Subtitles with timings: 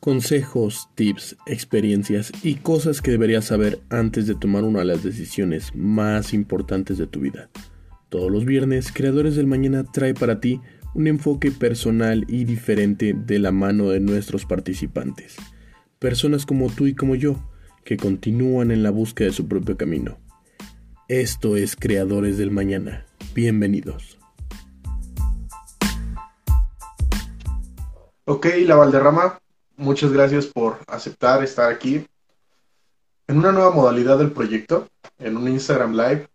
[0.00, 5.74] Consejos, tips, experiencias y cosas que deberías saber antes de tomar una de las decisiones
[5.76, 7.50] más importantes de tu vida.
[8.08, 10.60] Todos los viernes, Creadores del Mañana trae para ti
[10.94, 15.36] un enfoque personal y diferente de la mano de nuestros participantes.
[15.98, 17.48] Personas como tú y como yo,
[17.84, 20.18] que continúan en la búsqueda de su propio camino.
[21.08, 23.06] Esto es Creadores del Mañana.
[23.34, 24.21] Bienvenidos.
[28.24, 29.40] Ok, la Valderrama,
[29.76, 32.06] muchas gracias por aceptar estar aquí
[33.26, 36.28] en una nueva modalidad del proyecto, en un Instagram Live.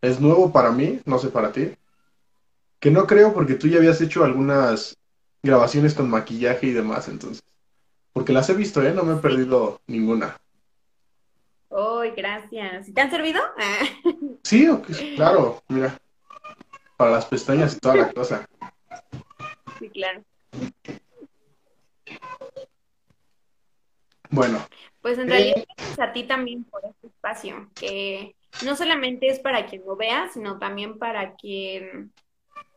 [0.00, 1.72] Es nuevo para mí, no sé para ti.
[2.78, 4.96] Que no creo porque tú ya habías hecho algunas
[5.42, 7.42] grabaciones con maquillaje y demás, entonces.
[8.12, 8.92] Porque las he visto, ¿eh?
[8.92, 10.36] No me he perdido ninguna.
[11.68, 12.94] ¡Uy, gracias!
[12.94, 13.40] ¿Te han servido?
[14.44, 14.70] sí,
[15.16, 15.98] claro, mira.
[16.96, 18.46] Para las pestañas y toda la cosa.
[19.80, 20.22] Sí, claro.
[24.30, 24.66] Bueno.
[25.00, 29.40] Pues en realidad eh, gracias a ti también por este espacio, que no solamente es
[29.40, 32.12] para quien lo vea, sino también para quien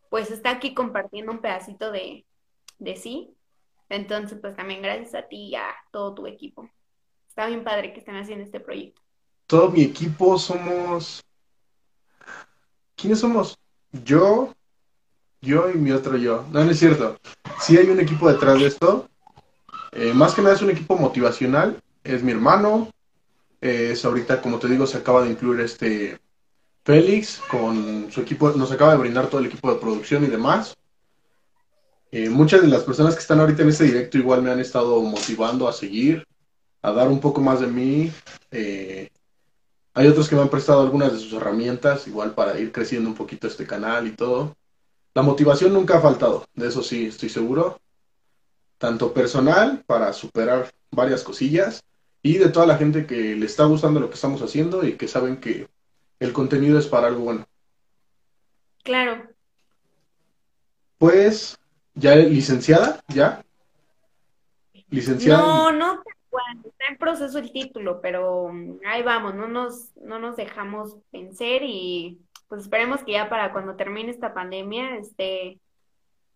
[0.09, 2.25] pues está aquí compartiendo un pedacito de,
[2.79, 3.35] de sí.
[3.89, 6.69] Entonces, pues también gracias a ti y a todo tu equipo.
[7.27, 9.01] Está bien padre que estén haciendo este proyecto.
[9.45, 11.23] Todo mi equipo somos...
[12.95, 13.59] ¿Quiénes somos?
[13.91, 14.54] Yo,
[15.45, 16.45] yo y mi otro yo.
[16.51, 17.17] No, no es cierto.
[17.61, 19.07] Sí hay un equipo detrás de esto.
[19.91, 21.81] Eh, más que nada es un equipo motivacional.
[22.03, 22.89] Es mi hermano.
[23.61, 26.19] es ahorita, como te digo, se acaba de incluir este
[26.83, 28.51] Félix con su equipo.
[28.51, 30.75] Nos acaba de brindar todo el equipo de producción y demás.
[32.11, 35.01] Eh, muchas de las personas que están ahorita en este directo igual me han estado
[35.01, 36.25] motivando a seguir,
[36.81, 38.11] a dar un poco más de mí.
[38.51, 39.09] Eh,
[39.93, 43.15] hay otros que me han prestado algunas de sus herramientas, igual para ir creciendo un
[43.15, 44.55] poquito este canal y todo.
[45.15, 47.79] La motivación nunca ha faltado, de eso sí estoy seguro
[48.77, 51.81] tanto personal para superar varias cosillas
[52.21, 55.07] y de toda la gente que le está gustando lo que estamos haciendo y que
[55.07, 55.69] saben que
[56.19, 57.45] el contenido es para algo bueno.
[58.83, 59.23] Claro.
[60.97, 61.57] Pues,
[61.93, 63.01] ¿ya licenciada?
[63.07, 63.41] ¿Ya?
[64.89, 65.41] ¿Licenciada?
[65.41, 66.03] No, no,
[66.65, 68.51] está en proceso el título, pero
[68.85, 73.75] ahí vamos, no nos, no nos dejamos vencer y pues esperemos que ya para cuando
[73.75, 75.59] termine esta pandemia esté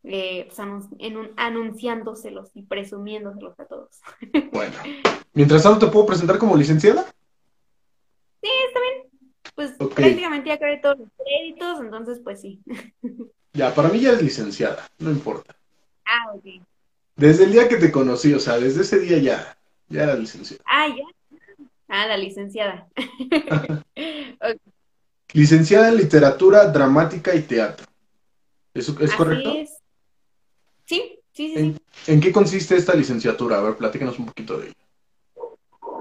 [0.03, 0.59] eh, pues,
[0.99, 3.99] en un, anunciándoselos y presumiéndoselos a todos.
[4.51, 4.73] Bueno,
[5.33, 7.03] mientras tanto, ¿te puedo presentar como licenciada?
[8.41, 9.09] Sí, está bien.
[9.55, 12.61] Pues prácticamente ya acabé todos los créditos, entonces pues sí.
[13.51, 15.55] Ya, para mí ya es licenciada, no importa.
[16.05, 16.63] Ah, ok.
[17.15, 20.63] Desde el día que te conocí, o sea, desde ese día ya, ya era licenciada.
[20.67, 21.03] Ah, ya.
[21.87, 22.87] Ah, la licenciada.
[25.33, 27.85] Licenciada en literatura, dramática y teatro.
[28.73, 29.53] ¿Eso es correcto?
[30.85, 31.75] Sí, sí, sí.
[32.07, 33.59] ¿En, qué consiste esta licenciatura?
[33.59, 34.75] A ver, platícanos un poquito de ella.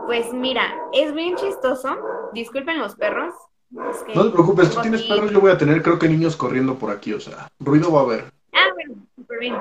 [0.06, 1.99] Pues mira, es bien chistoso.
[2.33, 3.34] Disculpen los perros.
[3.71, 6.91] no te preocupes, tú tienes perros, yo voy a tener creo que niños corriendo por
[6.91, 8.25] aquí, o sea, ruido va a haber.
[8.55, 9.56] Ah, bueno, súper bien.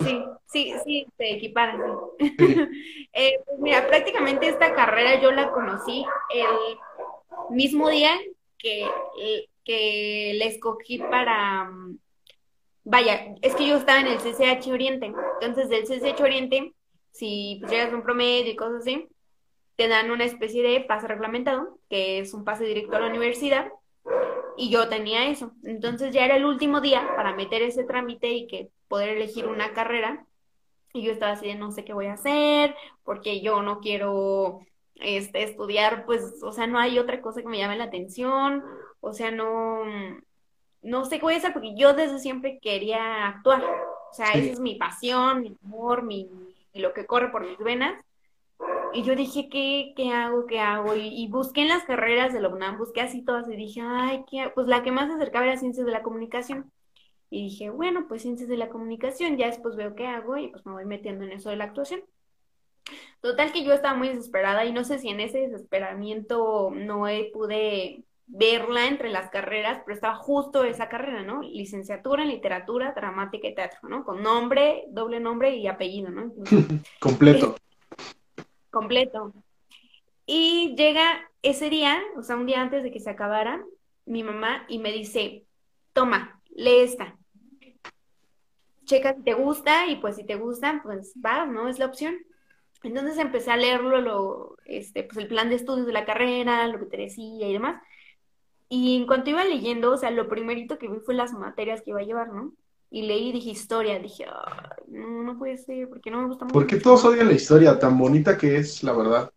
[0.00, 1.82] Sí, sí, sí, se equiparan.
[3.12, 8.12] eh, pues mira, prácticamente esta carrera yo la conocí el mismo día
[8.58, 8.86] que,
[9.64, 11.70] que la escogí para,
[12.84, 16.74] vaya, es que yo estaba en el CCH Oriente, entonces del CCH Oriente,
[17.12, 19.08] si pues, llegas a un promedio y cosas así,
[19.76, 23.70] te dan una especie de pase reglamentado, que es un pase directo a la universidad,
[24.56, 25.52] y yo tenía eso.
[25.62, 29.72] Entonces ya era el último día para meter ese trámite y que poder elegir una
[29.72, 30.26] carrera.
[30.92, 32.74] Y yo estaba así de no sé qué voy a hacer,
[33.04, 34.60] porque yo no quiero
[35.00, 38.64] este, estudiar, pues, o sea, no hay otra cosa que me llame la atención,
[39.00, 39.84] o sea, no,
[40.82, 43.62] no sé qué voy a hacer porque yo desde siempre quería actuar.
[44.10, 46.28] O sea, esa es mi pasión, mi amor, mi,
[46.74, 48.02] lo que corre por mis venas.
[48.92, 50.46] Y yo dije, ¿qué, qué hago?
[50.46, 50.94] ¿Qué hago?
[50.96, 54.50] Y, busqué en las carreras de la UNAM, busqué así todas y dije, ay, ¿qué?
[54.54, 56.72] pues la que más se acercaba era ciencias de la comunicación.
[57.30, 60.64] Y dije, bueno, pues ciencias de la comunicación, ya después veo qué hago y pues
[60.64, 62.02] me voy metiendo en eso de la actuación.
[63.20, 68.04] Total que yo estaba muy desesperada y no sé si en ese desesperamiento no pude
[68.28, 71.42] verla entre las carreras, pero estaba justo esa carrera, ¿no?
[71.42, 74.04] Licenciatura en literatura, dramática y teatro, ¿no?
[74.04, 76.32] Con nombre, doble nombre y apellido, ¿no?
[77.00, 77.56] completo.
[78.70, 79.32] completo.
[80.26, 83.64] Y llega ese día, o sea, un día antes de que se acabara,
[84.04, 85.46] mi mamá y me dice,
[85.94, 87.16] toma, lee esta.
[88.84, 91.68] Checa si te gusta y pues si te gusta, pues va, ¿no?
[91.68, 92.16] Es la opción.
[92.82, 96.78] Entonces empecé a leerlo, lo, este, pues el plan de estudios de la carrera, lo
[96.78, 97.82] que te decía y demás.
[98.68, 101.90] Y en cuanto iba leyendo, o sea, lo primerito que vi fue las materias que
[101.90, 102.52] iba a llevar, ¿no?
[102.90, 104.24] y leí y dije historia, dije,
[104.88, 106.54] no, no puede ser, porque no me gusta mucho.
[106.54, 109.30] ¿Por qué todos odian la historia tan bonita que es, la verdad?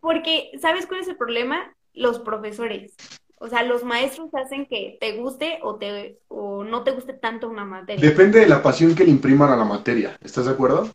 [0.00, 1.74] Porque, ¿sabes cuál es el problema?
[1.94, 2.94] Los profesores.
[3.40, 7.48] O sea, los maestros hacen que te guste o, te, o no te guste tanto
[7.48, 8.08] una materia.
[8.08, 10.18] Depende de la pasión que le impriman a la materia.
[10.22, 10.90] ¿Estás de acuerdo?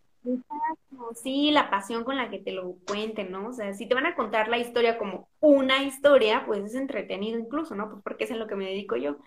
[1.22, 3.50] Sí, la pasión con la que te lo cuenten, ¿no?
[3.50, 7.38] O sea, si te van a contar la historia como una historia, pues es entretenido
[7.38, 7.90] incluso, ¿no?
[7.90, 9.18] Pues porque es en lo que me dedico yo.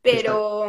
[0.00, 0.68] Pero,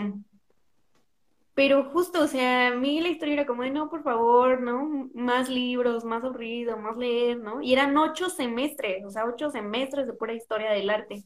[1.54, 5.10] pero justo, o sea, a mí la historia era como de, no, por favor, ¿no?
[5.14, 7.62] Más libros, más aburrido, más leer, ¿no?
[7.62, 11.24] Y eran ocho semestres, o sea, ocho semestres de pura historia del arte.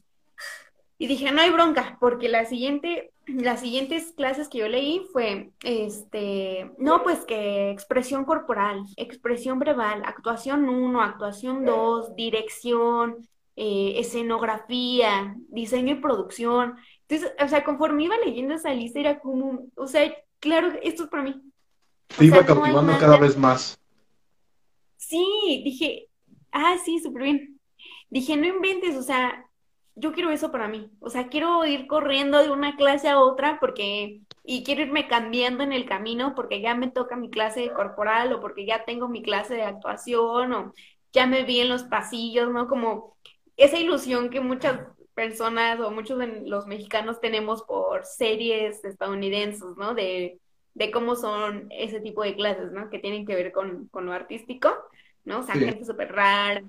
[0.98, 5.50] Y dije, no hay bronca, porque la siguiente, las siguientes clases que yo leí fue,
[5.64, 15.36] este, no, pues que expresión corporal, expresión verbal, actuación 1, actuación 2, dirección, eh, escenografía,
[15.48, 16.76] diseño y producción.
[17.08, 21.08] Entonces, o sea, conforme iba leyendo esa lista era como, o sea, claro, esto es
[21.08, 21.40] para mí.
[22.16, 23.78] Te iba cautivando cada vez más.
[24.96, 26.08] Sí, dije,
[26.52, 27.60] ah, sí, súper bien.
[28.10, 29.43] Dije, no inventes, o sea,
[29.94, 30.90] yo quiero eso para mí.
[31.00, 35.62] O sea, quiero ir corriendo de una clase a otra porque, y quiero irme cambiando
[35.62, 39.22] en el camino porque ya me toca mi clase corporal o porque ya tengo mi
[39.22, 40.72] clase de actuación o
[41.12, 42.68] ya me vi en los pasillos, ¿no?
[42.68, 43.16] Como
[43.56, 44.80] esa ilusión que muchas
[45.14, 49.94] personas o muchos de los mexicanos tenemos por series estadounidenses, ¿no?
[49.94, 50.40] De,
[50.74, 52.90] de cómo son ese tipo de clases, ¿no?
[52.90, 54.74] Que tienen que ver con, con lo artístico,
[55.24, 55.40] ¿no?
[55.40, 56.62] O sea, gente súper rara,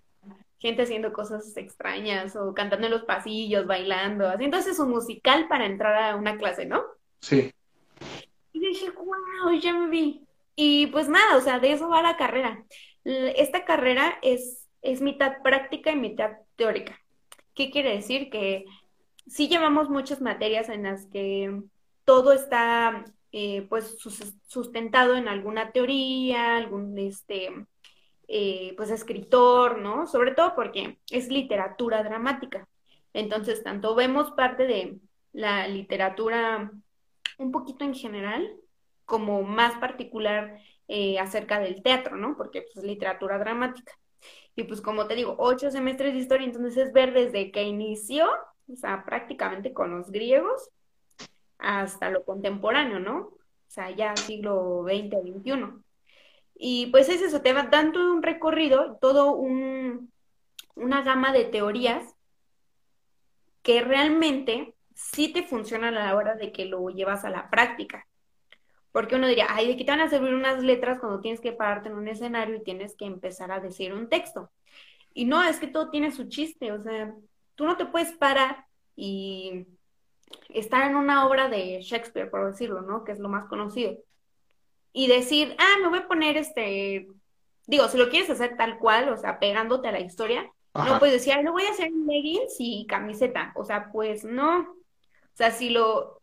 [0.66, 5.96] gente haciendo cosas extrañas o cantando en los pasillos, bailando, haciéndose su musical para entrar
[6.02, 6.84] a una clase, ¿no?
[7.20, 7.54] Sí.
[8.52, 10.26] Y dije, wow, ya me vi.
[10.56, 12.66] Y pues nada, o sea, de eso va la carrera.
[13.04, 17.00] Esta carrera es, es mitad práctica y mitad teórica.
[17.54, 18.32] ¿Qué quiere decir?
[18.32, 18.66] Que
[19.28, 21.62] sí llevamos muchas materias en las que
[22.06, 23.98] todo está eh, pues
[24.48, 27.52] sustentado en alguna teoría, algún este
[28.28, 30.08] eh, pues escritor, ¿no?
[30.08, 32.68] Sobre todo porque es literatura dramática.
[33.14, 35.00] Entonces, tanto vemos parte de
[35.34, 36.72] la literatura
[37.38, 38.50] un poquito en general,
[39.06, 42.36] como más particular eh, acerca del teatro, ¿no?
[42.38, 43.94] Porque pues, es literatura dramática.
[44.56, 48.28] Y pues como te digo, ocho semestres de historia, entonces es ver desde que inició,
[48.72, 50.70] o sea, prácticamente con los griegos,
[51.58, 53.18] hasta lo contemporáneo, ¿no?
[53.18, 55.85] O sea, ya siglo XX, XXI.
[56.56, 60.12] Y pues es eso, te va dando un recorrido, todo un,
[60.76, 62.16] una gama de teorías
[63.62, 68.08] que realmente sí te funcionan a la hora de que lo llevas a la práctica.
[68.92, 71.52] Porque uno diría, ay, ¿de qué te van a servir unas letras cuando tienes que
[71.52, 74.52] pararte en un escenario y tienes que empezar a decir un texto?
[75.14, 77.14] Y no, es que todo tiene su chiste, o sea,
[77.56, 78.66] tú no te puedes parar
[78.96, 79.68] y
[80.50, 83.04] estar en una obra de Shakespeare, por decirlo, ¿no?
[83.04, 83.98] Que es lo más conocido.
[84.98, 87.06] Y decir, ah, me voy a poner este,
[87.68, 91.16] digo, si lo quieres hacer tal cual, o sea, pegándote a la historia, no puedes
[91.16, 93.52] decir, ah, lo voy a hacer en leggings y camiseta.
[93.56, 94.60] O sea, pues no.
[94.62, 96.22] O sea, si lo,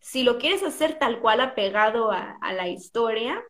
[0.00, 3.42] si lo quieres hacer tal cual apegado a, a la historia,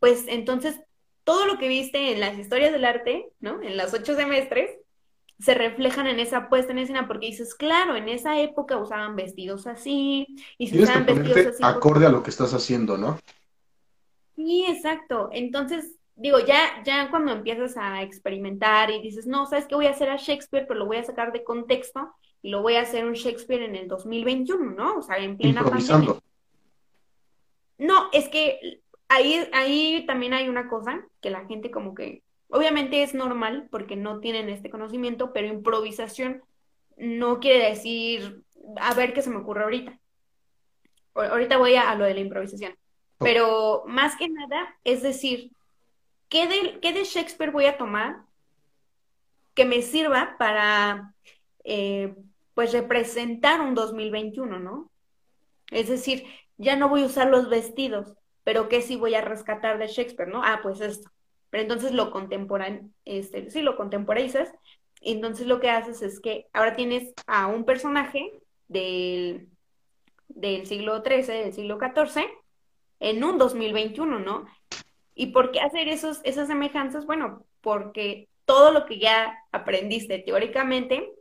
[0.00, 0.80] pues entonces
[1.24, 3.60] todo lo que viste en las historias del arte, ¿no?
[3.60, 4.70] En los ocho semestres,
[5.38, 9.66] se reflejan en esa puesta en escena, porque dices, claro, en esa época usaban vestidos
[9.66, 11.62] así, y se usaban vestidos así.
[11.62, 13.18] Acorde a lo que estás haciendo, ¿no?
[14.36, 15.28] Sí, exacto.
[15.32, 19.90] Entonces, digo, ya, ya cuando empiezas a experimentar y dices, no, ¿sabes qué voy a
[19.90, 20.66] hacer a Shakespeare?
[20.66, 23.76] Pero lo voy a sacar de contexto y lo voy a hacer un Shakespeare en
[23.76, 24.96] el 2021, ¿no?
[24.96, 26.14] O sea, en plena pandemia.
[27.78, 33.02] No, es que ahí, ahí también hay una cosa que la gente como que, obviamente
[33.02, 36.42] es normal porque no tienen este conocimiento, pero improvisación
[36.96, 38.42] no quiere decir,
[38.76, 39.98] a ver qué se me ocurre ahorita.
[41.14, 42.74] Ahorita voy a, lo de la improvisación.
[43.22, 45.50] Pero más que nada, es decir,
[46.28, 48.22] ¿qué de, ¿qué de Shakespeare voy a tomar
[49.54, 51.14] que me sirva para
[51.64, 52.14] eh,
[52.54, 54.90] pues representar un 2021, ¿no?
[55.70, 56.24] Es decir,
[56.58, 58.14] ya no voy a usar los vestidos,
[58.44, 60.42] pero ¿qué sí voy a rescatar de Shakespeare, no?
[60.44, 61.10] Ah, pues esto.
[61.50, 64.52] Pero entonces lo contemporán, este, sí, lo contemporizas,
[65.02, 68.32] entonces lo que haces es que ahora tienes a un personaje
[68.68, 69.48] del,
[70.28, 72.26] del siglo XIII, del siglo XIV,
[73.02, 74.46] en un 2021, ¿no?
[75.14, 77.04] ¿Y por qué hacer esos, esas semejanzas?
[77.04, 81.12] Bueno, porque todo lo que ya aprendiste teóricamente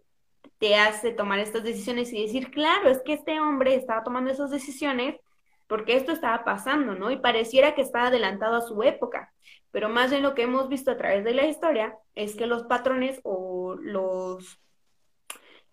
[0.60, 4.52] te hace tomar estas decisiones y decir, claro, es que este hombre estaba tomando esas
[4.52, 5.16] decisiones
[5.66, 7.10] porque esto estaba pasando, ¿no?
[7.10, 9.34] Y pareciera que estaba adelantado a su época,
[9.72, 12.64] pero más bien lo que hemos visto a través de la historia es que los
[12.64, 14.60] patrones o los,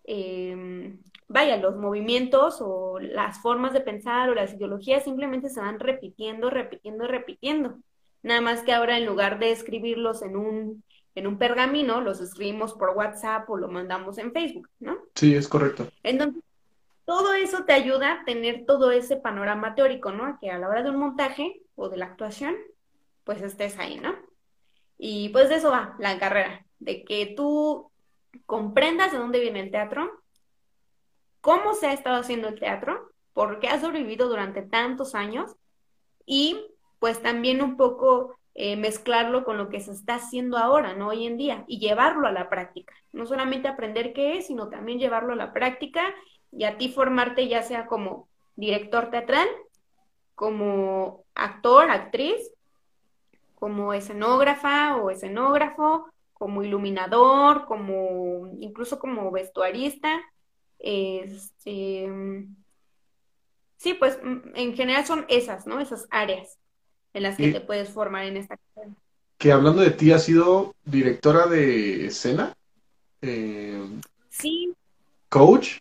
[0.05, 0.99] em,
[1.29, 6.49] vaya, los movimientos o las formas de pensar o las ideologías simplemente se van repitiendo,
[6.49, 7.77] repitiendo, repitiendo.
[8.23, 10.83] Nada más que ahora en lugar de escribirlos en un,
[11.15, 14.97] en un pergamino, los escribimos por WhatsApp o lo mandamos en Facebook, ¿no?
[15.15, 15.87] Sí, es correcto.
[16.03, 16.43] Entonces,
[17.05, 20.37] todo eso te ayuda a tener todo ese panorama teórico, ¿no?
[20.41, 22.55] Que a la hora de un montaje o de la actuación,
[23.23, 24.15] pues estés ahí, ¿no?
[24.97, 27.89] Y pues de eso va la carrera, de que tú
[28.45, 30.21] comprendas de dónde viene el teatro,
[31.41, 35.55] cómo se ha estado haciendo el teatro, por qué ha sobrevivido durante tantos años
[36.25, 36.59] y
[36.99, 41.07] pues también un poco eh, mezclarlo con lo que se está haciendo ahora, ¿no?
[41.07, 42.93] Hoy en día, y llevarlo a la práctica.
[43.13, 46.01] No solamente aprender qué es, sino también llevarlo a la práctica
[46.51, 49.47] y a ti formarte ya sea como director teatral,
[50.35, 52.51] como actor, actriz,
[53.55, 60.19] como escenógrafa o escenógrafo, como iluminador, como incluso como vestuarista.
[60.79, 62.09] Este,
[63.77, 65.79] sí, pues en general son esas, ¿no?
[65.79, 66.57] Esas áreas
[67.13, 68.95] en las que te puedes formar en esta carrera.
[69.37, 72.55] Que hablando de ti, ¿has sido directora de escena?
[73.21, 73.81] Eh,
[74.29, 74.73] sí.
[75.29, 75.79] ¿Coach?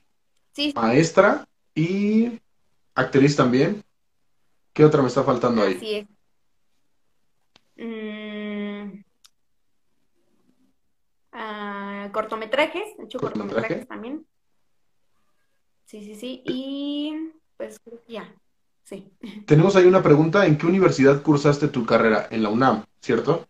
[0.75, 2.41] maestra y
[2.95, 3.83] actriz también.
[4.73, 5.79] ¿Qué otra me está faltando ahí?
[5.79, 6.09] Sí.
[7.81, 9.03] Mm,
[11.33, 14.27] ah, cortometrajes, he hecho cortometrajes también.
[15.89, 16.43] Sí, sí, sí.
[16.45, 18.31] Y pues ya,
[18.85, 19.11] sí.
[19.47, 20.45] Tenemos ahí una pregunta.
[20.45, 22.29] ¿En qué universidad cursaste tu carrera?
[22.31, 23.49] En la UNAM, ¿cierto?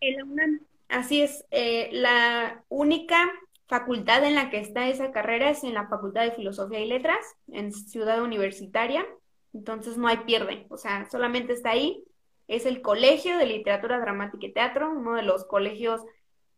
[0.00, 1.44] En la UNAM, así es.
[1.52, 3.30] Eh, la única
[3.68, 7.24] facultad en la que está esa carrera es en la Facultad de Filosofía y Letras,
[7.52, 9.06] en Ciudad Universitaria,
[9.54, 12.04] entonces no hay pierde, o sea, solamente está ahí.
[12.48, 16.02] Es el Colegio de Literatura Dramática y Teatro, uno de los colegios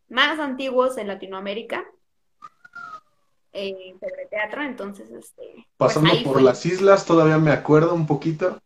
[0.08, 1.84] más antiguos en Latinoamérica
[3.54, 5.54] eh, sobre teatro, entonces, este...
[5.76, 8.60] Pues Pasando por las islas, todavía me acuerdo un poquito.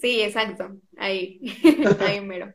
[0.00, 1.40] Sí, exacto, ahí,
[2.00, 2.52] ahí mero.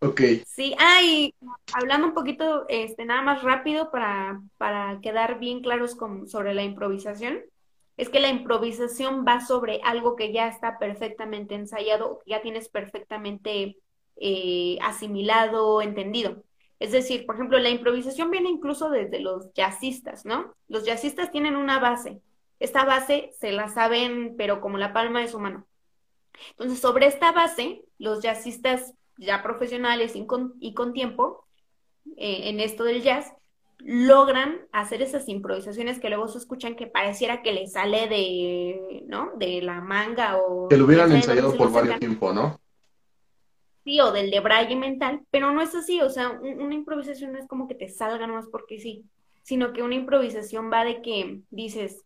[0.00, 0.20] Ok.
[0.46, 1.34] Sí, ah, y
[1.72, 6.62] hablando un poquito, este, nada más rápido para, para quedar bien claros con, sobre la
[6.62, 7.40] improvisación,
[7.96, 12.68] es que la improvisación va sobre algo que ya está perfectamente ensayado, que ya tienes
[12.68, 13.78] perfectamente
[14.16, 16.44] eh, asimilado, entendido.
[16.78, 20.54] Es decir, por ejemplo, la improvisación viene incluso desde los jazzistas, ¿no?
[20.68, 22.20] Los jazzistas tienen una base.
[22.60, 25.66] Esta base se la saben, pero como la palma de su mano.
[26.50, 31.46] Entonces, sobre esta base, los jazzistas ya profesionales y con, tiempo
[32.16, 33.32] eh, en esto del jazz,
[33.78, 39.32] logran hacer esas improvisaciones que luego se escuchan que pareciera que le sale de, ¿no?
[39.36, 40.68] De la manga o...
[40.68, 42.60] Que lo hubieran ensayado por varios tiempo, ¿no?
[43.86, 47.38] Sí, o del de braille mental, pero no es así, o sea, una improvisación no
[47.38, 49.04] es como que te salga nomás porque sí,
[49.44, 52.04] sino que una improvisación va de que dices,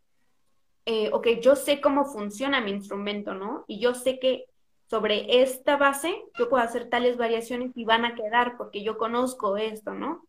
[0.84, 3.64] eh, ok, yo sé cómo funciona mi instrumento, ¿no?
[3.66, 4.44] Y yo sé que
[4.90, 9.56] sobre esta base yo puedo hacer tales variaciones y van a quedar porque yo conozco
[9.56, 10.26] esto, ¿no?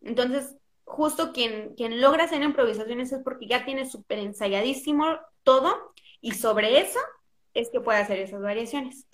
[0.00, 5.04] Entonces, justo quien, quien logra hacer improvisaciones es porque ya tiene súper ensayadísimo
[5.42, 5.92] todo
[6.22, 6.98] y sobre eso
[7.52, 9.06] es que puede hacer esas variaciones.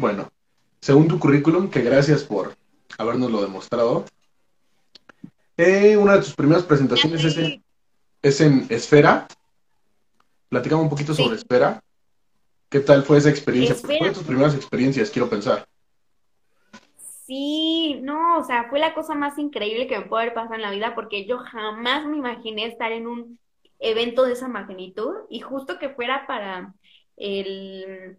[0.00, 0.32] Bueno,
[0.80, 2.56] según tu currículum, que gracias por
[2.96, 4.06] habernoslo demostrado,
[5.58, 7.62] eh, una de tus primeras presentaciones es en,
[8.22, 9.28] es en Esfera.
[10.48, 11.82] Platicamos un poquito sobre Esfera.
[12.70, 13.74] ¿Qué tal fue esa experiencia?
[13.74, 15.66] Fue de tus primeras experiencias, quiero pensar.
[17.26, 20.62] Sí, no, o sea, fue la cosa más increíble que me puede haber pasado en
[20.62, 23.38] la vida porque yo jamás me imaginé estar en un
[23.78, 26.72] evento de esa magnitud y justo que fuera para
[27.18, 28.16] el,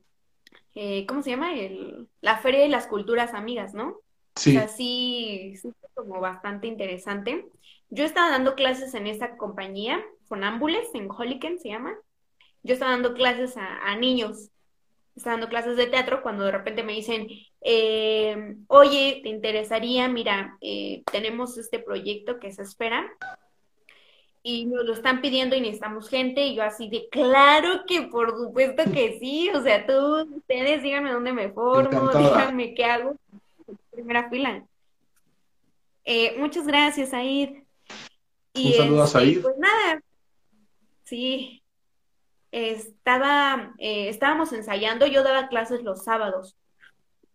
[0.75, 1.53] eh, ¿cómo se llama?
[1.53, 3.97] El, la Feria de las Culturas Amigas, ¿no?
[4.35, 4.55] Sí.
[4.55, 7.45] O sea, sí, sí, como bastante interesante.
[7.89, 11.97] Yo estaba dando clases en esa compañía, Fonámbules, en Holiken se llama
[12.63, 14.49] yo estaba dando clases a, niños,
[15.15, 17.27] estaba dando clases de teatro cuando de repente me dicen,
[17.61, 20.07] eh, oye, ¿te interesaría?
[20.07, 23.11] Mira, eh, tenemos este proyecto que se espera
[24.43, 28.31] y nos lo están pidiendo y necesitamos gente y yo así de, claro que por
[28.37, 33.15] supuesto que sí, o sea, tú, ustedes díganme dónde me formo, díganme qué hago.
[33.91, 34.65] Primera fila.
[36.05, 37.63] Eh, muchas gracias, Aid.
[38.53, 39.41] Y Un saludo a este, Said.
[39.41, 40.01] Pues nada,
[41.03, 41.61] sí,
[42.51, 46.57] estaba, eh, estábamos ensayando, yo daba clases los sábados.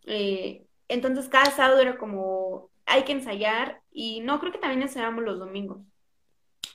[0.07, 5.25] Eh, entonces cada sábado era como, hay que ensayar y no, creo que también ensayábamos
[5.25, 5.79] los domingos,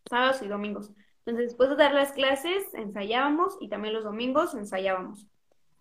[0.10, 0.92] sábados y domingos.
[1.20, 5.28] Entonces después de dar las clases ensayábamos y también los domingos ensayábamos.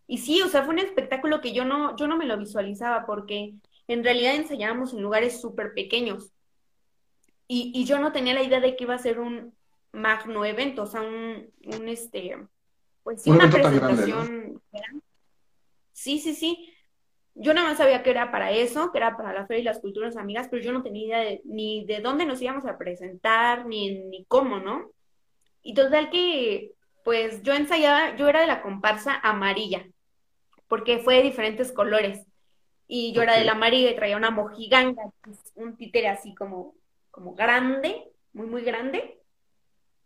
[0.07, 3.07] Y sí, o sea, fue un espectáculo que yo no, yo no me lo visualizaba
[3.07, 3.55] porque
[3.87, 6.33] en realidad ensayábamos en lugares súper pequeños.
[7.49, 9.55] y, yo no tenía la idea de que iba a ser un
[9.93, 12.37] magno evento, o sea, un, un este,
[13.03, 14.63] pues sí, una presentación.
[15.93, 16.73] Sí, sí, sí.
[17.41, 19.81] Yo nada más sabía que era para eso, que era para la Feria y las
[19.81, 23.67] Culturas Amigas, pero yo no tenía idea de, ni de dónde nos íbamos a presentar,
[23.67, 24.91] ni, ni cómo, ¿no?
[25.63, 26.73] Y total que,
[27.05, 29.87] pues yo ensayaba, yo era de la comparsa amarilla,
[30.69, 32.27] porque fue de diferentes colores.
[32.87, 35.03] Y yo era de la amarilla y traía una mojiganga,
[35.55, 36.75] un títere así como
[37.11, 39.21] como grande, muy, muy grande,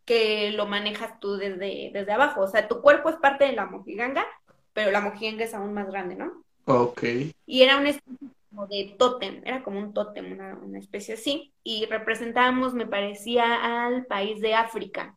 [0.04, 2.42] que lo manejas tú desde, desde abajo.
[2.42, 4.26] O sea, tu cuerpo es parte de la mojiganga,
[4.72, 6.43] pero la mojiganga es aún más grande, ¿no?
[6.64, 7.02] Ok.
[7.46, 11.52] Y era una especie como de tótem, era como un tótem, una, una especie así.
[11.62, 15.16] Y representábamos, me parecía, al país de África.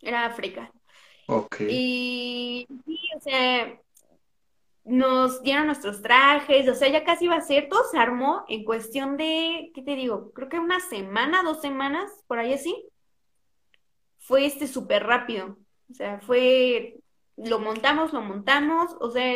[0.00, 0.72] Era África.
[1.26, 1.60] Ok.
[1.68, 3.80] Y sí, o sea,
[4.84, 8.64] nos dieron nuestros trajes, o sea, ya casi iba a ser, todo se armó en
[8.64, 10.30] cuestión de, ¿qué te digo?
[10.32, 12.86] Creo que una semana, dos semanas, por ahí así.
[14.18, 15.58] Fue este súper rápido.
[15.90, 16.96] O sea, fue,
[17.36, 19.32] lo montamos, lo montamos, o sea,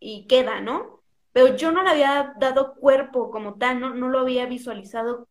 [0.00, 1.02] y queda, ¿no?
[1.32, 5.28] Pero yo no le había dado cuerpo como tal, no, no lo había visualizado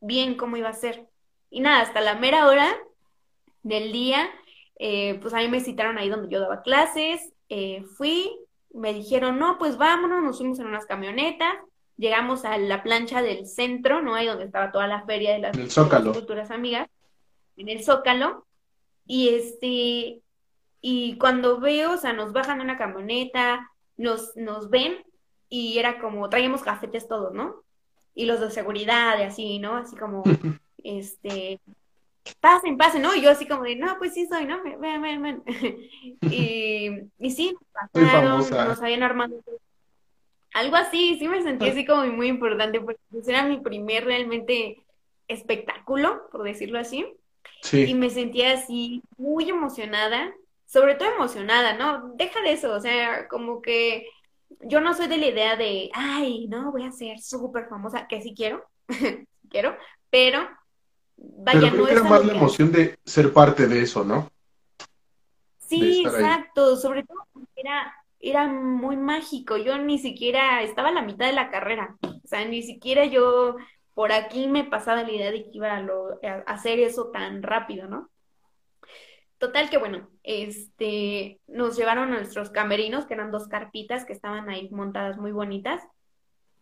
[0.00, 1.06] bien cómo iba a ser.
[1.50, 2.74] Y nada, hasta la mera hora
[3.62, 4.30] del día,
[4.78, 8.30] eh, pues a mí me citaron ahí donde yo daba clases, eh, fui,
[8.72, 11.52] me dijeron, no, pues vámonos, nos fuimos en unas camionetas,
[11.98, 14.14] llegamos a la plancha del centro, ¿no?
[14.14, 15.56] Ahí donde estaba toda la feria de las,
[16.14, 16.88] culturas amigas,
[17.56, 18.46] en el Zócalo,
[19.04, 20.22] y este,
[20.80, 23.69] y cuando veo, o sea, nos bajan de una camioneta,
[24.00, 25.04] nos, nos ven,
[25.48, 27.62] y era como, traíamos cafetes todos, ¿no?
[28.14, 29.76] Y los de seguridad, y así, ¿no?
[29.76, 30.22] Así como,
[30.82, 31.60] este,
[32.40, 33.14] pasen, pasen, ¿no?
[33.14, 34.62] Y yo así como de, no, pues sí soy, ¿no?
[34.62, 35.42] Ven, ven, ven.
[36.22, 37.54] y, y sí,
[37.92, 39.42] pasaron, nos habían armado.
[40.54, 44.82] Algo así, sí me sentí así como muy importante, porque pues era mi primer realmente
[45.28, 47.06] espectáculo, por decirlo así.
[47.62, 47.84] Sí.
[47.84, 50.32] Y me sentía así muy emocionada,
[50.70, 52.12] sobre todo emocionada, ¿no?
[52.14, 54.06] Deja de eso, o sea, como que
[54.60, 58.22] yo no soy de la idea de, ay, no, voy a ser súper famosa, que
[58.22, 58.64] sí quiero,
[59.50, 59.76] quiero,
[60.10, 60.48] pero
[61.22, 64.30] Vaya, Pero creo que era más la emoción de ser parte de eso, ¿no?
[65.58, 67.18] Sí, exacto, sobre todo
[67.54, 72.26] era, era muy mágico, yo ni siquiera estaba a la mitad de la carrera, o
[72.26, 73.56] sea, ni siquiera yo
[73.92, 78.08] por aquí me pasaba la idea de que iba a, hacer eso tan rápido, ¿no?
[79.40, 84.50] Total que bueno, este, nos llevaron a nuestros camerinos, que eran dos carpitas que estaban
[84.50, 85.82] ahí montadas muy bonitas,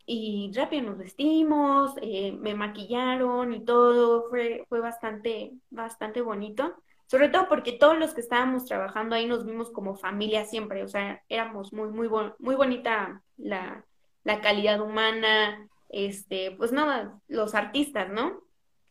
[0.06, 6.72] y rápido nos vestimos, eh, me maquillaron y todo, fue, fue bastante, bastante bonito,
[7.06, 10.88] sobre todo porque todos los que estábamos trabajando ahí nos vimos como familia siempre, o
[10.88, 13.84] sea, éramos muy, muy, muy bonita la,
[14.22, 18.40] la calidad humana, este, pues nada, los artistas, ¿no?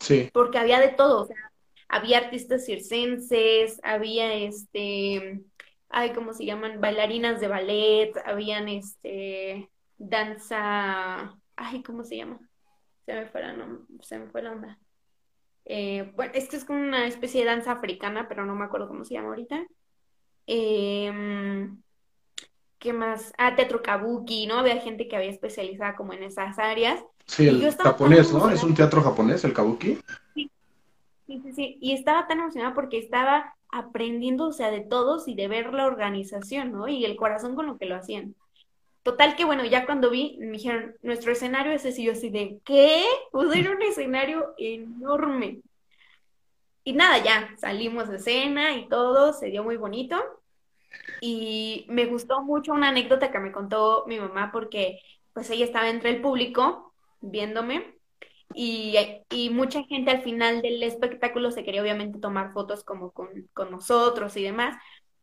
[0.01, 0.29] Sí.
[0.33, 1.46] Porque había de todo, o sea,
[1.89, 5.41] había artistas circenses, había este,
[5.89, 6.81] ay, ¿cómo se llaman?
[6.81, 12.39] Bailarinas de ballet, habían este, danza, ay, ¿cómo se llama?
[13.05, 13.55] Se me fue la,
[14.01, 14.79] se me fue la onda.
[15.65, 18.87] Eh, bueno, es que es como una especie de danza africana, pero no me acuerdo
[18.87, 19.65] cómo se llama ahorita.
[20.45, 21.81] Em,
[22.79, 23.33] ¿Qué más?
[23.37, 24.59] Ah, teatro kabuki, ¿no?
[24.59, 27.03] Había gente que había especializada como en esas áreas.
[27.25, 28.49] Sí, el japonés, ¿no?
[28.49, 29.99] Es un teatro japonés, el kabuki.
[31.27, 31.41] Sí.
[31.43, 31.77] sí, sí.
[31.81, 35.85] Y estaba tan emocionada porque estaba aprendiendo, o sea, de todos y de ver la
[35.85, 36.87] organización, ¿no?
[36.87, 38.35] Y el corazón con lo que lo hacían.
[39.03, 42.29] Total que bueno, ya cuando vi, me dijeron, nuestro escenario es ese, y yo así
[42.29, 43.05] de, ¿qué?
[43.31, 45.61] Pues era un escenario enorme.
[46.83, 50.17] Y nada, ya salimos de escena y todo, se dio muy bonito.
[51.21, 54.99] Y me gustó mucho una anécdota que me contó mi mamá porque
[55.33, 57.96] pues ella estaba entre el público viéndome
[58.59, 58.95] y,
[59.29, 63.69] y mucha gente al final del espectáculo se quería obviamente tomar fotos como con, con
[63.69, 64.75] nosotros y demás,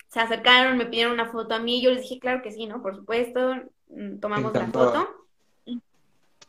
[0.06, 2.80] se acercaron, me pidieron una foto a mí, yo les dije, claro que sí, ¿no?
[2.80, 3.56] Por supuesto,
[3.88, 5.08] mm, tomamos la foto.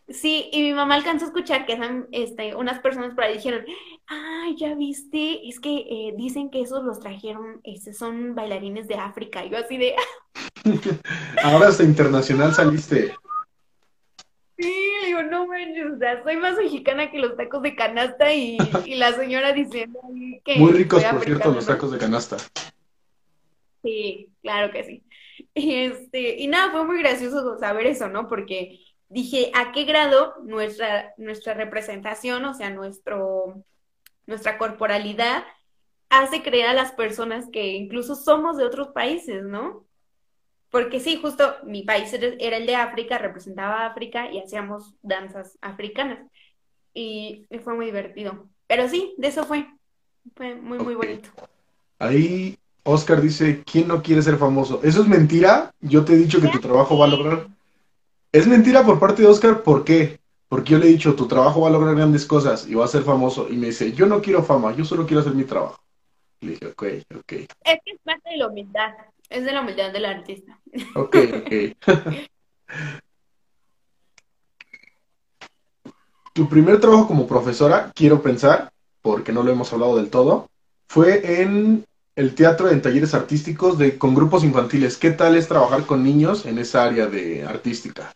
[0.07, 3.65] Sí, y mi mamá alcanzó a escuchar que este, unas personas por ahí dijeron,
[4.05, 8.93] ay, ya viste, es que eh, dicen que esos los trajeron, este, son bailarines de
[8.93, 9.43] África.
[9.43, 9.95] Y yo así de...
[11.43, 13.15] Ahora hasta internacional saliste.
[14.57, 14.73] Sí,
[15.05, 19.11] digo, no manches, o sea, soy más mexicana que los tacos de canasta y, la
[19.11, 19.99] señora diciendo
[20.45, 20.55] que...
[20.55, 22.37] Muy ricos, por cierto, los tacos de canasta.
[23.83, 25.03] Sí, claro que sí.
[25.53, 28.29] Y, este, y nada, fue muy gracioso saber eso, ¿no?
[28.29, 33.63] Porque dije, ¿a qué grado nuestra, nuestra representación, o sea, nuestro,
[34.25, 35.43] nuestra corporalidad,
[36.09, 39.84] hace creer a las personas que incluso somos de otros países, ¿no?
[40.69, 45.57] Porque sí, justo mi país era el de África, representaba a África y hacíamos danzas
[45.61, 46.19] africanas.
[46.93, 48.47] y, fue muy divertido.
[48.67, 49.67] Pero sí, de eso fue.
[50.35, 51.29] Fue muy, muy bonito.
[51.99, 54.79] Ahí Oscar dice, ¿quién no quiere ser famoso?
[54.83, 55.73] ¿Eso es mentira?
[55.81, 57.47] Yo te he dicho que tu trabajo va a lograr.
[58.31, 60.19] Es mentira por parte de Oscar, ¿por qué?
[60.47, 62.89] Porque yo le he dicho, tu trabajo va a lograr grandes cosas y va a
[62.89, 63.47] ser famoso.
[63.49, 65.79] Y me dice, yo no quiero fama, yo solo quiero hacer mi trabajo.
[66.41, 66.83] Le dije, ok,
[67.17, 67.31] ok.
[67.31, 68.93] Es que es parte de la humildad,
[69.29, 70.59] es de la humildad del artista.
[70.95, 71.51] Ok, ok.
[76.35, 78.69] tu primer trabajo como profesora, quiero pensar,
[79.01, 80.49] porque no lo hemos hablado del todo,
[80.89, 81.85] fue en
[82.17, 84.97] el teatro en talleres artísticos de, con grupos infantiles.
[84.97, 88.11] ¿Qué tal es trabajar con niños en esa área de artística?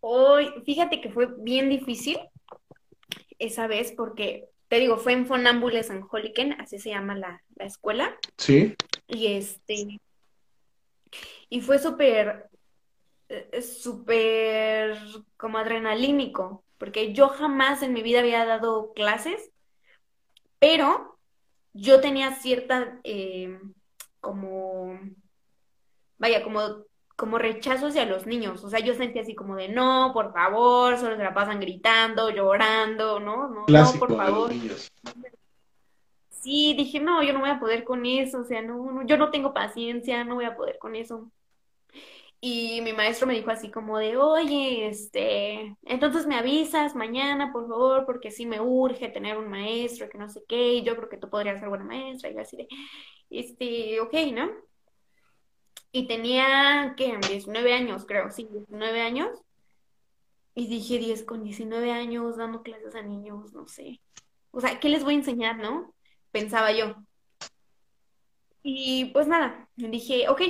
[0.00, 2.18] Hoy, fíjate que fue bien difícil
[3.38, 8.16] esa vez porque, te digo, fue en Fonámbules en Holiken, así se llama la, escuela.
[8.36, 8.74] Sí.
[9.06, 10.00] Y este,
[11.48, 12.48] y fue súper,
[13.28, 14.98] eh, súper
[15.36, 19.50] como adrenalínico, porque yo jamás en mi vida había dado clases,
[20.58, 21.18] pero
[21.72, 23.58] yo tenía cierta, eh,
[24.20, 24.98] como,
[26.18, 26.84] vaya, como
[27.16, 28.62] como rechazo hacia los niños.
[28.62, 32.30] O sea, yo sentía así como de no, por favor, solo se la pasan gritando,
[32.30, 33.48] llorando, ¿no?
[33.48, 34.52] No, no por favor.
[36.28, 39.16] Sí, dije, no, yo no voy a poder con eso, o sea, no, no, yo
[39.16, 41.32] no tengo paciencia, no voy a poder con eso.
[42.40, 47.66] Y mi maestro me dijo así como de, oye, este, entonces me avisas mañana, por
[47.66, 51.08] favor, porque sí me urge tener un maestro, que no sé qué, y yo creo
[51.08, 52.68] que tú podrías ser buena maestra, y yo así de,
[53.30, 54.50] este, ok, ¿no?
[55.92, 57.18] Y tenía, ¿qué?
[57.28, 59.30] 19 años, creo, sí, 19 años.
[60.54, 64.00] Y dije, 10 con 19 años dando clases a niños, no sé.
[64.50, 65.94] O sea, ¿qué les voy a enseñar, no?
[66.30, 66.96] Pensaba yo.
[68.62, 70.42] Y pues nada, dije, ok,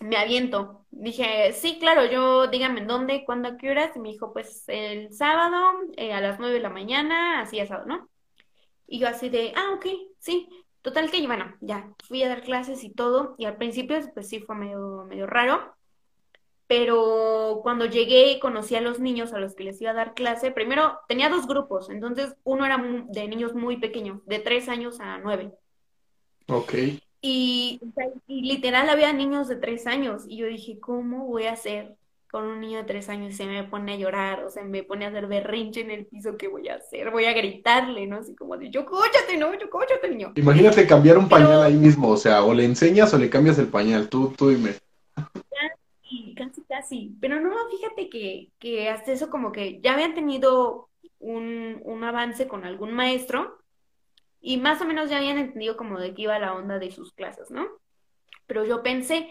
[0.00, 0.86] me aviento.
[0.90, 3.96] Dije, sí, claro, yo dígame en dónde, cuándo, a qué horas.
[3.96, 5.56] Y me dijo, pues el sábado
[5.96, 8.08] eh, a las 9 de la mañana, así sábado, ¿no?
[8.86, 9.86] Y yo así de, ah, ok,
[10.18, 10.48] sí.
[10.84, 14.40] Total que, bueno, ya fui a dar clases y todo, y al principio pues sí
[14.40, 15.74] fue medio, medio raro,
[16.66, 20.12] pero cuando llegué y conocí a los niños a los que les iba a dar
[20.12, 22.76] clase, primero tenía dos grupos, entonces uno era
[23.08, 25.52] de niños muy pequeños, de tres años a nueve.
[26.48, 26.74] Ok.
[27.22, 27.80] Y,
[28.26, 31.96] y literal había niños de tres años, y yo dije, ¿cómo voy a hacer
[32.34, 34.82] con un niño de tres años y se me pone a llorar, o se me
[34.82, 37.12] pone a hacer berrinche en el piso, ¿qué voy a hacer?
[37.12, 38.16] Voy a gritarle, ¿no?
[38.16, 39.56] Así como de, yo cóchate, ¿no?
[39.56, 40.32] Yo cóchate, niño.
[40.34, 43.68] Imagínate cambiar un pañal ahí mismo, o sea, o le enseñas o le cambias el
[43.68, 44.72] pañal, tú, tú dime.
[45.14, 47.16] Casi, casi, casi.
[47.20, 50.88] Pero no, fíjate que, que hasta eso como que ya habían tenido
[51.20, 53.60] un, un avance con algún maestro
[54.40, 57.12] y más o menos ya habían entendido como de qué iba la onda de sus
[57.12, 57.68] clases, ¿no?
[58.48, 59.30] Pero yo pensé,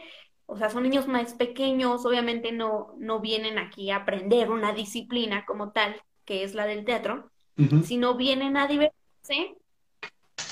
[0.54, 5.46] o sea, son niños más pequeños, obviamente no, no vienen aquí a aprender una disciplina
[5.46, 7.32] como tal, que es la del teatro,
[7.84, 9.56] sino vienen a divertirse,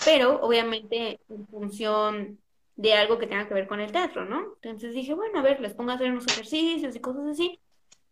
[0.04, 2.40] pero obviamente en función
[2.76, 4.56] de algo que tenga que ver con el teatro, ¿no?
[4.64, 7.60] Entonces dije, bueno, a ver, les pongo a hacer unos ejercicios y cosas así.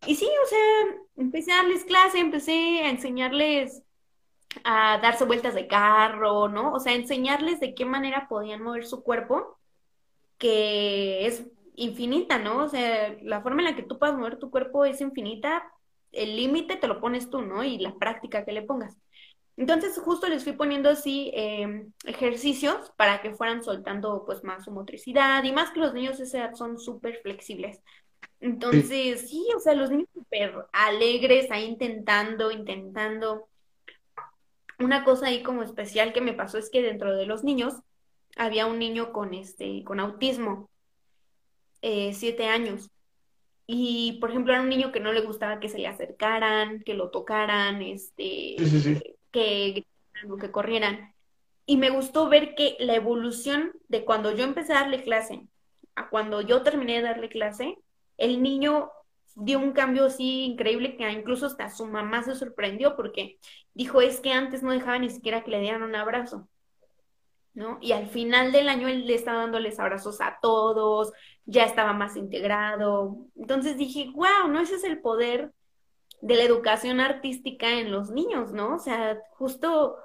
[0.06, 3.82] Y sí, o sea, empecé a darles clase, empecé a enseñarles
[4.64, 6.72] a darse vueltas de carro, ¿no?
[6.74, 9.58] O sea, enseñarles de qué manera podían mover su cuerpo,
[10.38, 11.46] que es
[11.80, 12.64] infinita, ¿no?
[12.64, 15.64] O sea, la forma en la que tú puedas mover tu cuerpo es infinita,
[16.12, 17.64] el límite te lo pones tú, ¿no?
[17.64, 18.98] Y la práctica que le pongas.
[19.58, 24.72] Entonces, justo les fui poniendo así em, ejercicios para que fueran soltando pues más su
[24.72, 27.82] motricidad y más que los niños de esa edad son súper flexibles.
[28.40, 29.46] Entonces, sí.
[29.56, 33.50] o sea, los niños súper alegres ahí intentando, intentando.
[34.80, 37.74] Una cosa ahí como especial que me pasó es que dentro de los niños
[38.38, 40.70] había un niño con este, con autismo
[41.82, 42.90] eh, siete años.
[43.68, 46.96] Y, por ejemplo, era un niño que no le gustaba que se le acercaran, que
[46.96, 48.56] lo tocaran, este,
[49.32, 49.86] que
[50.40, 51.14] que corrieran.
[51.66, 55.48] Y me gustó ver que la evolución de cuando yo empecé a darle clase
[55.96, 57.78] a cuando yo terminé de darle clase,
[58.18, 58.90] el niño
[59.36, 63.38] dio un cambio así increíble que incluso hasta su mamá se sorprendió porque
[63.74, 66.48] dijo, es que antes no dejaba ni siquiera que le dieran un abrazo.
[67.60, 67.78] ¿No?
[67.82, 71.12] Y al final del año él le estaba dándoles abrazos a todos,
[71.46, 73.18] ya estaba más integrado.
[73.36, 74.62] Entonces dije, wow, ¿no?
[74.62, 75.52] Ese es el poder
[76.22, 78.76] de la educación artística en los niños, ¿no?
[78.76, 79.98] O sea, justo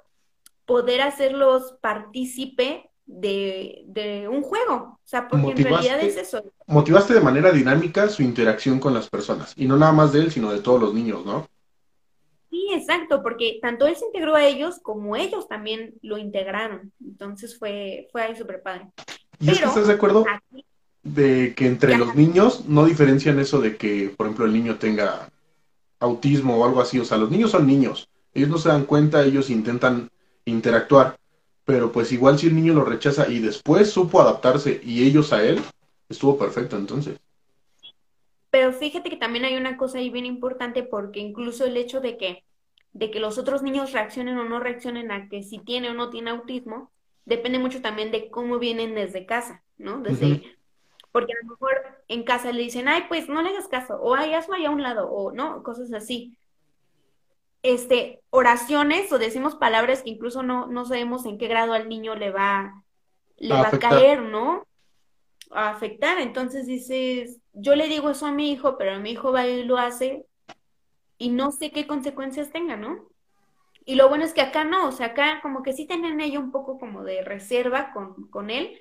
[0.65, 4.75] poder hacerlos partícipe de, un juego.
[4.75, 6.43] O sea, porque en realidad es eso.
[6.67, 9.53] Motivaste de manera dinámica su interacción con las personas.
[9.55, 11.47] Y no nada más de él, sino de todos los niños, ¿no?
[12.55, 16.93] Sí, exacto, porque tanto él se integró a ellos como ellos también lo integraron.
[17.05, 18.87] Entonces fue, fue ahí súper padre.
[19.41, 20.25] ¿Y estás de acuerdo
[21.03, 25.29] de que entre los niños no diferencian eso de que, por ejemplo, el niño tenga
[25.99, 26.97] autismo o algo así.
[26.97, 28.07] O sea, los niños son niños.
[28.33, 30.09] Ellos no se dan cuenta, ellos intentan
[30.45, 31.17] interactuar.
[31.65, 35.43] Pero pues igual si el niño lo rechaza y después supo adaptarse y ellos a
[35.43, 35.59] él,
[36.07, 37.17] estuvo perfecto entonces.
[38.55, 42.15] Pero fíjate que también hay una cosa ahí bien importante porque incluso el hecho de
[42.15, 42.45] que,
[42.93, 46.09] de que los otros niños reaccionen o no reaccionen a que si tiene o no
[46.09, 46.89] tiene autismo,
[47.25, 49.99] depende mucho también de cómo vienen desde casa, ¿no?
[49.99, 50.55] Desde,
[51.11, 54.15] porque a lo mejor en casa le dicen, ay, pues no le hagas caso, o
[54.15, 56.37] ay, hazlo allá a un lado, o no, cosas así.
[57.61, 62.15] Este, oraciones o decimos palabras que incluso no, no sabemos en qué grado al niño
[62.15, 62.85] le va,
[63.35, 64.65] le va a caer, ¿no?
[65.51, 66.19] A afectar.
[66.21, 69.77] Entonces dices, yo le digo eso a mi hijo, pero mi hijo va y lo
[69.77, 70.25] hace
[71.17, 73.09] y no sé qué consecuencias tenga, ¿no?
[73.85, 76.43] Y lo bueno es que acá no, o sea, acá como que sí tienen ellos
[76.43, 78.79] un poco como de reserva con, con él,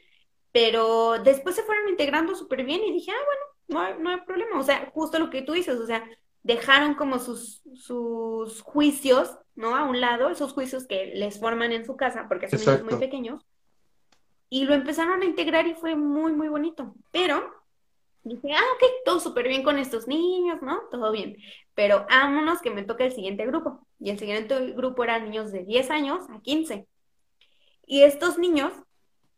[0.50, 4.20] pero después se fueron integrando súper bien y dije, ah, bueno, no hay, no hay
[4.26, 4.58] problema.
[4.58, 6.04] O sea, justo lo que tú dices, o sea,
[6.42, 9.76] dejaron como sus, sus juicios, ¿no?
[9.76, 12.98] A un lado, esos juicios que les forman en su casa, porque son niños muy
[12.98, 13.44] pequeños,
[14.48, 16.94] y lo empezaron a integrar y fue muy, muy bonito.
[17.10, 17.52] Pero
[18.24, 20.82] dije, ah, ok, todo súper bien con estos niños, ¿no?
[20.90, 21.36] Todo bien.
[21.74, 23.86] Pero vámonos que me toca el siguiente grupo.
[24.00, 26.86] Y el siguiente grupo eran niños de 10 años a 15.
[27.86, 28.72] Y estos niños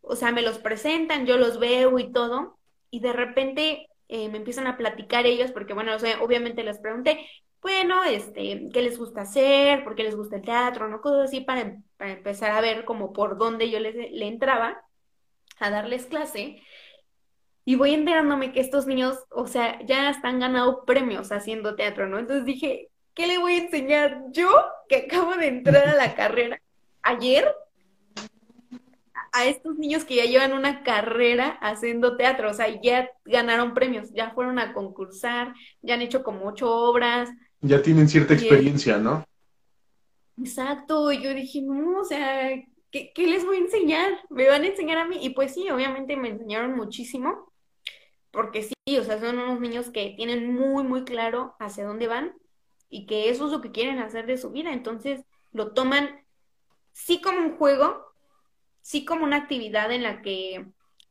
[0.07, 2.59] o sea, me los presentan, yo los veo y todo,
[2.91, 6.79] y de repente eh, me empiezan a platicar ellos, porque bueno, o sea, obviamente les
[6.79, 7.27] pregunté,
[7.61, 9.83] bueno, este, ¿qué les gusta hacer?
[9.83, 10.89] ¿Por qué les gusta el teatro?
[10.89, 11.01] ¿No?
[11.01, 14.81] Cosas así para, para empezar a ver como por dónde yo les, le entraba
[15.59, 16.63] a darles clase.
[17.69, 22.21] Y voy enterándome que estos niños, o sea, ya están ganando premios haciendo teatro, ¿no?
[22.21, 24.49] Entonces dije, ¿qué le voy a enseñar yo
[24.89, 26.63] que acabo de entrar a la carrera
[27.03, 27.53] ayer?
[29.33, 34.11] a estos niños que ya llevan una carrera haciendo teatro, o sea, ya ganaron premios,
[34.15, 35.53] ya fueron a concursar,
[35.83, 37.29] ya han hecho como ocho obras.
[37.61, 39.27] Ya tienen cierta experiencia, ¿no?
[40.39, 42.49] Exacto, y yo dije, no, o sea,
[42.91, 44.13] ¿qué, ¿qué, les voy a enseñar?
[44.31, 45.19] ¿Me van a enseñar a mí?
[45.21, 47.53] Y pues sí, obviamente me enseñaron muchísimo,
[48.31, 52.35] porque sí, o sea, son unos niños que tienen muy, muy claro hacia dónde van
[52.89, 56.25] y que eso es lo que quieren hacer de su vida, entonces lo toman
[56.93, 58.07] sí como un juego,
[58.81, 60.67] sí como una actividad en la que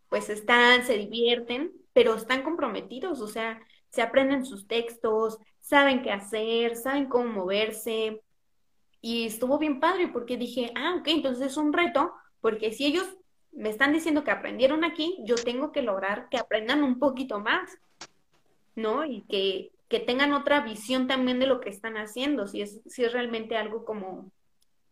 [0.10, 6.12] pues están, se divierten, pero están comprometidos, o sea, se aprenden sus textos, saben qué
[6.12, 8.21] hacer, saben cómo moverse.
[9.01, 13.08] Y estuvo bien padre porque dije, ah, ok, entonces es un reto, porque si ellos
[13.56, 17.78] me están diciendo que aprendieron aquí, yo tengo que lograr que aprendan un poquito más,
[18.76, 19.06] ¿no?
[19.06, 23.04] Y que, que tengan otra visión también de lo que están haciendo, si es, si
[23.04, 24.32] es realmente algo como,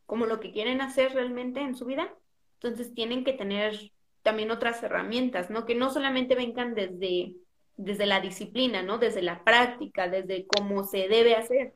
[0.06, 2.13] como lo que quieren hacer realmente en su vida.
[2.56, 5.65] Entonces tienen que tener también otras herramientas, ¿no?
[5.65, 7.36] Que no solamente vengan desde,
[7.76, 8.97] desde la disciplina, ¿no?
[8.97, 11.73] Desde la práctica, desde cómo se debe hacer,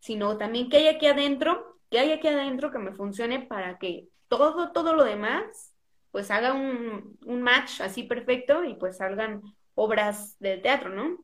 [0.00, 4.08] sino también que hay aquí adentro, que hay aquí adentro que me funcione para que
[4.26, 5.73] todo, todo lo demás,
[6.14, 9.42] pues haga un, un match así perfecto y pues salgan
[9.74, 11.18] obras de teatro, ¿no?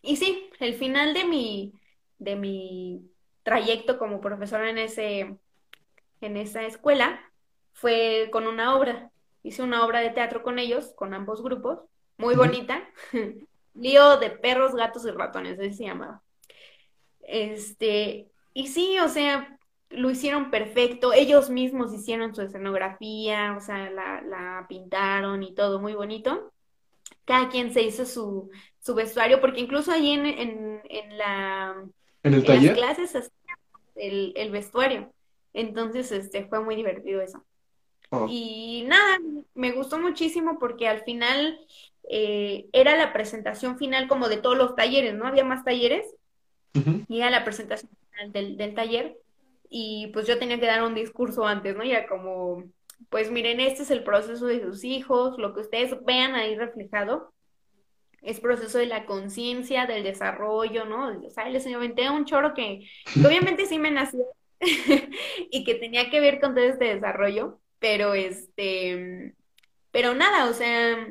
[0.00, 1.72] Y sí, el final de mi,
[2.18, 3.10] de mi
[3.42, 5.36] trayecto como profesora en ese,
[6.20, 7.20] en esa escuela
[7.72, 9.10] fue con una obra.
[9.42, 11.80] Hice una obra de teatro con ellos, con ambos grupos,
[12.16, 12.88] muy bonita.
[13.74, 16.22] Lío de perros, gatos y ratones, así se llamaba.
[17.22, 19.55] Este, y sí, o sea,
[19.90, 21.12] lo hicieron perfecto.
[21.12, 26.52] Ellos mismos hicieron su escenografía, o sea, la, pintaron y todo muy bonito.
[27.24, 31.74] Cada quien se hizo su, su vestuario, porque incluso ahí en, en, la...
[32.22, 32.76] ¿En el taller?
[32.76, 33.32] las clases
[33.94, 35.12] el, el vestuario.
[35.52, 37.44] Entonces, este, fue muy divertido eso.
[38.10, 38.26] Oh.
[38.28, 39.18] Y nada,
[39.54, 41.58] me gustó muchísimo porque al final
[42.08, 45.26] eh, era la presentación final como de todos los talleres, ¿no?
[45.26, 46.06] Había más talleres
[47.08, 49.16] y era la presentación final del, del, taller
[49.68, 51.84] y pues yo tenía que dar un discurso antes, ¿no?
[51.84, 52.64] Ya como,
[53.10, 57.32] pues miren, este es el proceso de sus hijos, lo que ustedes vean ahí reflejado
[58.22, 61.16] es proceso de la conciencia, del desarrollo, ¿no?
[61.24, 64.24] O sea, les inventé un choro que, que obviamente sí me nació
[65.50, 69.34] y que tenía que ver con todo este desarrollo, pero este,
[69.92, 71.06] pero nada, o sea,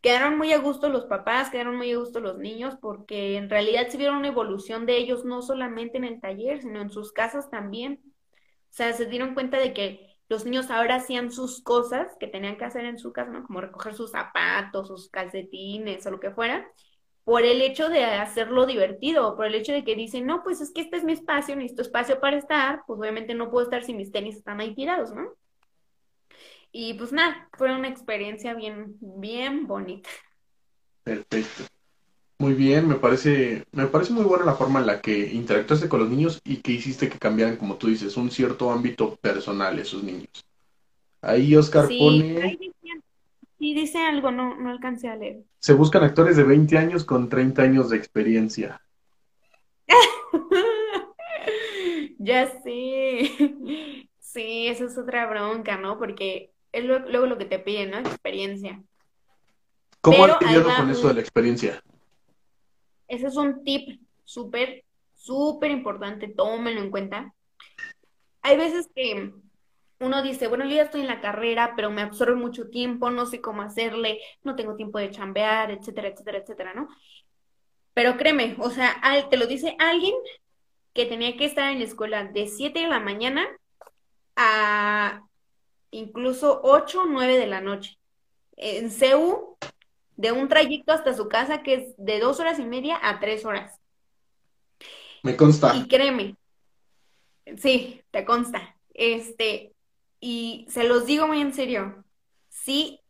[0.00, 3.88] quedaron muy a gusto los papás, quedaron muy a gusto los niños, porque en realidad
[3.88, 7.50] se vieron una evolución de ellos no solamente en el taller, sino en sus casas
[7.50, 8.00] también.
[8.70, 12.56] O sea, se dieron cuenta de que los niños ahora hacían sus cosas que tenían
[12.56, 13.44] que hacer en su casa, ¿no?
[13.46, 16.66] Como recoger sus zapatos, sus calcetines o lo que fuera,
[17.24, 20.72] por el hecho de hacerlo divertido, por el hecho de que dicen, no, pues es
[20.72, 23.94] que este es mi espacio, necesito espacio para estar, pues obviamente no puedo estar si
[23.94, 25.28] mis tenis están ahí tirados, ¿no?
[26.72, 30.08] Y pues nada, fue una experiencia bien, bien bonita.
[31.02, 31.64] Perfecto.
[32.38, 36.00] Muy bien, me parece, me parece muy buena la forma en la que interactuaste con
[36.00, 40.02] los niños y que hiciste que cambiaran, como tú dices, un cierto ámbito personal esos
[40.02, 40.28] niños.
[41.22, 43.02] Ahí Oscar Sí, pone, ahí decían-
[43.58, 45.42] sí dice algo, no, no alcancé a leer.
[45.58, 48.80] se buscan actores de 20 años con 30 años de experiencia.
[52.18, 53.30] Ya sé.
[54.32, 55.98] Sí, eso es otra bronca, ¿no?
[55.98, 57.98] Porque es lo- luego lo que te piden, ¿no?
[57.98, 58.82] Experiencia.
[60.02, 61.82] ¿Cómo Pero lidiado con eso de un, la experiencia?
[63.08, 67.34] ese es un tip súper, súper importante, tómenlo en cuenta.
[68.42, 69.32] Hay veces que
[70.00, 73.26] uno dice, bueno, yo ya estoy en la carrera, pero me absorbe mucho tiempo, no
[73.26, 76.88] sé cómo hacerle, no tengo tiempo de chambear, etcétera, etcétera, etcétera, ¿no?
[77.94, 80.14] Pero créeme, o sea, al- te lo dice alguien
[80.94, 83.46] que tenía que estar en la escuela de 7 de la mañana
[84.42, 85.22] a
[85.90, 87.98] incluso 8 o 9 de la noche.
[88.56, 89.58] En CEU,
[90.16, 93.44] de un trayecto hasta su casa que es de dos horas y media a tres
[93.44, 93.78] horas.
[95.22, 95.76] Me consta.
[95.76, 96.36] Y créeme,
[97.58, 98.76] sí, te consta.
[98.94, 99.74] Este,
[100.20, 102.02] y se los digo muy en serio,
[102.48, 103.00] sí,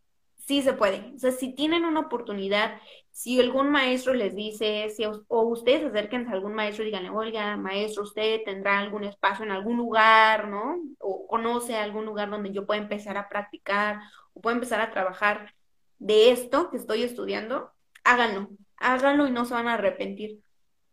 [0.45, 1.13] sí se puede.
[1.15, 2.77] O sea, si tienen una oportunidad,
[3.11, 7.57] si algún maestro les dice, si, o ustedes acérquense a algún maestro y díganle, oiga,
[7.57, 10.81] maestro, usted tendrá algún espacio en algún lugar, ¿no?
[10.99, 13.99] O conoce algún lugar donde yo pueda empezar a practicar
[14.33, 15.53] o pueda empezar a trabajar
[15.99, 17.71] de esto que estoy estudiando,
[18.03, 20.39] háganlo, háganlo y no se van a arrepentir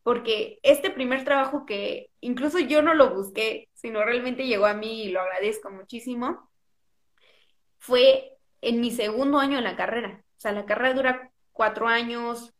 [0.08, 5.02] porque este primer trabajo que incluso yo no lo busqué, sino realmente llegó a mí
[5.02, 6.48] y lo agradezco muchísimo,
[7.76, 10.24] fue en mi segundo año de la carrera.
[10.38, 12.54] O sea, la carrera dura cuatro años,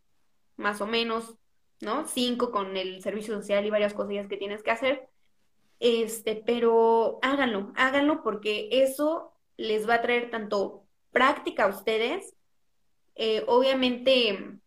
[0.57, 1.37] más o menos,
[1.81, 2.05] ¿no?
[2.09, 5.09] Cinco con el servicio social y varias cosillas que tienes que hacer.
[5.79, 10.83] Este, pero háganlo, háganlo porque eso les va a traer tanto
[11.13, 12.35] práctica a ustedes,
[13.15, 14.59] eh, obviamente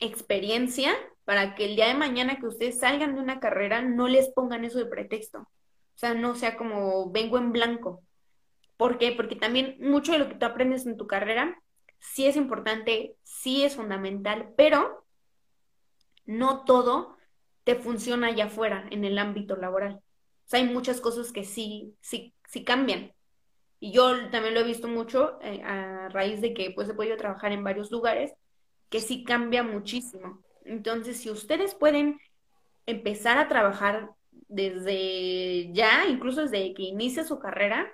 [0.00, 0.92] experiencia
[1.24, 4.64] para que el día de mañana que ustedes salgan de una carrera no les pongan
[4.64, 5.42] eso de pretexto.
[5.42, 8.02] O sea, no sea como vengo en blanco.
[8.76, 9.12] ¿Por qué?
[9.12, 11.62] Porque también mucho de lo que tú aprendes en tu carrera
[11.98, 15.04] sí es importante, sí es fundamental, pero
[16.26, 17.16] no todo
[17.64, 19.94] te funciona allá afuera en el ámbito laboral.
[19.96, 20.02] O
[20.50, 23.12] sea, hay muchas cosas que sí, sí, sí cambian.
[23.80, 27.16] Y yo también lo he visto mucho eh, a raíz de que pues he podido
[27.16, 28.32] trabajar en varios lugares
[28.88, 30.42] que sí cambia muchísimo.
[30.64, 32.18] Entonces, si ustedes pueden
[32.86, 34.10] empezar a trabajar
[34.48, 37.90] desde ya, incluso desde que inicie su carrera,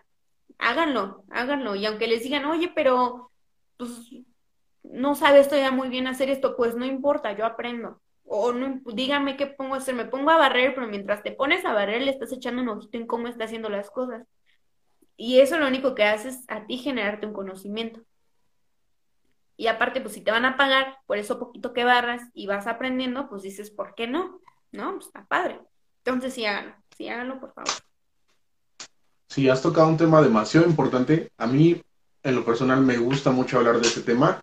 [0.59, 1.75] háganlo, háganlo.
[1.75, 3.31] Y aunque les digan, oye, pero
[3.77, 3.91] pues
[4.83, 8.01] no sabes todavía muy bien hacer esto, pues no importa, yo aprendo.
[8.27, 11.65] O no, dígame qué pongo a hacer, me pongo a barrer, pero mientras te pones
[11.65, 14.27] a barrer le estás echando un ojito en cómo está haciendo las cosas.
[15.17, 18.01] Y eso lo único que hace es a ti generarte un conocimiento.
[19.57, 22.67] Y aparte, pues si te van a pagar por eso poquito que barras y vas
[22.67, 24.41] aprendiendo, pues dices, ¿por qué no?
[24.73, 24.95] ¿No?
[24.95, 25.61] Pues está padre.
[26.05, 27.73] Entonces sí háganlo, sí háganlo, por favor.
[29.29, 31.31] Sí, has tocado un tema demasiado importante.
[31.39, 31.81] A mí,
[32.25, 34.43] en lo personal, me gusta mucho hablar de este tema.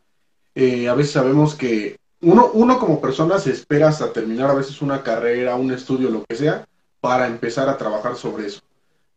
[0.56, 4.82] Eh, a veces sabemos que uno, uno como persona se espera hasta terminar a veces
[4.82, 6.68] una carrera, un estudio, lo que sea,
[7.02, 8.62] para empezar a trabajar sobre eso.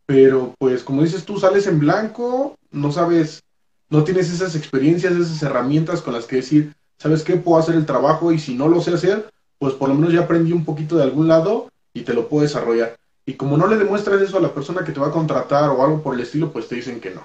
[0.07, 3.43] Pero pues como dices tú, sales en blanco, no sabes,
[3.89, 7.37] no tienes esas experiencias, esas herramientas con las que decir, ¿sabes qué?
[7.37, 10.21] Puedo hacer el trabajo y si no lo sé hacer, pues por lo menos ya
[10.21, 12.97] aprendí un poquito de algún lado y te lo puedo desarrollar.
[13.27, 15.83] Y como no le demuestras eso a la persona que te va a contratar o
[15.83, 17.23] algo por el estilo, pues te dicen que no.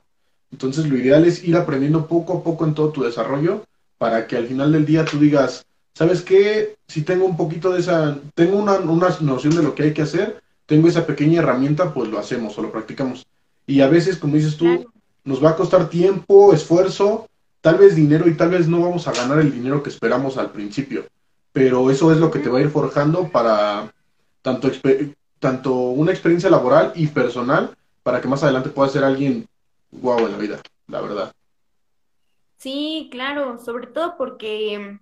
[0.52, 3.64] Entonces lo ideal es ir aprendiendo poco a poco en todo tu desarrollo
[3.98, 6.76] para que al final del día tú digas, ¿sabes qué?
[6.88, 10.02] Si tengo un poquito de esa, tengo una, una noción de lo que hay que
[10.02, 13.26] hacer, tengo esa pequeña herramienta, pues lo hacemos o lo practicamos.
[13.66, 14.92] Y a veces, como dices tú, Claro.
[15.24, 17.28] nos va a costar tiempo, esfuerzo,
[17.60, 20.50] tal vez dinero y tal vez no vamos a ganar el dinero que esperamos al
[20.50, 21.04] principio.
[21.52, 23.92] Pero eso es lo que te va a ir forjando para
[24.42, 24.70] tanto,
[25.38, 29.46] tanto una experiencia laboral y personal para que más adelante puedas ser alguien
[29.90, 31.32] guau en la vida, la verdad.
[32.56, 34.98] Sí, claro, sobre todo porque,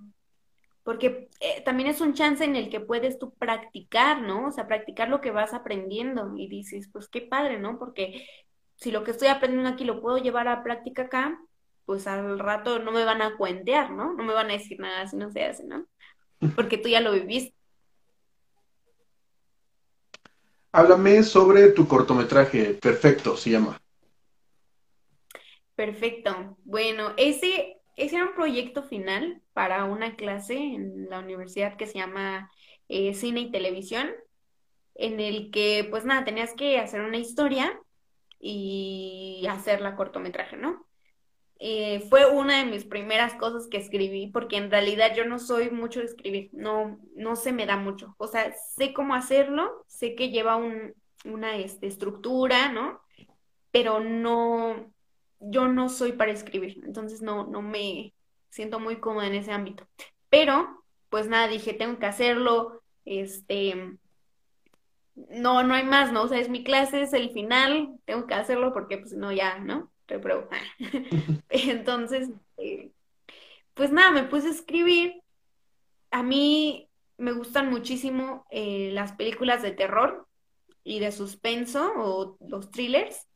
[0.85, 4.47] porque eh, también es un chance en el que puedes tú practicar, ¿no?
[4.47, 7.79] O sea, practicar lo que vas aprendiendo y dices, pues qué padre, ¿no?
[7.79, 8.29] Porque
[8.77, 11.41] si lo que estoy aprendiendo aquí lo puedo llevar a práctica acá,
[11.85, 14.13] pues al rato no me van a cuentear, ¿no?
[14.13, 15.87] No me van a decir nada si no se hace, ¿no?
[16.55, 17.55] Porque tú ya lo viviste.
[20.71, 23.81] Háblame sobre tu cortometraje, perfecto, se llama.
[25.79, 26.59] Perfecto.
[26.65, 31.99] Bueno, ese, ese era un proyecto final para una clase en la universidad que se
[31.99, 32.51] llama
[32.89, 34.11] eh, Cine y Televisión,
[34.97, 37.81] en el que, pues nada, tenías que hacer una historia
[38.41, 40.85] y hacerla cortometraje, ¿no?
[41.61, 45.71] eh, fue una de mis primeras cosas que escribí, porque en realidad yo no soy
[45.71, 48.17] mucho de escribir, no, no se me da mucho.
[48.19, 50.93] O sea, sé cómo hacerlo, sé que lleva un,
[51.25, 53.01] una este, estructura, ¿no?
[53.71, 54.93] Pero no,
[55.41, 58.15] yo no soy para escribir, entonces no, no me
[58.51, 59.87] siento muy cómoda en ese ámbito.
[60.31, 63.99] Pero, pues nada, dije, tengo que hacerlo, este,
[65.31, 66.23] no, no hay más, ¿no?
[66.23, 69.59] O sea, es mi clase, es el final, tengo que hacerlo porque pues no, ya,
[69.59, 69.91] ¿no?
[70.07, 70.49] Repruebo.
[71.49, 72.91] Entonces, eh,
[73.75, 75.23] pues nada, me puse a escribir.
[76.11, 80.27] A mí me gustan muchísimo eh, las películas de terror
[80.85, 83.28] y de suspenso o los thrillers.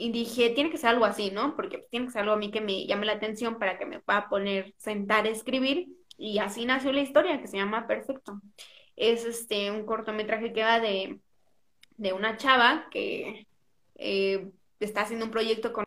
[0.00, 1.56] Y dije, tiene que ser algo así, ¿no?
[1.56, 3.98] Porque tiene que ser algo a mí que me llame la atención para que me
[3.98, 5.88] pueda poner, sentar a escribir.
[6.16, 8.40] Y así nació la historia que se llama Perfecto.
[8.96, 11.20] Es este un cortometraje que va de,
[12.14, 13.48] una chava que
[13.96, 15.84] eh, está haciendo un proyecto con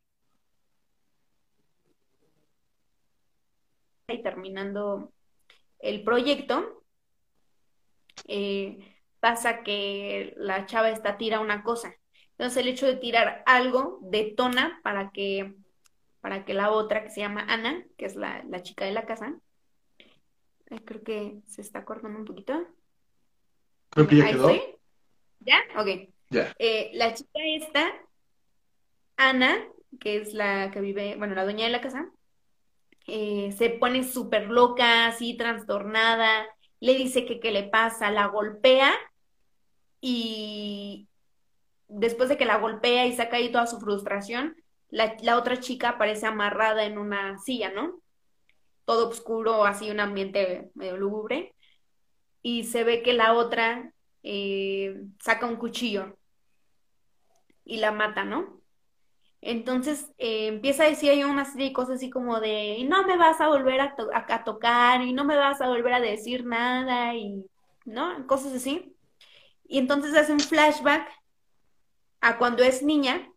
[4.09, 5.13] y terminando
[5.79, 6.83] el proyecto,
[8.27, 11.95] eh, pasa que la chava está tira una cosa.
[12.41, 15.53] Entonces el hecho de tirar algo detona para que,
[16.21, 19.35] para que la otra, que se llama Ana, que es la, chica de la casa,
[20.83, 22.65] creo que se está cortando un poquito.
[23.91, 24.51] Creo que ya quedó.
[25.41, 25.59] ¿Ya?
[25.77, 26.09] Ok.
[26.31, 26.51] Ya.
[26.57, 27.93] Eh, la chica esta,
[29.17, 29.63] Ana,
[29.99, 32.09] que es la que vive, bueno, la dueña de la casa,
[33.05, 36.47] eh, se pone súper loca, así trastornada,
[36.79, 38.95] le dice que qué le pasa, la golpea
[40.01, 41.07] y
[41.91, 44.55] después de que la golpea y saca ahí toda su frustración,
[44.89, 48.01] la, otra chica aparece amarrada en una silla, ¿no?
[48.85, 51.53] Todo oscuro, así un ambiente medio lúgubre,
[52.41, 56.17] y se ve que la otra eh, saca un cuchillo
[57.63, 58.61] y la mata, ¿no?
[59.41, 63.17] Entonces eh, empieza a decir ahí una serie de cosas así como de, no me
[63.17, 67.15] vas a volver a, a, tocar, y no me vas a volver a decir nada,
[67.15, 67.45] y,
[67.85, 68.25] ¿no?
[68.27, 68.95] Cosas así.
[69.67, 71.20] Y entonces hace un flashback
[72.21, 73.27] a cuando es niña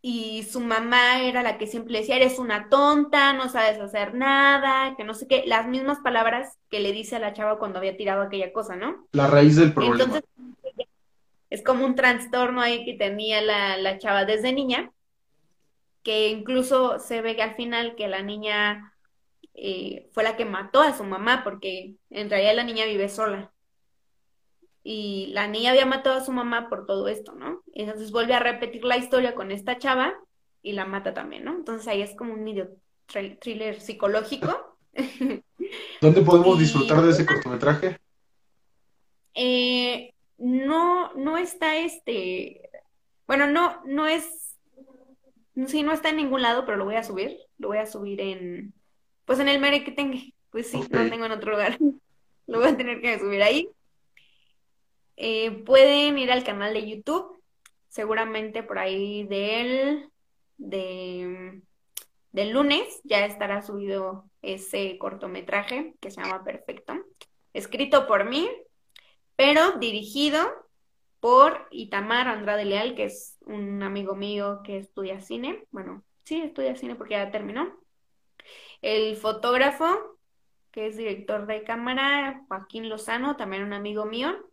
[0.00, 4.94] y su mamá era la que siempre decía, eres una tonta, no sabes hacer nada,
[4.96, 7.96] que no sé qué, las mismas palabras que le dice a la chava cuando había
[7.96, 9.06] tirado aquella cosa, ¿no?
[9.12, 10.04] La raíz del problema.
[10.04, 10.24] Entonces,
[11.50, 14.92] es como un trastorno ahí que tenía la, la chava desde niña
[16.02, 18.94] que incluso se ve que al final que la niña
[19.52, 23.52] eh, fue la que mató a su mamá, porque en realidad la niña vive sola.
[24.90, 27.62] Y la niña había matado a su mamá por todo esto, ¿no?
[27.74, 30.14] Entonces vuelve a repetir la historia con esta chava
[30.62, 31.56] y la mata también, ¿no?
[31.56, 32.70] Entonces ahí es como un medio
[33.06, 34.78] thriller psicológico.
[36.00, 37.98] ¿Dónde podemos disfrutar de ese cortometraje?
[39.34, 42.70] Eh, no, no está este,
[43.26, 44.48] bueno, no, no es
[45.66, 47.36] Sí, no está en ningún lado, pero lo voy a subir.
[47.58, 48.72] Lo voy a subir en,
[49.24, 50.18] pues en el mere que tenga.
[50.50, 51.76] Pues sí, no tengo en otro lugar.
[52.46, 53.68] lo voy a tener que subir ahí.
[55.20, 57.42] Eh, pueden ir al canal de YouTube.
[57.88, 60.08] Seguramente por ahí del,
[60.58, 61.60] de,
[62.30, 66.94] del lunes ya estará subido ese cortometraje que se llama Perfecto.
[67.52, 68.48] Escrito por mí,
[69.34, 70.38] pero dirigido
[71.18, 75.64] por Itamar Andrade Leal, que es un amigo mío que estudia cine.
[75.72, 77.76] Bueno, sí, estudia cine porque ya terminó.
[78.82, 80.16] El fotógrafo,
[80.70, 84.47] que es director de cámara, Joaquín Lozano, también un amigo mío,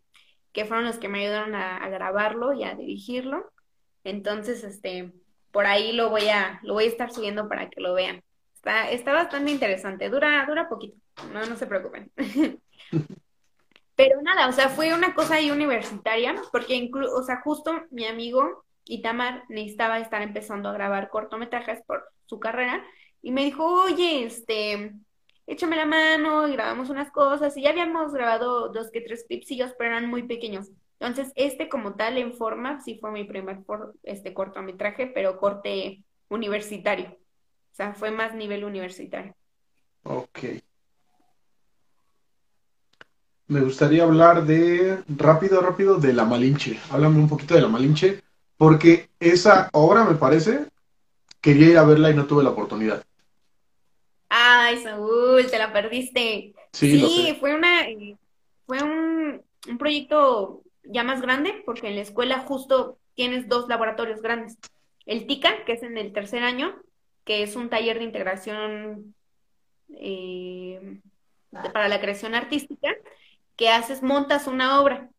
[0.55, 3.51] que fueron los que me ayudaron a, grabarlo y a dirigirlo.
[4.05, 5.11] Entonces, este,
[5.51, 8.23] por ahí lo voy a, lo voy a estar subiendo para que lo vean.
[8.55, 10.97] Está, está bastante interesante, dura, dura poquito,
[11.33, 12.09] no, no se preocupen.
[13.97, 18.05] Pero nada, o sea, fue una cosa ahí universitaria, porque incluso, o sea, justo mi
[18.05, 22.83] amigo Itamar necesitaba estar empezando a grabar cortometrajes por su carrera
[23.21, 24.93] y me dijo, oye, este,
[25.47, 29.73] échame la mano y grabamos unas cosas y ya habíamos grabado dos que tres clipsillos,
[29.77, 30.71] pero eran muy pequeños.
[30.99, 33.59] Entonces, este como tal en forma, sí fue mi primer
[34.03, 37.09] este cortometraje, pero corte universitario.
[37.09, 39.35] O sea, fue más nivel universitario.
[40.03, 40.39] Ok
[43.47, 46.79] me gustaría hablar de, rápido, rápido, de La Malinche.
[46.89, 48.23] Háblame un poquito de La Malinche,
[48.57, 50.67] porque esa obra, me parece,
[51.41, 53.03] quería ir a verla y no tuve la oportunidad.
[54.29, 56.53] Ay, Saúl, te la perdiste.
[56.71, 57.85] Sí, fue una,
[58.65, 64.21] fue un, un proyecto ya más grande, porque en la escuela justo tienes dos laboratorios
[64.21, 64.57] grandes.
[65.05, 66.75] El TICA, que es en el tercer año,
[67.23, 69.15] que es un taller de integración
[69.97, 70.99] eh,
[71.51, 72.93] para la creación artística,
[73.55, 75.09] que haces, montas una obra.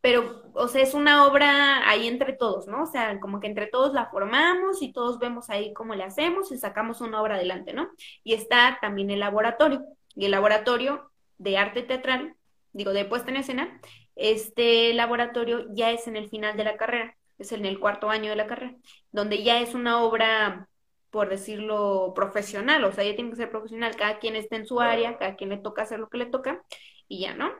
[0.00, 2.82] Pero, o sea, es una obra ahí entre todos, ¿no?
[2.84, 6.52] O sea, como que entre todos la formamos y todos vemos ahí cómo le hacemos
[6.52, 7.88] y sacamos una obra adelante, ¿no?
[8.24, 12.34] Y está también el laboratorio, y el laboratorio de arte teatral,
[12.72, 13.80] digo, de puesta en escena,
[14.16, 18.30] este laboratorio ya es en el final de la carrera, es en el cuarto año
[18.30, 18.74] de la carrera,
[19.12, 20.68] donde ya es una obra,
[21.10, 24.80] por decirlo, profesional, o sea, ya tiene que ser profesional, cada quien está en su
[24.80, 26.62] área, cada quien le toca hacer lo que le toca,
[27.08, 27.52] y ya, ¿no?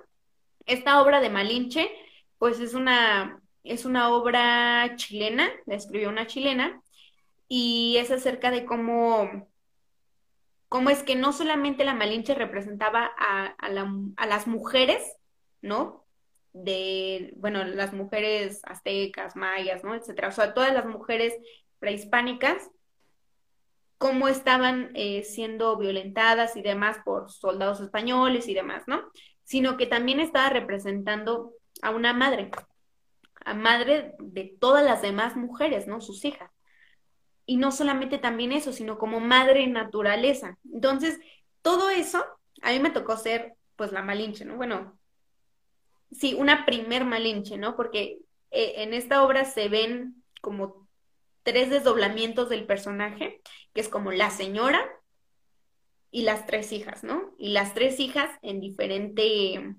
[0.64, 1.90] Esta obra de Malinche,
[2.39, 6.80] pues es una, es una obra chilena, la escribió una chilena,
[7.49, 9.49] y es acerca de cómo,
[10.68, 15.03] cómo es que no solamente la Malinche representaba a, a las mujeres,
[15.62, 16.05] ¿no?
[16.53, 19.95] De, bueno, las mujeres aztecas, mayas, ¿no?
[19.95, 20.28] Etcétera.
[20.28, 21.34] O sea, todas las mujeres
[21.78, 22.70] prehispánicas,
[23.99, 29.03] cómo estaban eh, siendo violentadas y demás por soldados españoles y demás, ¿no?
[29.45, 31.53] Sino que también estaba representando
[31.83, 32.51] a una madre,
[33.45, 36.01] a madre de todas las demás mujeres, ¿no?
[36.01, 36.51] Sus hijas.
[37.45, 40.59] Y no solamente también eso, sino como madre naturaleza.
[40.72, 41.18] Entonces,
[41.62, 42.24] todo eso,
[42.62, 44.57] a mí me tocó ser, pues, la malinche, ¿no?
[44.57, 44.99] Bueno,
[46.11, 47.77] sí, una primer malinche, ¿no?
[47.77, 48.18] Porque
[48.51, 50.89] eh, en esta obra se ven como
[51.43, 53.41] tres desdoblamientos del personaje,
[53.72, 54.85] que es como la señora
[56.11, 57.35] y las tres hijas, ¿no?
[57.39, 59.77] Y las tres hijas en diferente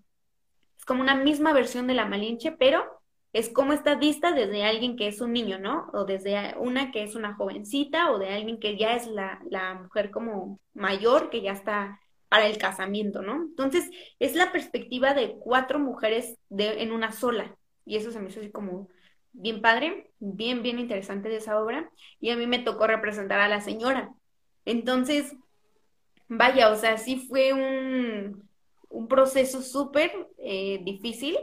[0.88, 2.85] como una misma versión de la Malinche, pero
[3.33, 5.89] es como está vista desde alguien que es un niño, ¿no?
[5.93, 9.75] O desde una que es una jovencita o de alguien que ya es la, la
[9.75, 13.35] mujer como mayor, que ya está para el casamiento, ¿no?
[13.35, 17.55] Entonces, es la perspectiva de cuatro mujeres de, en una sola.
[17.85, 18.88] Y eso se me hizo así como
[19.33, 21.91] bien padre, bien, bien interesante de esa obra.
[22.19, 24.13] Y a mí me tocó representar a la señora.
[24.65, 25.35] Entonces,
[26.29, 28.47] vaya, o sea, sí fue un,
[28.89, 31.38] un proceso súper eh, difícil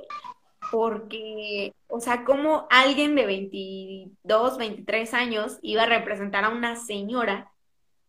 [0.70, 7.53] porque, o sea, como alguien de 22, 23 años iba a representar a una señora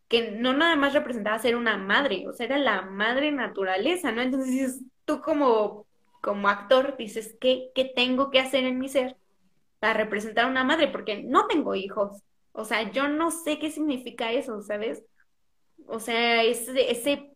[0.07, 4.21] que no nada más representaba ser una madre, o sea, era la madre naturaleza, ¿no?
[4.21, 5.85] Entonces, tú como,
[6.21, 9.17] como actor dices, ¿qué, ¿qué tengo que hacer en mi ser
[9.79, 10.87] para representar a una madre?
[10.87, 12.21] Porque no tengo hijos,
[12.51, 15.03] o sea, yo no sé qué significa eso, ¿sabes?
[15.87, 17.34] O sea, ese, ese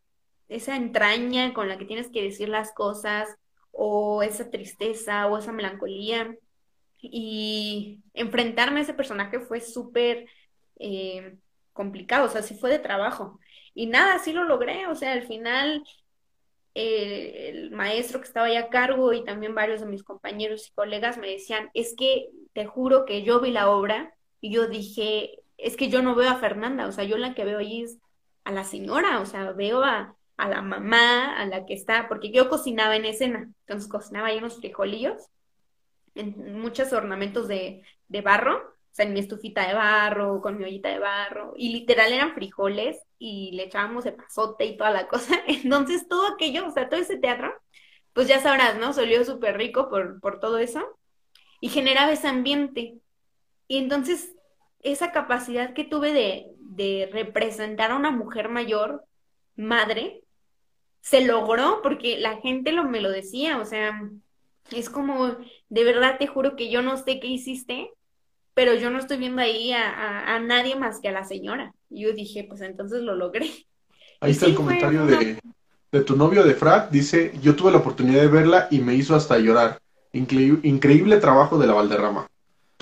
[0.50, 3.38] esa entraña con la que tienes que decir las cosas,
[3.72, 6.36] o esa tristeza, o esa melancolía.
[7.02, 10.28] Y enfrentarme a ese personaje fue súper
[10.80, 11.38] eh,
[11.74, 13.40] complicado, o sea, sí fue de trabajo.
[13.74, 15.84] Y nada, sí lo logré, o sea, al final
[16.76, 20.74] eh, el maestro que estaba ahí a cargo y también varios de mis compañeros y
[20.74, 25.40] colegas me decían, es que te juro que yo vi la obra y yo dije,
[25.58, 27.98] es que yo no veo a Fernanda, o sea, yo la que veo allí es
[28.44, 32.32] a la señora, o sea, veo a, a la mamá, a la que está, porque
[32.32, 35.22] yo cocinaba en escena, entonces cocinaba ahí unos frijolillos,
[36.16, 40.64] en muchos ornamentos de, de barro, o sea, en mi estufita de barro, con mi
[40.64, 45.08] ollita de barro, y literal eran frijoles y le echábamos el pasote y toda la
[45.08, 45.36] cosa.
[45.48, 47.54] Entonces todo aquello, o sea, todo ese teatro,
[48.14, 48.94] pues ya sabrás, ¿no?
[48.94, 50.82] Solió súper rico por, por todo eso
[51.62, 52.96] y generaba ese ambiente.
[53.68, 54.36] Y entonces
[54.82, 59.04] esa capacidad que tuve de, de representar a una mujer mayor,
[59.56, 60.24] madre,
[61.02, 64.10] se logró porque la gente lo, me lo decía, o sea,
[64.72, 65.38] es como,
[65.70, 67.92] de verdad te juro que yo no sé qué hiciste,
[68.54, 71.74] pero yo no estoy viendo ahí a, nadie más que a la señora.
[71.90, 73.50] Y yo dije, pues entonces lo logré.
[74.20, 75.40] Ahí está el comentario de,
[75.92, 79.16] de, tu novio de Frac, dice, yo tuve la oportunidad de verla y me hizo
[79.16, 79.80] hasta llorar.
[80.12, 82.28] increíble trabajo de la Valderrama.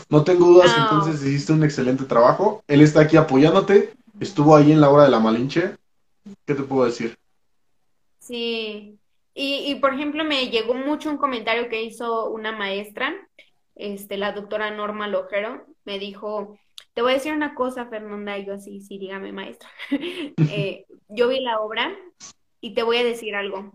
[0.09, 2.63] No tengo dudas, entonces hiciste un excelente trabajo.
[2.67, 5.75] Él está aquí apoyándote, estuvo ahí en la hora de la Malinche.
[6.45, 7.17] ¿Qué te puedo decir?
[8.27, 8.99] Sí,
[9.33, 13.15] y, y por ejemplo me llegó mucho un comentario que hizo una maestra,
[13.75, 16.57] este, la doctora Norma Lojero, me dijo,
[16.93, 19.69] te voy a decir una cosa, Fernanda, y yo así, sí, dígame, maestra.
[20.49, 21.95] Eh, yo vi la obra
[22.59, 23.71] y te voy a decir algo.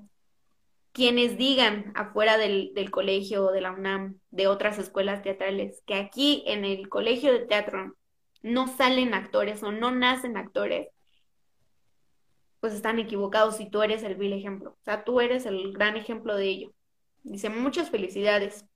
[0.92, 5.94] Quienes digan afuera del, del colegio o de la UNAM, de otras escuelas teatrales, que
[5.94, 7.94] aquí en el colegio de teatro
[8.42, 10.88] no salen actores o no nacen actores,
[12.62, 14.70] pues están equivocados si tú eres el vil ejemplo.
[14.70, 16.72] O sea, tú eres el gran ejemplo de ello.
[17.24, 18.66] Dice, muchas felicidades,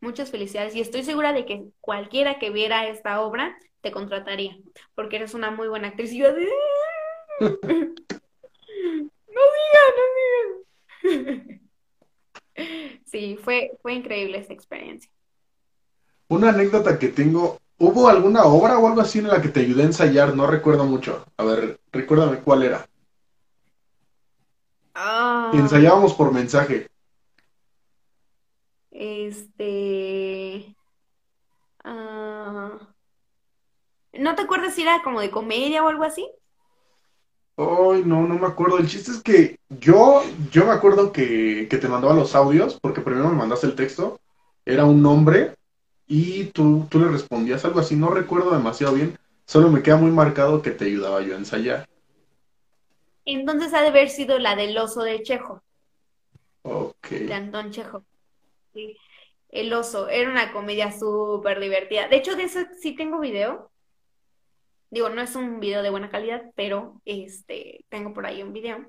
[0.00, 0.74] muchas felicidades.
[0.74, 4.58] Y estoy segura de que cualquiera que viera esta obra te contrataría,
[4.96, 6.12] porque eres una muy buena actriz.
[6.12, 6.48] Y yo de...
[7.40, 7.94] no digas,
[9.96, 11.60] no digas.
[13.04, 15.12] sí, fue, fue increíble esa experiencia.
[16.26, 19.82] Una anécdota que tengo, ¿hubo alguna obra o algo así en la que te ayudé
[19.82, 20.34] a ensayar?
[20.34, 21.24] No recuerdo mucho.
[21.36, 22.84] A ver, recuérdame cuál era.
[24.94, 25.50] Ah.
[25.54, 26.86] ensayábamos por mensaje.
[28.90, 30.76] Este...
[31.84, 32.78] ah,
[34.12, 36.28] ¿No te acuerdas si era como de comedia o algo así?
[37.56, 38.78] Ay, no, no me acuerdo.
[38.78, 43.00] El chiste es que yo, yo me acuerdo que, que te mandaba los audios, porque
[43.00, 44.20] primero me mandaste el texto,
[44.64, 45.54] era un nombre,
[46.06, 50.10] y tú, tú le respondías algo así, no recuerdo demasiado bien, solo me queda muy
[50.10, 51.86] marcado que te ayudaba yo a ensayar.
[53.24, 55.62] Entonces ha de haber sido la del oso de Chejo,
[56.62, 57.08] Ok.
[57.08, 58.04] de Antón Chejo.
[58.74, 58.96] Sí.
[59.48, 62.08] El oso, era una comedia súper divertida.
[62.08, 63.70] De hecho, de eso sí tengo video.
[64.90, 68.86] Digo, no es un video de buena calidad, pero este, tengo por ahí un video.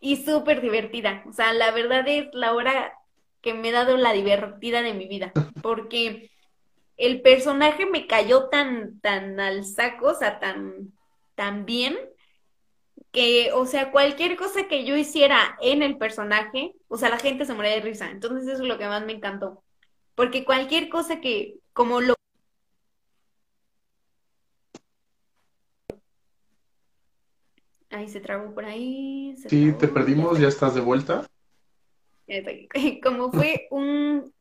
[0.00, 1.22] Y súper divertida.
[1.28, 2.92] O sea, la verdad es la hora
[3.40, 5.32] que me he dado la divertida de mi vida.
[5.62, 6.30] Porque
[6.96, 10.92] el personaje me cayó tan, tan al saco, o sea, tan,
[11.34, 11.96] tan bien,
[13.12, 17.44] que, o sea, cualquier cosa que yo hiciera en el personaje, o sea, la gente
[17.44, 18.10] se moría de risa.
[18.10, 19.62] Entonces eso es lo que más me encantó.
[20.14, 22.14] Porque cualquier cosa que, como lo...
[27.90, 31.26] Ahí se trabó por ahí, se Sí, te trabó, perdimos, ya estás de vuelta.
[33.02, 34.32] Como fue un,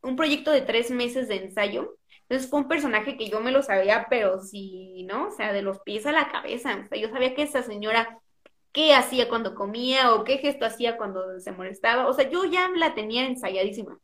[0.00, 1.98] un proyecto de tres meses de ensayo,
[2.28, 5.28] entonces fue un personaje que yo me lo sabía, pero sí, ¿no?
[5.28, 6.82] O sea, de los pies a la cabeza.
[6.84, 8.18] O sea, yo sabía que esa señora,
[8.72, 12.08] qué hacía cuando comía o qué gesto hacía cuando se molestaba.
[12.08, 13.98] O sea, yo ya la tenía ensayadísima.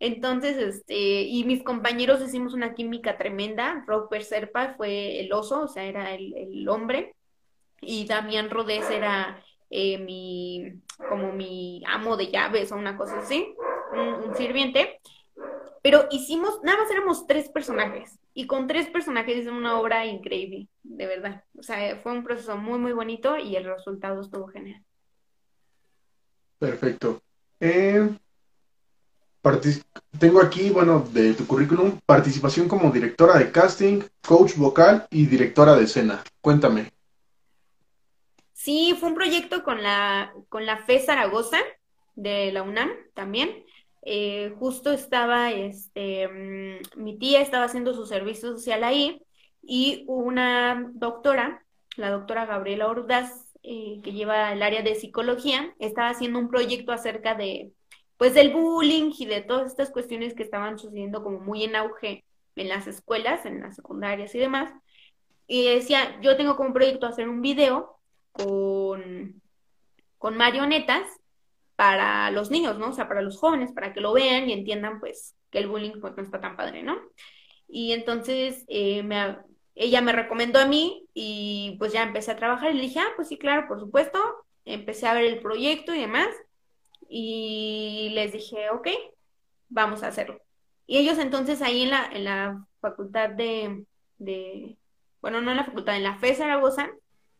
[0.00, 3.84] Entonces, este, y mis compañeros hicimos una química tremenda.
[3.86, 7.16] Robert Serpa fue el oso, o sea, era el, el hombre,
[7.80, 10.72] y Damián Rodés era eh, mi,
[11.08, 13.54] como mi amo de llaves o una cosa así,
[13.92, 15.00] un, un sirviente.
[15.88, 20.68] Pero hicimos, nada más éramos tres personajes, y con tres personajes hicimos una obra increíble,
[20.82, 21.44] de verdad.
[21.58, 24.84] O sea, fue un proceso muy, muy bonito y el resultado estuvo genial.
[26.58, 27.22] Perfecto.
[27.58, 28.06] Eh,
[30.18, 35.74] tengo aquí, bueno, de tu currículum, participación como directora de casting, coach vocal y directora
[35.74, 36.22] de escena.
[36.42, 36.92] Cuéntame.
[38.52, 41.56] Sí, fue un proyecto con la, con la FE Zaragoza
[42.14, 43.64] de la UNAM también.
[44.10, 49.20] Eh, justo estaba, este, mm, mi tía estaba haciendo su servicio social ahí
[49.62, 51.62] y una doctora,
[51.96, 56.92] la doctora Gabriela Ordaz, eh, que lleva el área de psicología, estaba haciendo un proyecto
[56.92, 57.72] acerca de,
[58.16, 62.24] pues, del bullying y de todas estas cuestiones que estaban sucediendo como muy en auge
[62.56, 64.72] en las escuelas, en las secundarias y demás.
[65.46, 67.98] Y decía, yo tengo como proyecto hacer un video
[68.32, 69.42] con,
[70.16, 71.06] con marionetas
[71.78, 72.88] para los niños, ¿no?
[72.88, 76.00] O sea, para los jóvenes, para que lo vean y entiendan, pues, que el bullying
[76.00, 76.98] pues, no está tan padre, ¿no?
[77.68, 79.38] Y entonces eh, me,
[79.76, 83.12] ella me recomendó a mí y pues ya empecé a trabajar y le dije, ah,
[83.14, 84.18] pues sí, claro, por supuesto.
[84.64, 86.26] Empecé a ver el proyecto y demás
[87.08, 88.88] y les dije, ok,
[89.68, 90.40] vamos a hacerlo.
[90.84, 93.84] Y ellos entonces ahí en la, en la facultad de,
[94.18, 94.76] de,
[95.20, 96.90] bueno, no en la facultad, en la FE Zaragoza,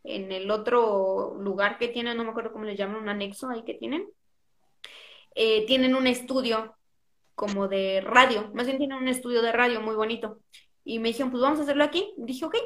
[0.05, 3.65] en el otro lugar que tienen, no me acuerdo cómo le llaman, un anexo ahí
[3.65, 4.07] que tienen,
[5.41, 6.75] eh, tienen un estudio
[7.37, 10.41] como de radio, más bien tienen un estudio de radio muy bonito.
[10.85, 12.13] Y me dijeron, pues vamos a hacerlo aquí.
[12.17, 12.57] Dije, ok.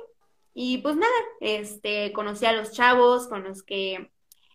[0.55, 4.11] Y pues nada, este, conocí a los chavos con los que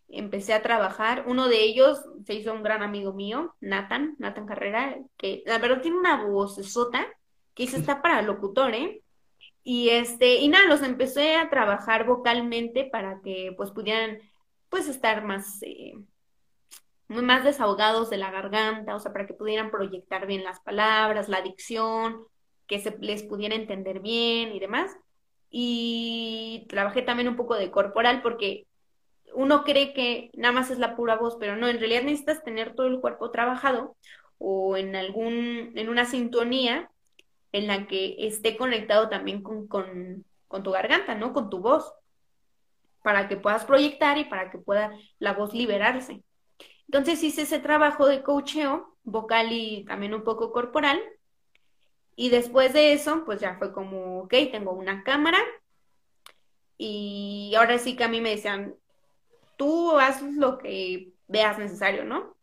[0.07, 1.25] empecé a trabajar.
[1.27, 5.81] Uno de ellos se hizo un gran amigo mío, Nathan, Nathan Carrera, que la verdad
[5.81, 7.05] tiene una voz sota,
[7.53, 9.03] que dice está para locutor, ¿eh?
[9.63, 14.19] Y este, y nada, los empecé a trabajar vocalmente para que pues pudieran
[14.69, 15.93] pues estar más, eh,
[17.07, 21.41] más desahogados de la garganta, o sea, para que pudieran proyectar bien las palabras, la
[21.41, 22.25] dicción,
[22.67, 24.95] que se les pudiera entender bien y demás.
[25.49, 28.67] Y trabajé también un poco de corporal porque
[29.33, 32.75] uno cree que nada más es la pura voz, pero no, en realidad necesitas tener
[32.75, 33.95] todo el cuerpo trabajado
[34.37, 36.89] o en algún, en una sintonía
[37.51, 41.33] en la que esté conectado también con, con, con tu garganta, ¿no?
[41.33, 41.93] Con tu voz,
[43.03, 46.23] para que puedas proyectar y para que pueda la voz liberarse.
[46.87, 51.01] Entonces hice ese trabajo de coacheo vocal y también un poco corporal.
[52.15, 55.39] Y después de eso, pues ya fue como, ok, tengo una cámara.
[56.77, 58.75] Y ahora sí que a mí me decían,
[59.57, 62.35] tú haz lo que veas necesario, ¿no?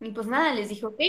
[0.00, 1.00] Y pues nada, les dije, ok,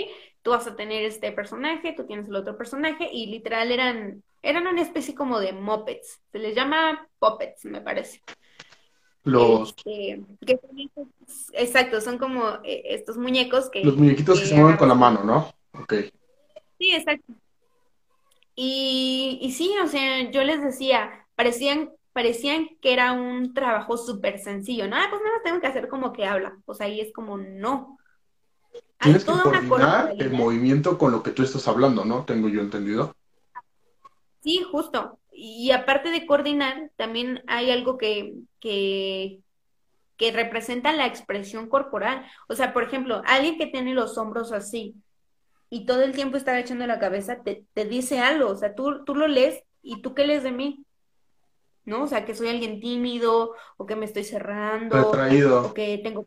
[0.41, 4.68] tú vas a tener este personaje, tú tienes el otro personaje, y literal eran, eran
[4.68, 8.22] una especie como de mopeds, se les llama puppets, me parece.
[9.26, 11.07] Los, Este, que son estos-
[11.53, 14.95] exacto, son como eh, estos muñecos que, los muñequitos que que se mueven con la
[14.95, 15.51] mano, ¿no?
[15.82, 15.93] Ok.
[16.78, 17.34] Sí, exacto.
[18.55, 24.39] Y, y sí, o sea, yo les decía, parecían, parecían que era un trabajo súper
[24.39, 24.95] sencillo, ¿no?
[24.95, 26.57] Ah, pues nada más tengo que hacer como que habla.
[26.65, 27.97] O sea, ahí es como, no.
[28.99, 32.26] Tienes que coordinar el movimiento con lo que tú estás hablando, ¿no?
[32.26, 33.13] Tengo yo entendido.
[34.41, 35.19] Sí, justo.
[35.38, 39.40] Y aparte de coordinar, también hay algo que, que,
[40.18, 42.26] que representa la expresión corporal.
[42.48, 44.96] O sea, por ejemplo, alguien que tiene los hombros así
[45.70, 48.50] y todo el tiempo está echando la cabeza, te, te dice algo.
[48.50, 50.86] O sea, tú, tú lo lees y tú qué lees de mí.
[51.84, 52.04] ¿No?
[52.04, 54.96] O sea, que soy alguien tímido o que me estoy cerrando.
[54.96, 55.68] Retraído.
[55.68, 56.26] O que tengo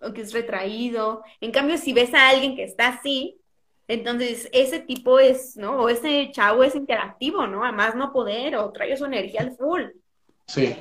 [0.00, 1.22] o que es retraído.
[1.40, 3.40] En cambio, si ves a alguien que está así,
[3.88, 5.82] entonces ese tipo es, ¿no?
[5.82, 7.64] O ese chavo es interactivo, ¿no?
[7.64, 9.82] Además no poder o trae su energía al full.
[10.46, 10.76] Sí.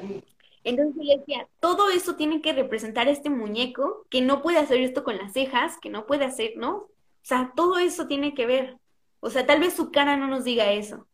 [0.63, 5.03] Entonces le decía, todo eso tiene que representar este muñeco que no puede hacer esto
[5.03, 6.75] con las cejas, que no puede hacer, ¿no?
[6.75, 6.89] O
[7.25, 8.77] sea, todo eso tiene que ver.
[9.19, 11.07] O sea, tal vez su cara no nos diga eso,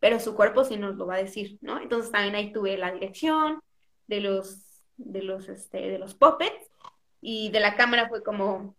[0.00, 1.80] pero su cuerpo sí nos lo va a decir, ¿no?
[1.80, 3.60] Entonces también ahí tuve la dirección
[4.06, 4.60] de los,
[4.96, 6.70] de los, este, de los puppets
[7.20, 8.76] y de la cámara fue como,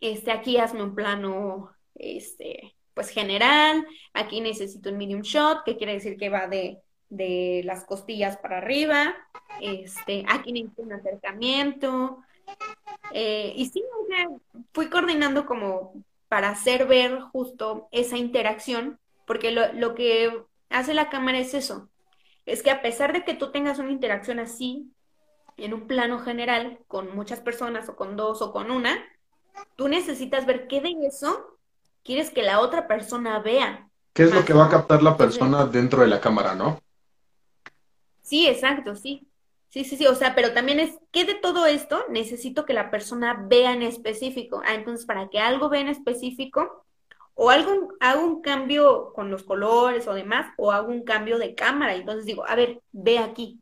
[0.00, 5.94] este, aquí hazme un plano, este, pues general, aquí necesito un medium shot, que quiere
[5.94, 6.78] decir que va de,
[7.08, 9.14] de las costillas para arriba,
[9.60, 12.18] este, aquí necesito un acercamiento,
[13.12, 13.82] eh, y sí,
[14.72, 15.94] fui coordinando como
[16.28, 21.88] para hacer ver justo esa interacción, porque lo, lo que hace la cámara es eso,
[22.46, 24.90] es que a pesar de que tú tengas una interacción así,
[25.56, 29.04] en un plano general con muchas personas o con dos o con una,
[29.76, 31.53] tú necesitas ver qué de eso
[32.04, 33.88] quieres que la otra persona vea.
[34.12, 36.80] ¿Qué es lo que va a captar la persona dentro de la cámara, no?
[38.22, 39.26] Sí, exacto, sí.
[39.70, 42.92] Sí, sí, sí, o sea, pero también es, ¿qué de todo esto necesito que la
[42.92, 44.62] persona vea en específico?
[44.64, 46.86] Ah, entonces, para que algo vea en específico,
[47.34, 51.56] o algo, hago un cambio con los colores o demás, o hago un cambio de
[51.56, 51.96] cámara.
[51.96, 53.60] Entonces digo, a ver, ve aquí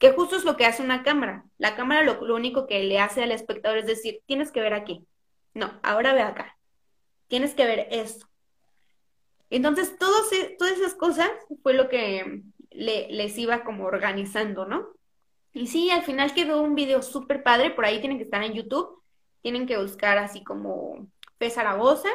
[0.00, 1.44] que justo es lo que hace una cámara.
[1.58, 5.06] La cámara lo, único que le hace al espectador es decir, tienes que ver aquí.
[5.52, 6.56] No, ahora ve acá.
[7.30, 8.26] Tienes que ver esto.
[9.50, 9.92] Entonces,
[10.32, 11.30] e, todas esas cosas
[11.62, 14.88] fue lo que le, les iba como organizando, ¿no?
[15.52, 18.54] Y sí, al final quedó un video súper padre, por ahí tienen que estar en
[18.54, 19.00] YouTube,
[19.42, 21.08] tienen que buscar así como
[21.38, 22.08] Fe Zaragoza,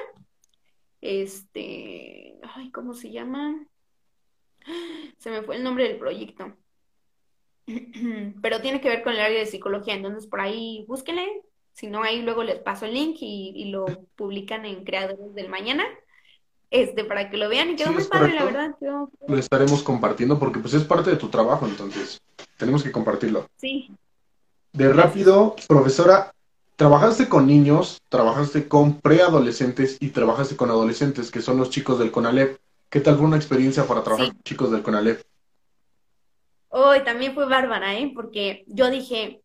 [1.00, 3.66] este, ay, ¿cómo se llama?
[5.18, 6.58] Se me fue el nombre del proyecto.
[8.42, 11.42] pero tiene que ver con el área de psicología, entonces por ahí búsquenle,
[11.76, 15.84] si no ahí luego les paso el link y, lo publican en Creadores del Mañana,
[16.72, 18.76] este, para que lo vean y quedó muy padre, la verdad.
[19.28, 22.22] Lo estaremos compartiendo porque pues es parte de tu trabajo, entonces
[22.58, 23.50] tenemos que compartirlo.
[23.58, 23.92] Sí.
[24.72, 26.34] De rápido, profesora,
[26.78, 32.12] trabajaste con niños, trabajaste con preadolescentes y trabajaste con adolescentes, que son los chicos del
[32.12, 32.58] CONALEP.
[32.90, 35.22] ¿Qué tal fue una experiencia para trabajar con chicos del CONALEP?
[36.70, 38.12] Hoy también fue bárbara, ¿eh?
[38.14, 39.42] Porque yo dije,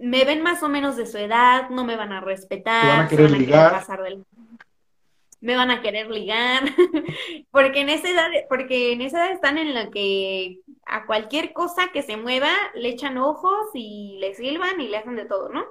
[0.00, 3.08] me ven más o menos de su edad, no me van a respetar, van a
[3.08, 3.84] querer ligar.
[5.40, 6.64] me van a querer ligar,
[7.50, 11.90] porque en esa edad, porque en esa edad están en la que a cualquier cosa
[11.92, 15.64] que se mueva le echan ojos y le silban y le hacen de todo, ¿no?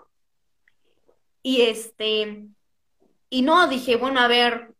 [1.41, 2.47] Y este,
[3.30, 4.73] y no, dije, bueno, a ver,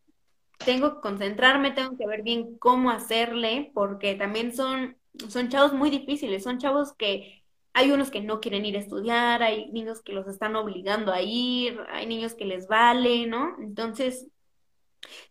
[0.58, 4.98] tengo que concentrarme, tengo que ver bien cómo hacerle, porque también son
[5.28, 7.39] son chavos muy difíciles, son chavos que
[7.74, 11.22] hay unos que no quieren ir a estudiar, hay niños que los están obligando a
[11.22, 13.56] ir, hay niños que les vale, ¿no?
[13.62, 14.28] Entonces,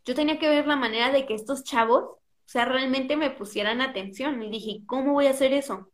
[0.05, 3.81] yo tenía que ver la manera de que estos chavos, o sea, realmente me pusieran
[3.81, 5.91] atención y dije, ¿cómo voy a hacer eso?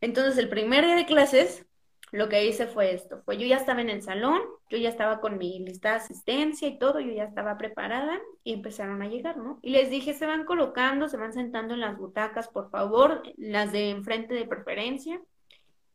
[0.00, 1.66] Entonces, el primer día de clases,
[2.12, 4.40] lo que hice fue esto, fue yo ya estaba en el salón,
[4.70, 8.54] yo ya estaba con mi lista de asistencia y todo, yo ya estaba preparada y
[8.54, 9.58] empezaron a llegar, ¿no?
[9.62, 13.72] Y les dije, se van colocando, se van sentando en las butacas, por favor, las
[13.72, 15.20] de enfrente de preferencia,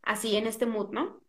[0.02, 1.20] así en este mood, ¿no?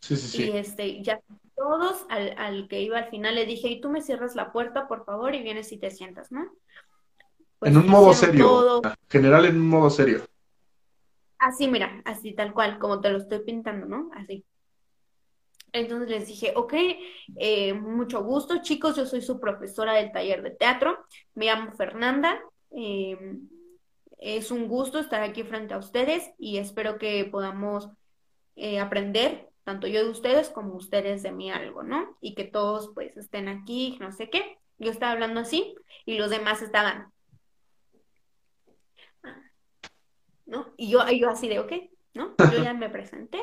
[0.00, 0.50] Sí, sí, sí.
[0.50, 1.20] Y este, ya
[1.54, 4.88] todos, al, al que iba al final le dije, y tú me cierras la puerta,
[4.88, 6.50] por favor, y vienes y te sientas, ¿no?
[7.58, 10.24] Pues en un modo serio, general en un modo serio.
[11.40, 14.10] Así, mira, así tal cual, como te lo estoy pintando, ¿no?
[14.14, 14.44] Así.
[15.72, 16.74] Entonces les dije, ok,
[17.36, 20.98] eh, mucho gusto, chicos, yo soy su profesora del taller de teatro,
[21.34, 23.48] me llamo Fernanda, em,
[24.18, 27.88] es un gusto estar aquí frente a ustedes y espero que podamos
[28.56, 32.18] eh, aprender, tanto yo de ustedes como ustedes de mí algo, ¿no?
[32.20, 34.58] Y que todos pues estén aquí, no sé qué.
[34.78, 35.74] Yo estaba hablando así
[36.04, 37.12] y los demás estaban,
[40.50, 40.74] ¿no?
[40.76, 41.72] Y yo, así de, ok,
[42.12, 42.34] ¿no?
[42.52, 43.40] Yo ya me presenté,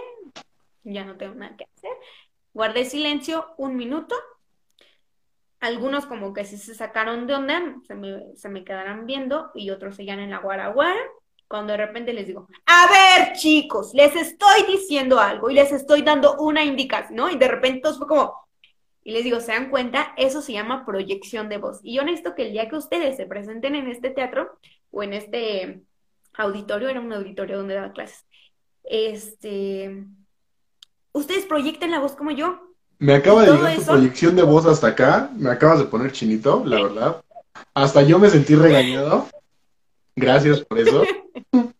[0.83, 1.91] ya no tengo nada que hacer.
[2.53, 4.15] Guardé silencio un minuto.
[5.59, 9.71] Algunos como que sí se sacaron de onda, se me, se me quedaron viendo y
[9.71, 10.99] otros seguían en la guaraguara.
[11.47, 16.01] cuando de repente les digo, a ver chicos, les estoy diciendo algo y les estoy
[16.01, 17.29] dando una indicación, ¿no?
[17.29, 18.35] Y de repente todos fue como,
[19.01, 20.13] y les digo, ¿se dan cuenta?
[20.17, 21.79] Eso se llama proyección de voz.
[21.81, 24.59] Y yo necesito que el día que ustedes se presenten en este teatro
[24.91, 25.81] o en este
[26.33, 28.25] auditorio, era un auditorio donde daba clases,
[28.83, 30.05] este,
[31.11, 32.59] ustedes proyecten la voz como yo.
[32.99, 36.63] Me acaba de llegar tu proyección de voz hasta acá, me acabas de poner chinito,
[36.65, 37.21] la verdad.
[37.73, 39.27] Hasta yo me sentí regañado.
[40.15, 41.03] Gracias por eso.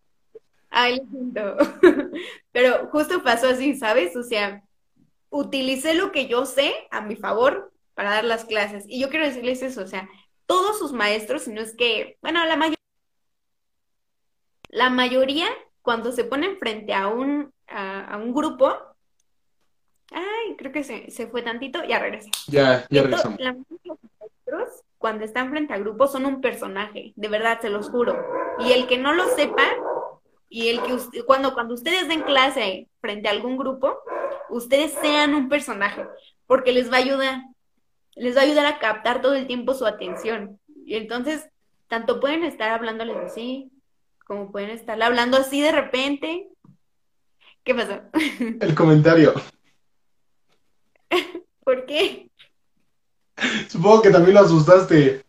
[0.69, 1.57] Ay, siento.
[2.51, 4.15] Pero justo pasó así, ¿sabes?
[4.15, 4.63] O sea,
[5.29, 8.85] utilicé lo que yo sé a mi favor para dar las clases.
[8.87, 10.07] Y yo quiero decirles eso, o sea,
[10.45, 12.77] todos sus maestros, si no es que, bueno, la mayoría,
[14.69, 15.47] la mayoría
[15.81, 18.75] cuando se ponen frente a un, a, un grupo,
[20.11, 22.29] ay, creo que se, se fue tantito, ya regresa.
[22.47, 23.39] Ya, ya regresamos.
[23.39, 28.17] La maestros, cuando están frente a grupos, son un personaje, de verdad, se los juro.
[28.59, 29.63] Y el que no lo sepa,
[30.49, 33.97] y el que cuando, cuando ustedes den clase frente a algún grupo,
[34.49, 36.05] ustedes sean un personaje,
[36.47, 37.43] porque les va a ayudar,
[38.15, 40.59] les va a ayudar a captar todo el tiempo su atención.
[40.85, 41.49] Y entonces,
[41.87, 43.71] tanto pueden estar hablándoles así,
[44.27, 46.49] como pueden estar hablando así de repente.
[47.63, 48.01] ¿Qué pasó?
[48.61, 49.33] El comentario.
[51.63, 52.29] ¿Por qué?
[53.69, 55.23] Supongo que también lo asustaste.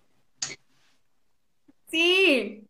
[1.91, 2.69] Sí,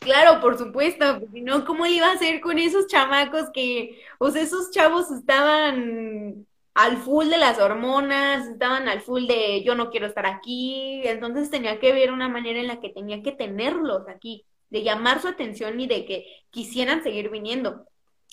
[0.00, 4.30] Claro, por supuesto, porque no, ¿cómo le iba a hacer con esos chamacos que, o
[4.30, 9.90] sea, esos chavos estaban al full de las hormonas, estaban al full de yo no
[9.90, 14.06] quiero estar aquí, entonces tenía que ver una manera en la que tenía que tenerlos
[14.08, 17.86] aquí, de llamar su atención y de que quisieran seguir viniendo.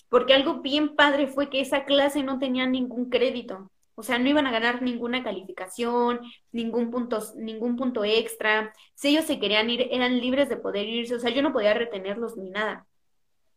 [0.08, 3.70] Porque algo bien padre fue que esa clase no tenía ningún crédito.
[3.94, 6.20] O sea, no iban a ganar ninguna calificación,
[6.50, 8.72] ningún punto, ningún punto extra.
[8.94, 11.14] Si ellos se querían ir, eran libres de poder irse.
[11.14, 12.86] O sea, yo no podía retenerlos ni nada.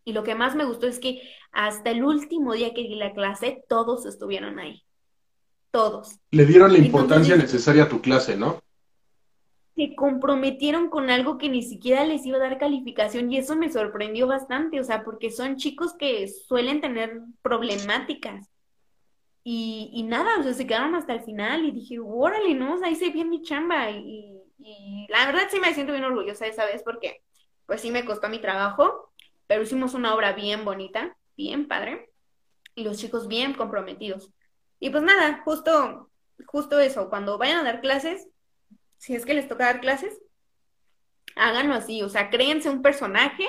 [0.03, 1.21] Y lo que más me gustó es que
[1.51, 4.83] hasta el último día que di la clase, todos estuvieron ahí.
[5.71, 6.19] Todos.
[6.31, 8.61] Le dieron la importancia necesaria a tu clase, ¿no?
[9.75, 13.71] Se comprometieron con algo que ni siquiera les iba a dar calificación y eso me
[13.71, 18.49] sorprendió bastante, o sea, porque son chicos que suelen tener problemáticas
[19.47, 22.73] y, nada, o sea, se quedaron hasta el final y dije, órale, ¿no?
[22.73, 26.47] O sea, hice bien mi chamba y, y, la verdad sí me siento bien orgullosa
[26.47, 27.21] esa vez porque
[27.67, 29.13] pues sí me costó mi trabajo,
[29.45, 32.09] pero hicimos una obra bien bonita, bien padre
[32.73, 34.31] y los chicos bien comprometidos.
[34.79, 36.09] Y pues nada, justo,
[36.47, 38.27] justo eso, cuando vayan a dar clases,
[38.97, 40.19] si es que les toca dar clases,
[41.35, 43.45] háganlo así, o sea, créense un personaje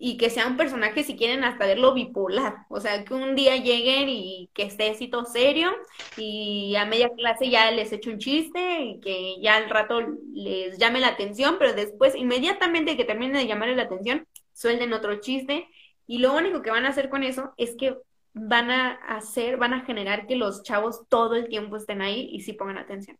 [0.00, 2.66] y que sea un personaje, si quieren, hasta verlo bipolar.
[2.68, 5.72] O sea, que un día lleguen y que esté así todo serio
[6.16, 10.00] y a media clase ya les eche un chiste y que ya al rato
[10.32, 15.20] les llame la atención, pero después, inmediatamente que termine de llamarle la atención, suelden otro
[15.20, 15.68] chiste.
[16.06, 17.96] Y lo único que van a hacer con eso es que
[18.34, 22.40] van a hacer, van a generar que los chavos todo el tiempo estén ahí y
[22.40, 23.18] sí pongan atención.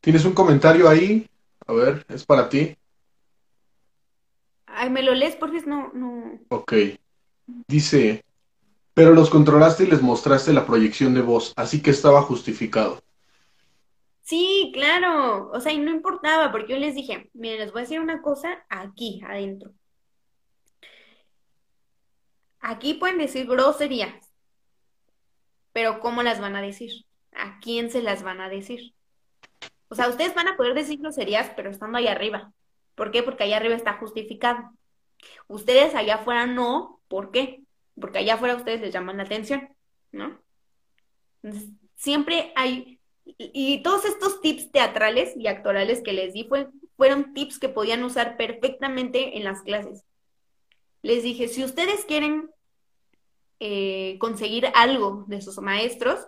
[0.00, 1.28] ¿Tienes un comentario ahí?
[1.66, 2.76] A ver, es para ti.
[4.66, 5.36] Ay, ¿me lo lees?
[5.36, 6.40] Porque no, no.
[6.48, 6.72] Ok.
[7.66, 8.24] Dice,
[8.94, 13.02] pero los controlaste y les mostraste la proyección de voz, así que estaba justificado.
[14.22, 15.50] Sí, claro.
[15.52, 18.22] O sea, y no importaba, porque yo les dije, miren, les voy a decir una
[18.22, 19.72] cosa aquí, adentro.
[22.60, 24.30] Aquí pueden decir groserías,
[25.72, 27.06] pero ¿cómo las van a decir?
[27.32, 28.94] ¿A quién se las van a decir?
[29.90, 32.52] O sea, ustedes van a poder decir groserías, pero estando ahí arriba.
[32.94, 33.22] ¿Por qué?
[33.24, 34.70] Porque allá arriba está justificado.
[35.48, 37.64] Ustedes allá afuera no, ¿por qué?
[38.00, 39.68] Porque allá afuera ustedes les llaman la atención,
[40.12, 40.40] ¿no?
[41.42, 46.48] Entonces, siempre hay, y, todos estos tips teatrales y actorales que les di
[46.96, 50.04] fueron tips que podían usar perfectamente en las clases.
[51.02, 52.48] Les dije, si ustedes quieren
[53.58, 56.20] eh, conseguir algo de sus maestros,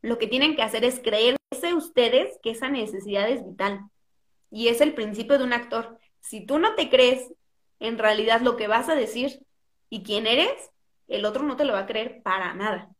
[0.00, 1.00] lo que tienen que hacer es
[1.74, 3.80] ustedes que esa necesidad es vital.
[4.50, 5.98] Y es el principio de un actor.
[6.20, 7.32] Si tú no te crees
[7.80, 9.40] en realidad lo que vas a decir
[9.88, 10.70] y quién eres,
[11.08, 12.90] el otro no te lo va a creer para nada.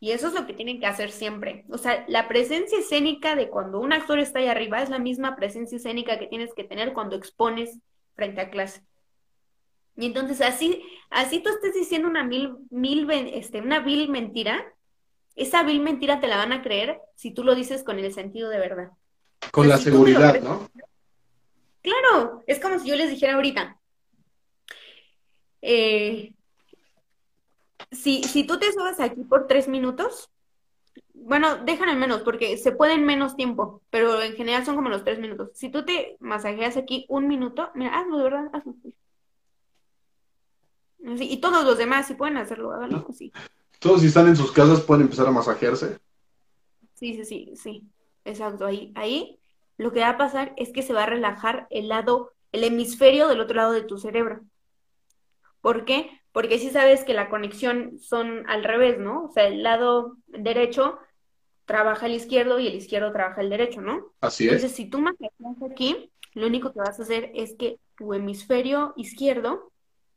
[0.00, 1.64] Y eso es lo que tienen que hacer siempre.
[1.70, 5.34] O sea, la presencia escénica de cuando un actor está ahí arriba es la misma
[5.34, 7.78] presencia escénica que tienes que tener cuando expones
[8.14, 8.82] frente a clase.
[9.96, 14.72] Y entonces así, así tú estés diciendo una mil, mil, este, una vil mentira,
[15.38, 18.50] esa vil mentira te la van a creer si tú lo dices con el sentido
[18.50, 18.90] de verdad.
[19.52, 20.68] Con la seguridad, ¿no?
[21.80, 23.78] Claro, es como si yo les dijera ahorita,
[25.62, 26.34] eh,
[27.90, 30.30] si, si tú te subes aquí por tres minutos,
[31.14, 34.88] bueno, dejan al menos, porque se puede en menos tiempo, pero en general son como
[34.88, 35.50] los tres minutos.
[35.54, 38.74] Si tú te masajeas aquí un minuto, mira, hazlo de verdad, hazlo.
[41.20, 43.32] y todos los demás, si pueden hacerlo, háganlo, sí.
[43.78, 45.98] Todos si están en sus casas pueden empezar a masajearse.
[46.94, 47.82] Sí, sí, sí, sí.
[48.24, 48.66] Exacto.
[48.66, 49.38] Ahí, ahí
[49.76, 53.28] lo que va a pasar es que se va a relajar el lado, el hemisferio
[53.28, 54.40] del otro lado de tu cerebro.
[55.60, 56.10] ¿Por qué?
[56.32, 59.24] Porque si sabes que la conexión son al revés, ¿no?
[59.24, 60.98] O sea, el lado derecho
[61.64, 64.12] trabaja el izquierdo y el izquierdo trabaja el derecho, ¿no?
[64.20, 64.54] Así es.
[64.54, 68.94] Entonces, si tú masajeas aquí, lo único que vas a hacer es que tu hemisferio
[68.96, 69.70] izquierdo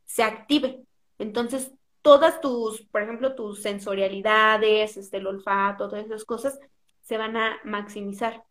[0.05, 0.83] se active.
[1.19, 1.71] Entonces,
[2.01, 6.59] todas tus, por ejemplo, tus sensorialidades, este, el olfato, todas esas cosas,
[7.01, 8.43] se van a maximizar.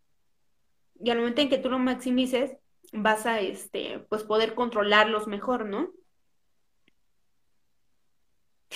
[1.03, 2.57] Y al momento en que tú lo maximices,
[2.93, 5.91] vas a, este, pues, poder controlarlos mejor, ¿no?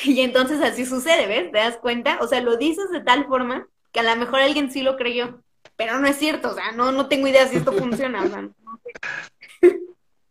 [0.02, 1.52] Y entonces así sucede, ¿ves?
[1.52, 2.18] ¿Te das cuenta?
[2.20, 5.42] O sea, lo dices de tal forma que a lo mejor alguien sí lo creyó,
[5.76, 8.42] pero no es cierto, o sea, no, no tengo idea si esto funciona, o sea,
[8.42, 8.54] no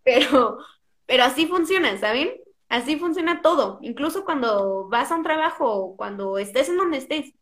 [0.03, 0.57] pero,
[1.05, 2.42] pero así funciona, ¿saben?
[2.73, 7.35] Así funciona todo, incluso cuando vas a un trabajo cuando estés en donde estés.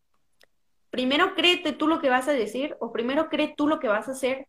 [0.90, 4.08] Primero créete tú lo que vas a decir o primero cree tú lo que vas
[4.08, 4.46] a hacer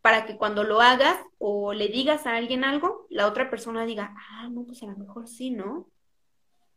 [0.00, 4.14] para que cuando lo hagas o le digas a alguien algo, la otra persona diga,
[4.30, 5.88] ah, no, pues a lo mejor sí, ¿no?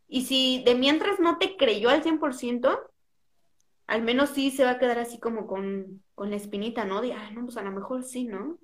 [0.07, 2.79] Y si de mientras no te creyó al 100%,
[3.85, 6.99] al menos sí se va a quedar así como con, con la espinita, ¿no?
[6.99, 8.53] De, ah, no, pues a lo mejor sí, ¿no?
[8.53, 8.59] O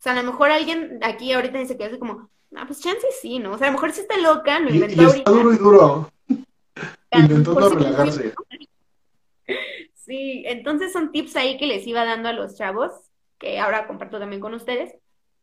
[0.00, 3.38] sea, a lo mejor alguien aquí ahorita dice que hace como, ah, pues chance sí,
[3.38, 3.52] ¿no?
[3.52, 5.56] O sea, a lo mejor sí está loca, lo inventó y, y está duro y
[5.56, 6.12] duro.
[7.12, 8.34] Intentando relajarse.
[9.94, 12.90] Sí, entonces son tips ahí que les iba dando a los chavos,
[13.38, 14.94] que ahora comparto también con ustedes,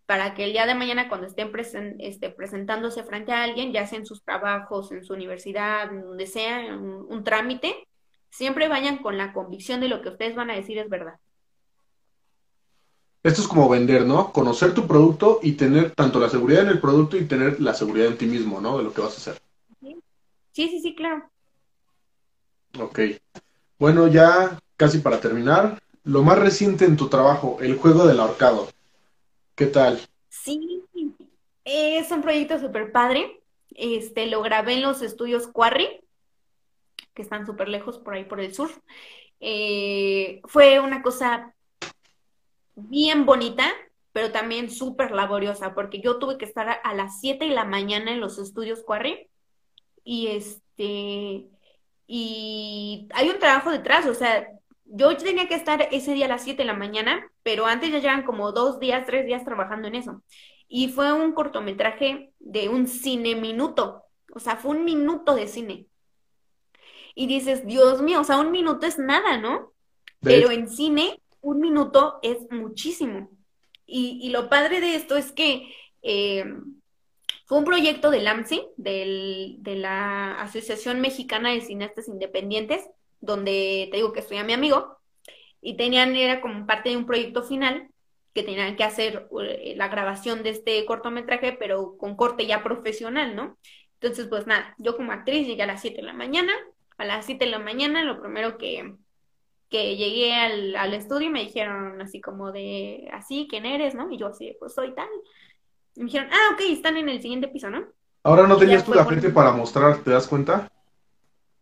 [0.06, 1.52] para que el día de mañana cuando estén
[2.00, 6.28] este, presentándose frente a alguien, ya sea en sus trabajos, en su universidad, en donde
[6.28, 7.88] sea, en un trámite,
[8.30, 11.20] siempre vayan con la convicción de lo que ustedes van a decir es verdad.
[13.24, 14.32] Esto es como vender, ¿no?
[14.32, 18.08] Conocer tu producto y tener tanto la seguridad en el producto y tener la seguridad
[18.08, 18.78] en ti mismo, ¿no?
[18.78, 19.42] De lo que vas a hacer.
[19.82, 21.30] Sí, sí, sí, claro.
[22.80, 23.00] Ok.
[23.80, 28.70] Bueno, ya casi para terminar, lo más reciente en tu trabajo, el juego del ahorcado.
[29.56, 30.00] ¿Qué tal?
[30.30, 30.84] Sí,
[31.66, 33.42] es un proyecto súper padre.
[33.72, 36.00] Este, lo grabé en los estudios Quarry,
[37.14, 38.70] que están súper lejos por ahí por el sur.
[39.40, 41.54] Eh, fue una cosa
[42.78, 43.66] bien bonita,
[44.14, 48.12] pero también súper laboriosa, porque yo tuve que estar a, las 7 de la mañana
[48.12, 49.28] en los estudios Quarry
[50.04, 51.48] y este,
[52.08, 54.48] y hay un trabajo detrás, o sea,
[54.86, 58.00] yo tenía que estar ese día a las 7 de la mañana, pero antes ya
[58.00, 60.24] llevan como dos días, tres días trabajando en eso.
[60.70, 64.04] Y fue un cortometraje de un cine minuto,
[64.34, 65.88] o sea, fue un minuto de cine.
[67.16, 69.74] Y dices, Dios mío, o sea, un minuto es nada, ¿no?
[70.22, 73.30] Pero en cine un minuto es muchísimo.
[73.86, 76.44] Y, lo padre de esto es que eh,
[77.46, 82.86] fue un proyecto del AMSI, de la Asociación Mexicana de Cineastas Independientes,
[83.22, 84.98] donde te digo que estoy a mi amigo,
[85.62, 87.90] y tenían, era como parte de un proyecto final
[88.34, 93.36] que tenían que hacer eh, la grabación de este cortometraje, pero con corte ya profesional,
[93.36, 93.58] ¿no?
[94.02, 96.54] Entonces, pues nada, yo como actriz llegué a las 7 de la mañana,
[96.98, 98.94] a las 7 de la mañana lo primero que,
[99.70, 103.96] que llegué al, al, estudio y me dijeron así como de, así, ¿quién eres?
[103.96, 104.10] ¿No?
[104.12, 105.10] Y yo así, pues soy tal.
[105.96, 107.86] Y me dijeron, ah, ok, están en el siguiente piso, ¿no?
[108.24, 110.72] Ahora no tenías tú la frente para mostrar, ¿te das cuenta?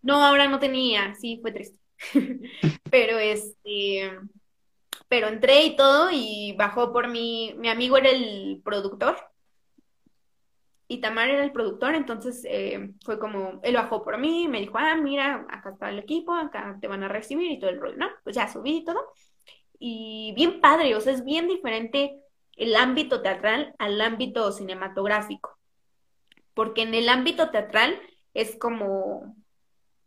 [0.01, 1.79] No, ahora no tenía, sí, fue triste.
[2.91, 4.19] pero este,
[5.07, 9.15] pero entré y todo y bajó por mí, mi amigo era el productor
[10.87, 14.77] y Tamar era el productor, entonces eh, fue como, él bajó por mí, me dijo,
[14.77, 17.97] ah, mira, acá está el equipo, acá te van a recibir y todo el rollo,
[17.97, 18.07] ¿no?
[18.23, 19.01] Pues ya subí y todo.
[19.79, 22.19] Y bien padre, o sea, es bien diferente
[22.55, 25.57] el ámbito teatral al ámbito cinematográfico.
[26.53, 27.99] Porque en el ámbito teatral
[28.33, 29.35] es como,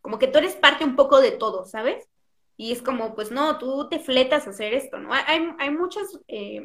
[0.00, 2.08] como que tú eres parte un poco de todo, ¿sabes?
[2.56, 5.12] Y es como, pues no, tú te fletas a hacer esto, ¿no?
[5.12, 6.62] Hay, hay muchas, eh,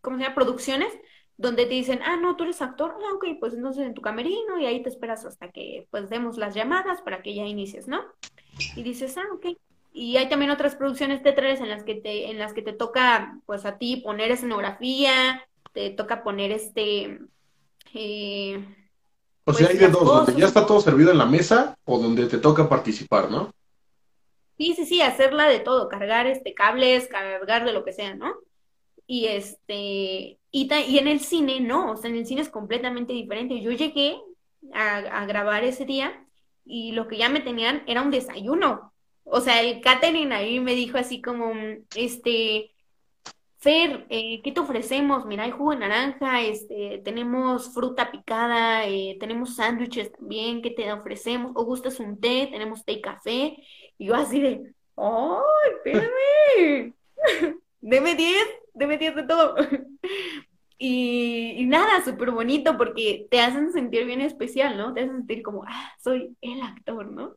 [0.00, 0.34] ¿cómo se llama?
[0.34, 0.92] Producciones
[1.42, 4.60] donde te dicen, ah, no, tú eres actor, ah, ok, pues entonces en tu camerino
[4.60, 8.00] y ahí te esperas hasta que pues demos las llamadas para que ya inicies, ¿no?
[8.76, 9.58] Y dices, ah, ok.
[9.92, 13.40] Y hay también otras producciones teatrales en las que te, en las que te toca,
[13.44, 17.18] pues a ti poner escenografía, te toca poner este...
[17.92, 18.64] Eh,
[19.44, 21.98] o sea, pues, hay de dos, donde ya está todo servido en la mesa o
[21.98, 23.52] donde te toca participar, ¿no?
[24.56, 28.36] Sí, sí, sí, hacerla de todo, cargar este cables, cargar de lo que sea, ¿no?
[29.06, 33.12] Y este, y, y en el cine no, o sea, en el cine es completamente
[33.12, 33.60] diferente.
[33.60, 34.16] Yo llegué
[34.72, 36.26] a, grabar ese día
[36.64, 38.92] y lo que ya me tenían era un desayuno.
[39.24, 41.52] O sea, el catering ahí me dijo así como,
[41.96, 42.72] este,
[43.58, 45.24] Fer, eh, ¿qué te ofrecemos?
[45.24, 50.92] Mira, hay jugo de naranja, este, tenemos fruta picada, eh, tenemos sándwiches también, ¿qué te
[50.92, 51.52] ofrecemos?
[51.54, 52.48] ¿O gustas un té?
[52.50, 53.56] Tenemos té y café.
[53.98, 56.94] Y yo así de, ¡ay, espérame!
[57.80, 58.36] deme 10,
[58.74, 59.54] deme 10 de todo.
[60.78, 64.92] y, nada, súper bonito porque te hacen sentir bien especial, ¿no?
[64.92, 67.36] Te hacen sentir como, ah, soy el actor, ¿no?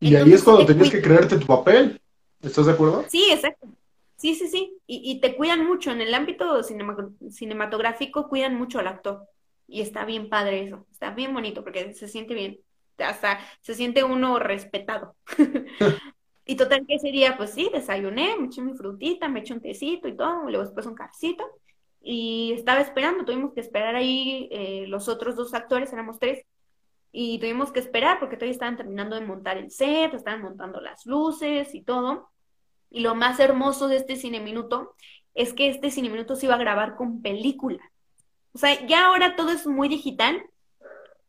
[0.00, 2.00] y ahí es cuando tenías que creerte tu papel.
[2.42, 3.04] ¿Estás de acuerdo?
[3.08, 3.68] Sí, exacto.
[4.16, 4.76] Sí, sí, sí.
[4.86, 5.90] Y, te cuidan mucho.
[5.90, 9.26] En el ámbito cinematográfico cuidan mucho al actor.
[9.66, 10.86] Y está bien padre eso.
[10.92, 12.60] Está bien bonito porque se siente bien.
[12.98, 15.16] Hasta se siente uno respetado.
[16.46, 19.60] y total que ese día, pues sí, desayuné, me eché mi frutita, me eché un
[19.60, 21.44] tecito y todo, luego después un cafecito.
[22.02, 26.44] Y estaba esperando, tuvimos que esperar ahí, eh, los otros dos actores, éramos tres,
[27.12, 31.06] y tuvimos que esperar porque todavía estaban terminando de montar el set, estaban montando las
[31.06, 32.28] luces y todo.
[32.90, 34.94] Y lo más hermoso de este cine minuto
[35.34, 37.80] es que este cine minuto se iba a grabar con película.
[38.52, 40.44] O sea, ya ahora todo es muy digital.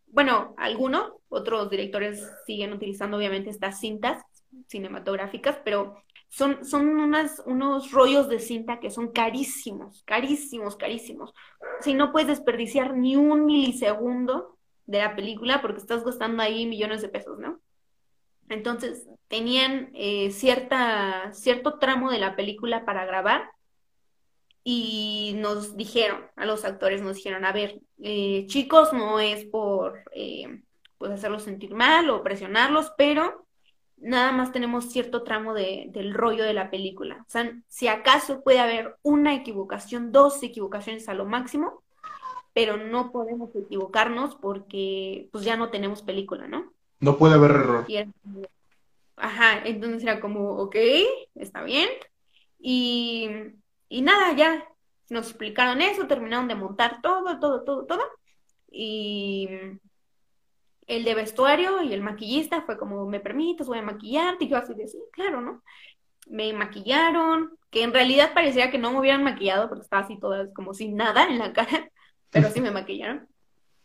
[0.07, 4.23] Bueno, algunos, otros directores siguen utilizando obviamente estas cintas
[4.67, 11.33] cinematográficas, pero son, son unas, unos rollos de cinta que son carísimos, carísimos, carísimos.
[11.81, 17.01] Si no puedes desperdiciar ni un milisegundo de la película porque estás gastando ahí millones
[17.01, 17.59] de pesos, ¿no?
[18.49, 23.49] Entonces, tenían eh, cierta, cierto tramo de la película para grabar
[24.63, 30.03] y nos dijeron, a los actores nos dijeron, a ver, eh, chicos, no es por
[30.13, 30.63] eh,
[30.97, 33.44] pues hacerlos sentir mal o presionarlos, pero
[34.05, 37.23] nada más tenemos cierto tramo de, del rollo de la película.
[37.27, 41.83] O sea, si acaso puede haber una equivocación, dos equivocaciones a lo máximo,
[42.53, 46.71] pero no podemos equivocarnos porque pues ya no tenemos película, ¿no?
[46.99, 47.85] No puede haber error.
[49.17, 50.75] ajá, entonces era como, ok,
[51.35, 51.89] está bien.
[52.59, 53.29] Y,
[53.89, 54.65] y nada, ya
[55.09, 58.03] nos explicaron eso, terminaron de montar todo, todo, todo, todo.
[58.71, 59.49] Y
[60.87, 63.67] el de vestuario y el maquillista fue como, ¿me permites?
[63.67, 64.45] Voy a maquillarte.
[64.45, 65.63] Y yo así de, sí, claro, ¿no?
[66.27, 70.51] Me maquillaron, que en realidad parecía que no me hubieran maquillado porque estaba así toda
[70.53, 71.89] como sin nada en la cara,
[72.31, 73.27] pero sí me maquillaron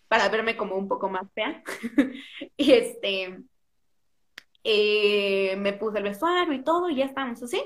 [0.09, 1.63] para verme como un poco más fea.
[2.57, 3.39] y este,
[4.65, 7.63] eh, me puse el vestuario y todo, y ya estábamos así.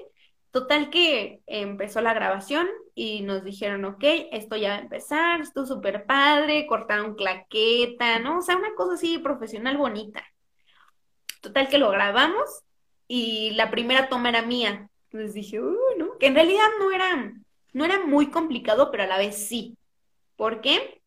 [0.55, 5.67] Total que empezó la grabación y nos dijeron, ok, esto ya va a empezar, esto
[5.67, 8.39] súper padre, cortaron claqueta, ¿no?
[8.39, 10.23] O sea, una cosa así profesional bonita.
[11.41, 12.63] Total que lo grabamos
[13.09, 14.89] y la primera toma era mía.
[15.11, 16.19] Entonces dije, uh, ¿no?
[16.19, 17.35] Que en realidad no era,
[17.73, 19.77] no era muy complicado, pero a la vez sí.
[20.37, 21.03] ¿Por qué?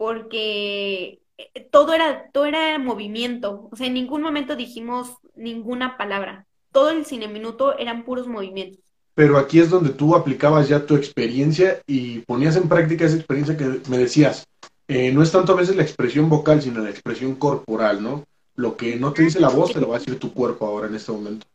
[0.00, 6.46] porque eh, todo era, todo era movimiento, o sea, en ningún momento dijimos ninguna palabra,
[6.72, 8.80] todo el cine minuto eran puros movimientos.
[9.20, 13.54] Pero aquí es donde tú aplicabas ya tu experiencia y ponías en práctica esa experiencia
[13.54, 14.48] que me decías.
[14.88, 18.24] Eh, no es tanto a veces la expresión vocal, sino la expresión corporal, ¿no?
[18.54, 20.86] Lo que no te dice la voz te lo va a decir tu cuerpo ahora
[20.86, 21.46] en este momento.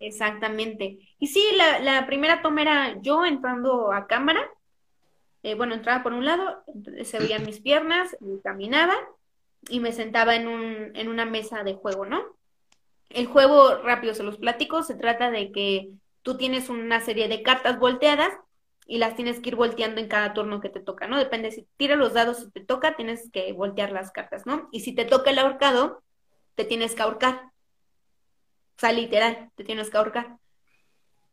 [0.00, 0.98] Exactamente.
[1.20, 4.44] Y sí, la, la primera toma era yo entrando a cámara
[5.44, 6.64] eh, bueno, entraba por un lado,
[7.04, 8.94] se veían mis piernas, caminaba
[9.68, 12.24] y me sentaba en, un, en una mesa de juego, ¿no?
[13.10, 15.90] El juego, rápido se los platico, se trata de que
[16.24, 18.32] tú tienes una serie de cartas volteadas
[18.86, 21.18] y las tienes que ir volteando en cada turno que te toca, ¿no?
[21.18, 24.68] Depende si tiras los dados, si te toca, tienes que voltear las cartas, ¿no?
[24.72, 26.02] Y si te toca el ahorcado,
[26.56, 27.52] te tienes que ahorcar.
[28.76, 30.38] O sea, literal, te tienes que ahorcar.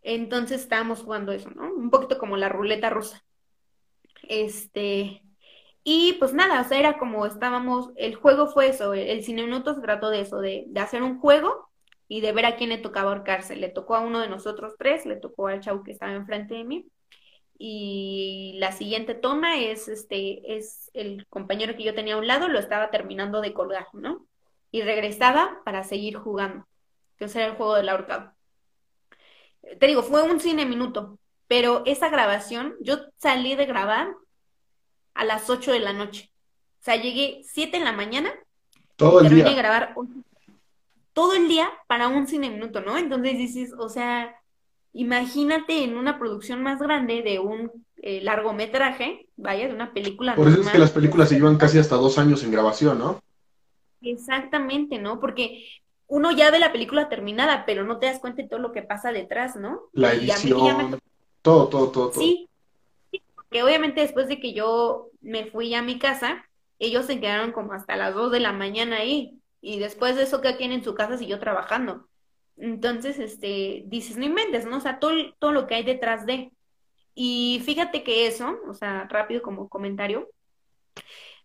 [0.04, 1.74] Entonces estábamos jugando eso, ¿no?
[1.74, 3.24] Un poquito como la ruleta rusa.
[4.24, 5.24] Este,
[5.84, 9.78] y pues nada, o sea, era como estábamos, el juego fue eso, el cine minutos
[9.78, 11.70] se trató de eso, de, hacer un juego
[12.12, 13.56] y de ver a quién le tocaba ahorcarse.
[13.56, 16.66] Le tocó a uno de nosotros tres, le tocó al chau que estaba enfrente de
[16.66, 16.86] mí.
[17.58, 22.50] Y la siguiente toma es este, es el compañero que yo tenía a un lado,
[22.50, 24.28] lo estaba terminando de colgar, ¿no?
[24.72, 26.68] Y regresaba para seguir jugando.
[27.14, 28.34] Entonces era el juego del ahorcado.
[29.80, 31.18] Te digo, fue un cine minuto,
[31.48, 34.14] pero esa grabación, yo salí de grabar
[35.14, 36.30] a las 8 de la noche.
[36.82, 38.34] O sea, llegué 7 de la mañana.
[38.98, 39.48] Todo el día.
[39.48, 39.94] a grabar
[41.14, 42.98] todo el día para un cine minuto, ¿no?
[42.98, 44.36] Entonces dices, o sea,
[44.94, 47.72] imagínate en una producción más grande de un
[48.02, 50.36] eh, largometraje, vaya, de una película.
[50.36, 53.22] Por eso es que las películas se llevan casi hasta dos años en grabación, ¿no?
[54.02, 55.20] Exactamente, ¿no?
[55.20, 55.66] Porque
[56.08, 58.82] uno ya ve la película terminada, pero no te das cuenta de todo lo que
[58.82, 59.84] pasa detrás, ¿no?
[59.94, 61.00] La edición.
[61.42, 62.48] Todo, todo, todo, Sí,
[63.50, 66.46] que obviamente después de que yo me fui a mi casa,
[66.80, 69.40] ellos se quedaron como hasta las 2 de la mañana ahí.
[69.62, 72.08] Y después de eso, cada quien en su casa siguió trabajando.
[72.58, 74.78] Entonces, este, dices, no inventes, ¿no?
[74.78, 76.52] O sea, todo, todo lo que hay detrás de.
[77.16, 80.30] Y fíjate que eso, o sea, rápido como comentario,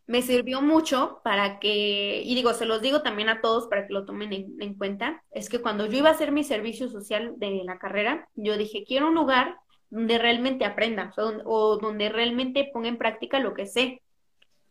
[0.06, 3.92] me sirvió mucho para que, y digo, se los digo también a todos para que
[3.92, 7.62] lo tomen en, cuenta, es que cuando yo iba a hacer mi servicio social de
[7.64, 9.56] la carrera, yo dije, quiero un lugar
[9.90, 11.12] donde realmente aprenda
[11.44, 14.02] o, donde realmente ponga en práctica lo que sé,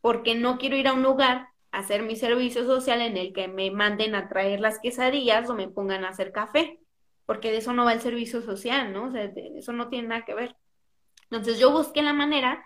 [0.02, 3.70] porque no quiero ir a un lugar hacer mi servicio social en el que me
[3.70, 6.80] manden a traer las quesadillas o me pongan a hacer café,
[7.26, 9.08] porque de eso no va el servicio social, ¿no?
[9.08, 10.56] O sea, eso no tiene nada que ver.
[11.24, 12.66] Entonces yo busqué la manera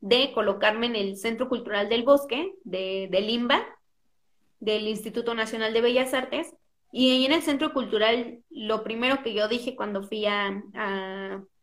[0.00, 3.66] de colocarme en el Centro Cultural del Bosque de, Limba,
[4.58, 6.54] del Instituto Nacional de Bellas Artes,
[6.92, 10.62] y ahí en el Centro Cultural lo primero que yo dije cuando fui a,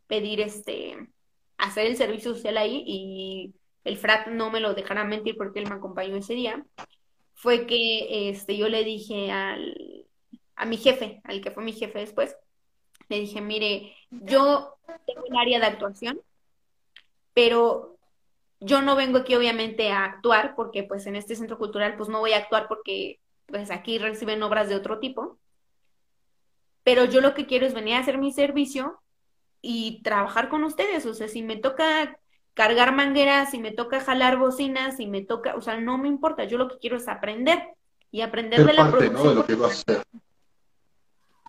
[0.07, 1.09] pedir este,
[1.57, 3.53] hacer el servicio social ahí, y
[3.87, 6.65] el FRAT no me lo dejará mentir porque él me acompañó ese día,
[7.33, 10.05] fue que este, yo le dije al,
[10.55, 12.35] a mi jefe, al que fue mi jefe después,
[13.07, 16.19] le dije, mire, yo tengo un área de actuación,
[17.33, 17.97] pero
[18.59, 22.19] yo no vengo aquí obviamente a actuar porque pues en este centro cultural pues no
[22.19, 25.37] voy a actuar porque pues aquí reciben obras de otro tipo.
[26.83, 28.99] Pero yo lo que quiero es venir a hacer mi servicio
[29.61, 31.05] y trabajar con ustedes.
[31.05, 32.17] O sea, si me toca
[32.57, 36.43] cargar mangueras, si me toca jalar bocinas, si me toca, o sea, no me importa.
[36.45, 37.59] Yo lo que quiero es aprender
[38.09, 39.29] y aprender de la producción.
[39.29, 40.03] De lo que a hacer.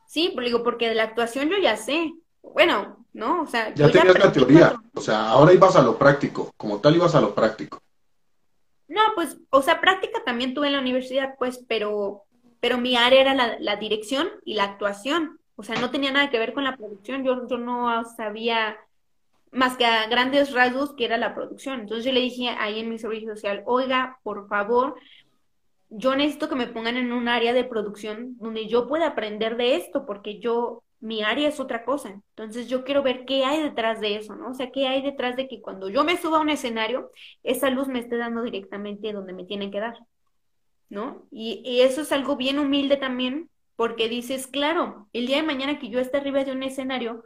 [0.06, 2.12] Sí, digo, porque de la actuación yo ya sé.
[2.42, 3.40] Bueno, ¿no?
[3.40, 6.96] O sea, ya tenías la teoría, o sea, ahora ibas a lo práctico, como tal
[6.96, 7.80] ibas a lo práctico.
[8.86, 12.24] No, pues, o sea, práctica también tuve en la universidad, pues, pero,
[12.60, 15.40] pero mi área era la, la dirección y la actuación.
[15.56, 17.24] O sea, no tenía nada que ver con la producción.
[17.24, 18.76] Yo, yo no sabía
[19.52, 21.80] más que a grandes rasgos que era la producción.
[21.80, 24.96] Entonces yo le dije ahí en mi servicio social, oiga, por favor,
[25.90, 29.76] yo necesito que me pongan en un área de producción donde yo pueda aprender de
[29.76, 32.20] esto, porque yo mi área es otra cosa.
[32.30, 34.50] Entonces yo quiero ver qué hay detrás de eso, ¿no?
[34.50, 37.10] O sea, qué hay detrás de que cuando yo me suba a un escenario,
[37.42, 39.98] esa luz me esté dando directamente donde me tienen que dar,
[40.88, 41.26] ¿no?
[41.30, 45.88] Y, eso es algo bien humilde también, porque dices, claro, el día de mañana que
[45.88, 47.24] yo esté arriba de un escenario,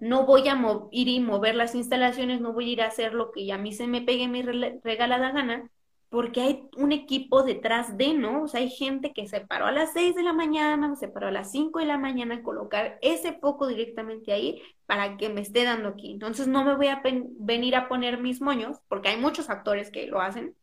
[0.00, 0.58] no voy a
[0.90, 3.72] ir y mover las instalaciones, no voy a ir a hacer lo que a mí
[3.72, 5.70] se me pegue mi regalada gana,
[6.08, 8.42] porque hay un equipo detrás de, ¿no?
[8.42, 11.28] O sea, hay gente que se paró a las 6 de la mañana, se paró
[11.28, 15.40] a las 5 de la mañana a colocar ese foco directamente ahí para que me
[15.40, 16.10] esté dando aquí.
[16.12, 17.02] Entonces no me voy a
[17.38, 20.56] venir a poner mis moños, porque hay muchos actores que lo hacen,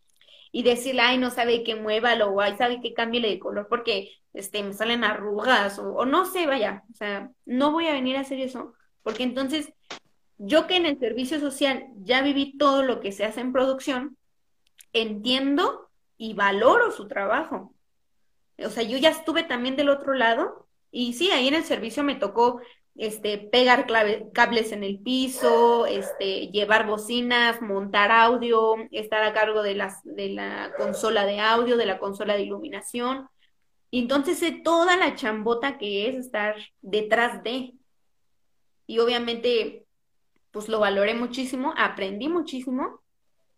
[0.51, 4.11] y decirle, ay, no sabe que muévalo, o ay, sabe que cambie de color porque
[4.33, 8.17] este, me salen arrugas, o, o no sé, vaya, o sea, no voy a venir
[8.17, 8.73] a hacer eso,
[9.07, 9.71] porque entonces
[10.37, 14.17] yo que en el servicio social ya viví todo lo que se hace en producción,
[14.91, 17.73] entiendo y valoro su trabajo.
[18.57, 22.03] O sea, yo ya estuve también del otro lado y sí, ahí en el servicio
[22.03, 22.59] me tocó
[22.97, 23.87] este, pegar
[24.33, 30.31] cables en el piso, este, llevar bocinas, montar audio, estar a cargo de, las, de
[30.31, 33.29] la consola de audio, de la consola de iluminación.
[33.89, 37.76] Entonces sé toda la chambota que es estar detrás de.
[38.87, 39.85] Y obviamente,
[40.51, 43.01] pues lo valoré muchísimo, aprendí muchísimo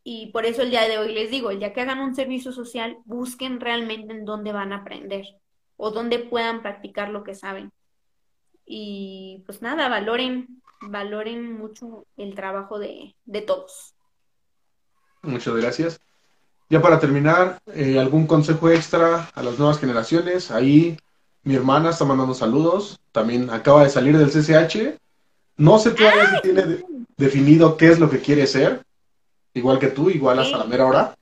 [0.03, 2.51] y por eso el día de hoy les digo, el día que hagan un servicio
[2.51, 5.25] social, busquen realmente en dónde van a aprender
[5.77, 7.71] o dónde puedan practicar lo que saben.
[8.65, 13.15] Y pues nada, valoren, valoren mucho el trabajo de,
[13.45, 13.93] todos.
[15.21, 15.99] Muchas gracias.
[16.69, 20.51] Ya para terminar, eh, ¿algún consejo extra a las nuevas generaciones?
[20.51, 20.97] Ahí
[21.43, 24.99] mi hermana está mandando saludos, también acaba de salir del CCH.
[25.59, 26.85] No sé todavía si tiene
[27.17, 28.81] definido qué es lo que quiere ser,
[29.53, 31.17] igual que tú, igual hasta la mera hora.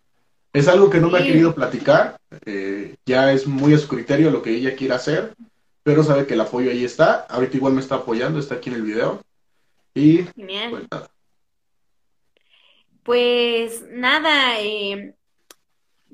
[0.54, 4.30] Es algo que no me ha querido platicar, eh, ya es muy a su criterio
[4.30, 5.34] lo que ella quiere hacer,
[5.82, 7.26] pero sabe que el apoyo ahí está.
[7.30, 9.24] Ahorita igual me está apoyando, está aquí en el video.
[9.96, 11.10] Y pues nada.
[13.02, 15.16] Pues nada, eh,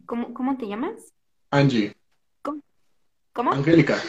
[0.06, 1.12] ¿cómo, te llamas?
[1.52, 1.94] Angie.
[2.42, 2.62] ¿Cómo?
[3.34, 3.52] ¿Cómo?
[3.52, 4.02] Angélica.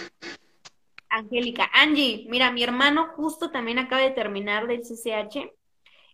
[1.14, 1.70] Angélica.
[1.72, 5.52] Angie, mira, mi hermano justo también acaba de terminar del CCH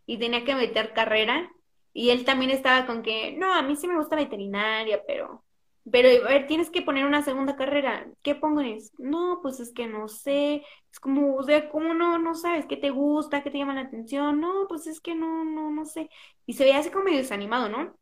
[0.06, 1.50] y tenía que meter carrera
[1.92, 5.44] y él también estaba con que, no, a mí sí me gusta veterinaria, pero,
[5.90, 8.06] pero, a ver, tienes que poner una segunda carrera.
[8.22, 8.92] ¿Qué pones?
[8.98, 10.62] No, pues es que no sé.
[10.92, 13.82] Es como, o sea, ¿cómo no, no sabes qué te gusta, qué te llama la
[13.82, 14.40] atención?
[14.40, 16.10] No, pues es que no, no, no sé.
[16.46, 17.96] Y se veía así como medio desanimado, ¿no?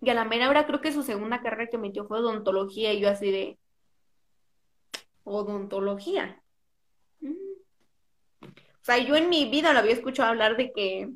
[0.00, 3.00] Y a la mera hora creo que su segunda carrera que metió fue odontología y
[3.00, 3.58] yo así de,
[5.24, 6.42] odontología.
[7.20, 7.32] Mm.
[8.42, 11.10] O sea, yo en mi vida lo había escuchado hablar de que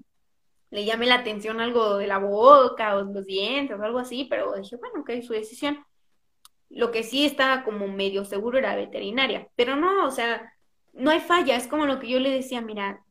[0.70, 4.55] le llame la atención algo de la boca o los dientes o algo así, pero
[4.55, 5.85] dije, bueno, ok, su decisión.
[6.70, 10.52] Lo que sí estaba como medio seguro era veterinaria, pero no, o sea,
[10.93, 13.02] no hay falla, es como lo que yo le decía, mira,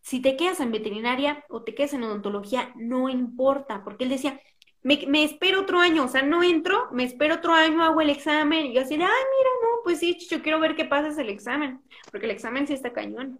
[0.00, 4.40] si te quedas en veterinaria o te quedas en odontología, no importa, porque él decía,
[4.86, 8.66] me, espero otro año, o sea, no entro, me espero otro año, hago el examen,
[8.66, 11.28] y yo así de, ay, mira, no, pues sí, yo quiero ver qué pasa el
[11.28, 11.80] examen,
[12.12, 13.38] porque el examen sí está cañón.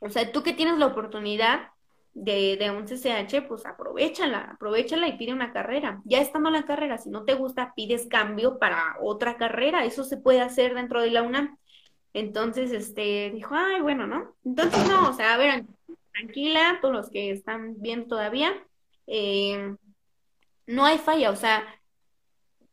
[0.00, 1.68] O sea, tú que tienes la oportunidad
[2.14, 6.00] de, de un CCH, pues aprovechala, aprovechala y pide una carrera.
[6.04, 10.04] Ya estando en la carrera, si no te gusta, pides cambio para otra carrera, eso
[10.04, 11.58] se puede hacer dentro de la UNAM.
[12.14, 14.34] Entonces, este, dijo, ay, bueno, ¿no?
[14.44, 15.64] Entonces, no, o sea, a ver,
[16.12, 18.54] tranquila, todos los que están bien todavía,
[19.06, 19.76] eh,
[20.66, 21.64] no hay falla, o sea,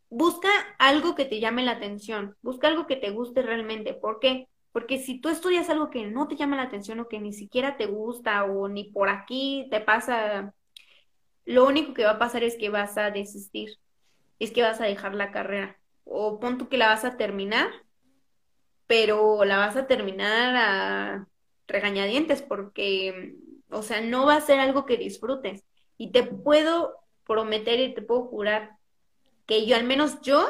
[0.10, 3.94] busca algo que te llame la atención, busca algo que te guste realmente.
[3.94, 4.48] ¿Por qué?
[4.72, 7.78] Porque si tú estudias algo que no te llama la atención o que ni siquiera
[7.78, 10.54] te gusta o ni por aquí te pasa,
[11.46, 13.78] lo único que va a pasar es que vas a desistir,
[14.40, 15.78] es que vas a dejar la carrera.
[16.06, 17.70] O pon tú que la vas a terminar,
[18.88, 21.28] pero la vas a terminar a
[21.68, 23.36] regañadientes porque,
[23.70, 25.64] o sea, no va a ser algo que disfrutes.
[25.98, 26.96] Y te puedo
[27.30, 28.76] prometer y te puedo jurar
[29.46, 30.46] que yo, al menos yo,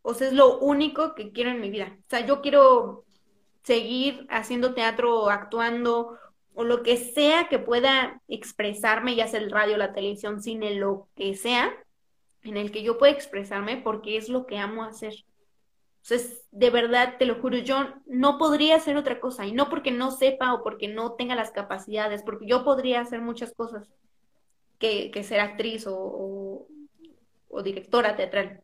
[0.00, 1.96] o sea, es lo único que quiero en mi vida.
[1.98, 3.04] O sea, yo quiero
[3.62, 6.18] seguir haciendo teatro, actuando,
[6.54, 11.08] o lo que sea que pueda expresarme, ya sea el radio, la televisión, cine, lo
[11.14, 11.70] que sea,
[12.42, 15.14] en el que yo pueda expresarme, porque es lo que amo hacer.
[16.00, 16.18] Sea,
[16.50, 20.10] de verdad, te lo juro, yo no podría hacer otra cosa, y no porque no
[20.10, 23.86] sepa o porque no tenga las capacidades, porque yo podría hacer muchas cosas
[24.78, 26.66] que, ser actriz o,
[27.64, 28.62] directora teatral.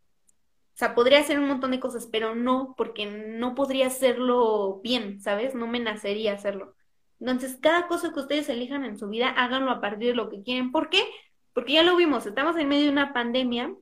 [0.75, 5.21] O sea, podría hacer un montón de cosas, pero no, porque no podría hacerlo bien,
[5.21, 5.55] ¿sabes?
[5.55, 6.75] No me nacería hacerlo.
[7.21, 10.43] Entonces, cada cosa que ustedes elijan en su vida, háganlo a partir de lo que
[10.43, 10.73] quieren.
[10.73, 11.05] ¿Por qué?
[11.53, 13.75] Porque ya lo vimos, estamos en medio de una pandemia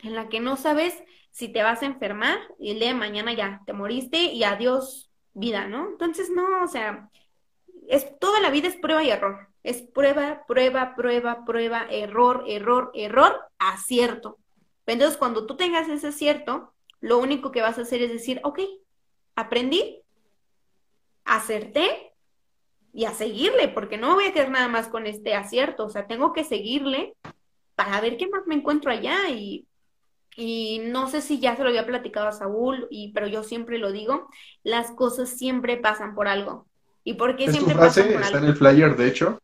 [0.00, 3.32] en la que no sabes si te vas a enfermar y el día de mañana
[3.32, 5.88] ya te moriste y adiós vida, ¿no?
[5.88, 7.10] Entonces, no, o sea,
[7.88, 9.47] es, toda la vida es prueba y error.
[9.62, 14.38] Es prueba, prueba, prueba, prueba, error, error, error, acierto.
[14.86, 18.60] Entonces, cuando tú tengas ese acierto, lo único que vas a hacer es decir, ok,
[19.34, 20.00] aprendí,
[21.24, 22.12] acerté
[22.92, 25.90] y a seguirle, porque no me voy a quedar nada más con este acierto, o
[25.90, 27.14] sea, tengo que seguirle
[27.74, 29.66] para ver qué más me encuentro allá y,
[30.34, 33.78] y no sé si ya se lo había platicado a Saúl, y, pero yo siempre
[33.78, 34.28] lo digo,
[34.62, 36.66] las cosas siempre pasan por algo.
[37.04, 38.26] ¿Y por qué siempre pasan por algo?
[38.26, 39.40] Está en el flyer, de hecho.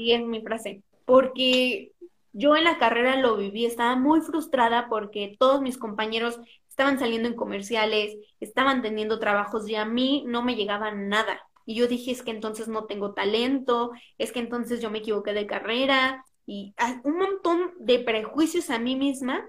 [0.00, 0.82] Sí, mi frase.
[1.04, 1.92] Porque
[2.32, 7.28] yo en la carrera lo viví, estaba muy frustrada porque todos mis compañeros estaban saliendo
[7.28, 11.40] en comerciales, estaban teniendo trabajos y a mí no me llegaba nada.
[11.66, 15.34] Y yo dije, es que entonces no tengo talento, es que entonces yo me equivoqué
[15.34, 16.74] de carrera y
[17.04, 19.46] un montón de prejuicios a mí misma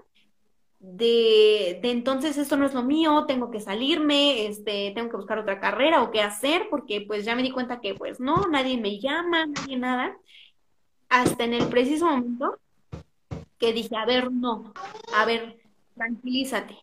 [0.78, 5.38] de, de, entonces esto no es lo mío, tengo que salirme, este, tengo que buscar
[5.38, 8.76] otra carrera o qué hacer, porque pues ya me di cuenta que pues no, nadie
[8.78, 10.16] me llama, nadie nada,
[11.12, 12.58] hasta en el preciso momento
[13.58, 14.72] que dije, a ver, no,
[15.14, 15.58] a ver,
[15.94, 16.78] tranquilízate.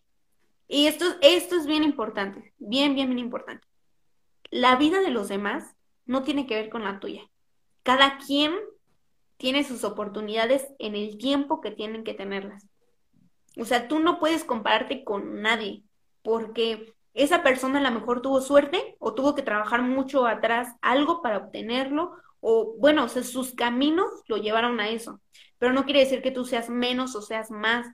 [0.68, 3.66] Y esto, esto es bien importante, bien, bien, bien importante.
[4.52, 5.74] La vida de los demás
[6.06, 7.22] no tiene que ver con la tuya.
[7.82, 8.54] Cada quien
[9.36, 12.68] tiene sus oportunidades en el tiempo que tienen que tenerlas.
[13.56, 15.82] O sea, tú no puedes compararte con nadie
[16.22, 21.20] porque esa persona a lo mejor tuvo suerte o tuvo que trabajar mucho atrás algo
[21.20, 25.20] para obtenerlo o bueno, o sea, sus caminos lo llevaron a eso,
[25.58, 27.86] pero no quiere decir que tú seas menos o seas más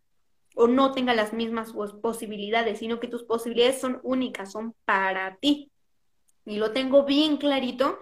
[0.54, 5.70] o no tenga las mismas posibilidades, sino que tus posibilidades son únicas, son para ti.
[6.46, 7.98] Y lo tengo bien clarito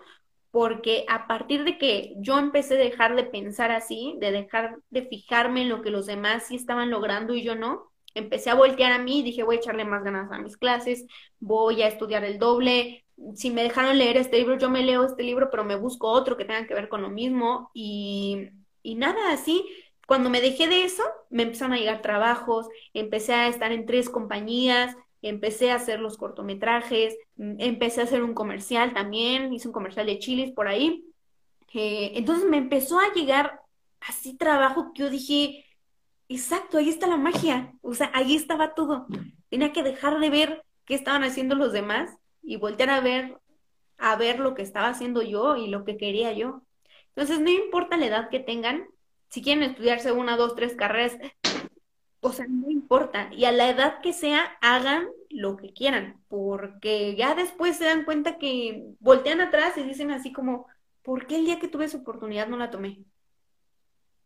[0.52, 5.02] porque a partir de que yo empecé a dejar de pensar así, de dejar de
[5.02, 8.92] fijarme en lo que los demás sí estaban logrando y yo no, empecé a voltear
[8.92, 11.06] a mí y dije, voy a echarle más ganas a mis clases,
[11.40, 13.03] voy a estudiar el doble,
[13.34, 16.36] si me dejaron leer este libro, yo me leo este libro, pero me busco otro
[16.36, 18.50] que tenga que ver con lo mismo y,
[18.82, 19.64] y nada, así.
[20.06, 24.10] Cuando me dejé de eso, me empezaron a llegar trabajos, empecé a estar en tres
[24.10, 29.74] compañías, empecé a hacer los cortometrajes, mm, empecé a hacer un comercial también, hice un
[29.74, 31.04] comercial de chiles por ahí.
[31.72, 33.60] Eh, entonces me empezó a llegar
[34.00, 35.64] así trabajo que yo dije,
[36.28, 39.06] exacto, ahí está la magia, o sea, ahí estaba todo.
[39.48, 42.10] Tenía que dejar de ver qué estaban haciendo los demás
[42.44, 43.38] y voltear a ver,
[43.98, 46.62] a ver lo que estaba haciendo yo y lo que quería yo.
[47.08, 48.86] Entonces, no importa la edad que tengan,
[49.28, 51.16] si quieren estudiarse una, dos, tres carreras,
[52.20, 53.30] o sea, no importa.
[53.32, 58.04] Y a la edad que sea, hagan lo que quieran, porque ya después se dan
[58.04, 60.66] cuenta que voltean atrás y dicen así como,
[61.02, 63.04] ¿por qué el día que tuve esa oportunidad no la tomé?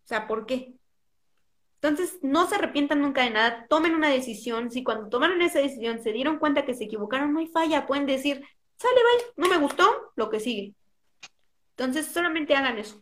[0.05, 0.78] O sea, ¿por qué?
[1.81, 4.71] Entonces, no se arrepientan nunca de nada, tomen una decisión.
[4.71, 8.07] Si cuando tomaron esa decisión se dieron cuenta que se equivocaron, no hay falla, pueden
[8.07, 8.43] decir,
[8.77, 9.85] sale, bye, no me gustó,
[10.17, 10.75] lo que sigue.
[11.77, 13.01] Entonces, solamente hagan eso.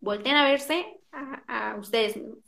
[0.00, 2.38] Volteen a verse a, ustedes mismos.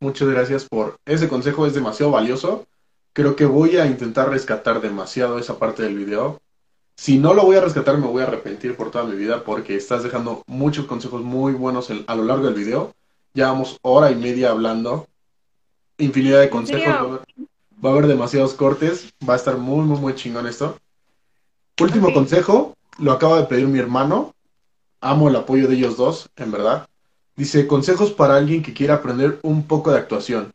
[0.00, 2.66] Muchas gracias por ese consejo, es demasiado valioso.
[3.12, 6.40] Creo que voy a intentar rescatar demasiado esa parte del video.
[6.96, 9.76] Si no lo voy a rescatar, me voy a arrepentir por toda mi vida porque
[9.76, 12.94] estás dejando muchos consejos muy buenos a lo largo del video.
[13.36, 15.08] Llevamos hora y media hablando.
[15.98, 17.20] Infinidad de consejos.
[17.84, 19.12] Va a haber demasiados cortes.
[19.28, 20.78] Va a estar muy, muy, muy chingón esto.
[21.78, 22.74] Último consejo.
[22.98, 24.34] Lo acaba de pedir mi hermano.
[25.02, 26.88] Amo el apoyo de ellos dos, en verdad.
[27.36, 30.54] Dice, consejos para alguien que quiera aprender un poco de actuación.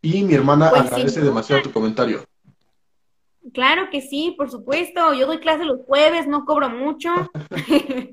[0.00, 2.24] Y mi hermana pues agradece demasiado tu comentario.
[3.52, 5.12] Claro que sí, por supuesto.
[5.12, 7.10] Yo doy clase los jueves, no cobro mucho.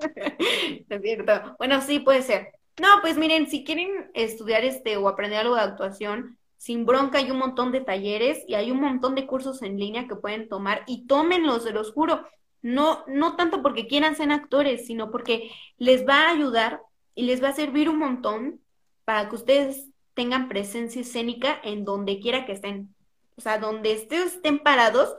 [0.88, 1.54] es cierto.
[1.58, 2.59] Bueno, sí, puede ser.
[2.78, 7.30] No, pues miren, si quieren estudiar este o aprender algo de actuación, sin bronca hay
[7.30, 10.84] un montón de talleres y hay un montón de cursos en línea que pueden tomar
[10.86, 12.26] y tómenlos, se los juro.
[12.62, 16.82] No, no tanto porque quieran ser actores, sino porque les va a ayudar
[17.14, 18.60] y les va a servir un montón
[19.04, 22.94] para que ustedes tengan presencia escénica en donde quiera que estén.
[23.36, 25.14] O sea, donde ustedes estén parados,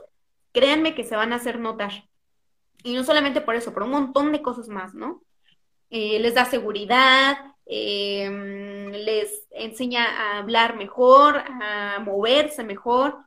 [0.52, 2.08] créanme que se van a hacer notar.
[2.84, 5.22] Y no solamente por eso, por un montón de cosas más, ¿no?
[5.94, 7.36] Eh, les da seguridad,
[7.66, 13.18] em, les enseña a hablar mejor, a moverse mejor.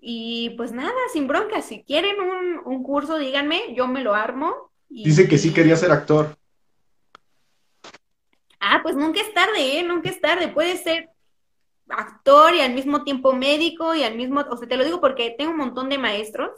[0.00, 4.70] Y pues nada, sin bronca, si quieren un, un curso, díganme, yo me lo armo.
[4.88, 6.34] Dice que sí quería ser actor.
[8.58, 9.82] Ah, pues nunca es tarde, ¿eh?
[9.82, 10.48] Nunca es tarde.
[10.48, 11.10] Puede ser
[11.90, 15.34] actor y al mismo tiempo médico y al mismo, o sea, te lo digo porque
[15.36, 16.52] tengo un montón de maestros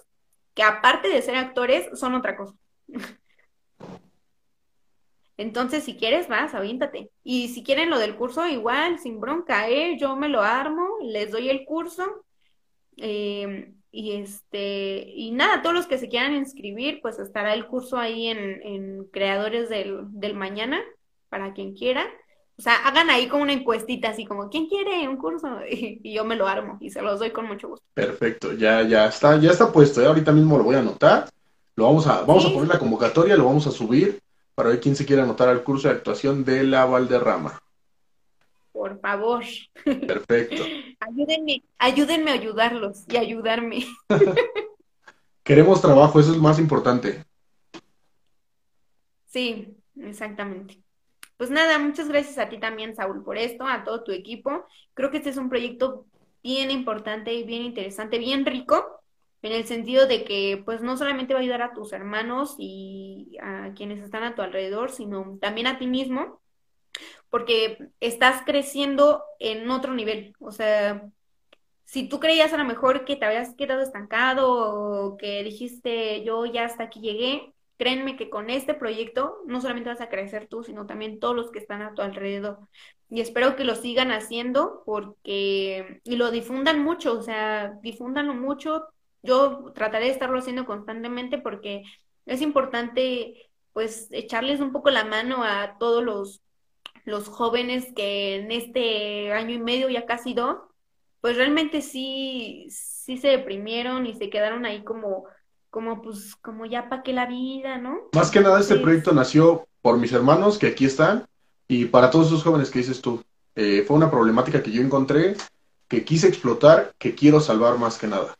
[0.54, 2.54] que aparte de ser actores son otra cosa.
[5.38, 7.10] Entonces, si quieres, vas, avíntate.
[7.22, 9.96] Y si quieren lo del curso, igual, sin bronca, ¿eh?
[9.98, 12.24] Yo me lo armo, les doy el curso.
[12.96, 17.98] Em, y este, y nada, todos los que se quieran inscribir, pues estará el curso
[17.98, 20.80] ahí en, en Creadores del, del Mañana,
[21.28, 22.06] para quien quiera.
[22.58, 25.48] O sea, hagan ahí como una encuestita, así como, ¿quién quiere un curso?
[25.70, 27.84] Y, yo me lo armo y se los doy con mucho gusto.
[27.92, 30.06] Perfecto, ya, ya está, ya está puesto, ¿eh?
[30.06, 31.28] ahorita mismo lo voy a anotar.
[31.74, 34.18] Lo vamos a, vamos a poner la convocatoria, lo vamos a subir
[34.56, 37.60] para ver quién se quiere anotar al curso de actuación de la Valderrama.
[38.72, 39.44] Por favor.
[39.84, 40.64] Perfecto.
[41.00, 43.86] ayúdenme, ayúdenme a ayudarlos y ayudarme.
[45.44, 47.22] Queremos trabajo, eso es más importante.
[49.26, 50.82] Sí, exactamente.
[51.36, 54.64] Pues nada, muchas gracias a ti también, Saúl, por esto, a todo tu equipo.
[54.94, 56.06] Creo que este es un proyecto
[56.42, 59.02] bien importante y bien interesante, bien rico,
[59.42, 63.36] en el sentido de que pues no solamente va a ayudar a tus hermanos y
[63.42, 66.40] a quienes están a tu alrededor, sino también a ti mismo,
[67.30, 70.34] porque estás creciendo en otro nivel.
[70.40, 71.08] O sea,
[71.84, 76.46] si tú creías a lo mejor que te habías quedado estancado o que dijiste yo
[76.46, 80.64] ya hasta aquí llegué, créanme que con este proyecto no solamente vas a crecer tú,
[80.64, 82.58] sino también todos los que están a tu alrededor.
[83.08, 88.86] Y espero que lo sigan haciendo porque, y lo difundan mucho, o sea, difúndanlo mucho.
[89.26, 91.82] Yo trataré de estarlo haciendo constantemente porque
[92.24, 96.42] es importante, pues, echarles un poco la mano a todos los,
[97.04, 100.58] los jóvenes que en este año y medio, ya casi dos,
[101.20, 105.26] pues realmente sí, sí se deprimieron y se quedaron ahí como
[105.76, 108.08] como pues, como ya para que la vida, ¿no?
[108.14, 111.26] Más que nada este proyecto nació por mis hermanos que aquí están
[111.68, 113.22] y para todos esos jóvenes que dices tú.
[113.54, 115.36] Eh, fue una problemática que yo encontré,
[115.86, 118.36] que quise explotar, que quiero salvar más que nada.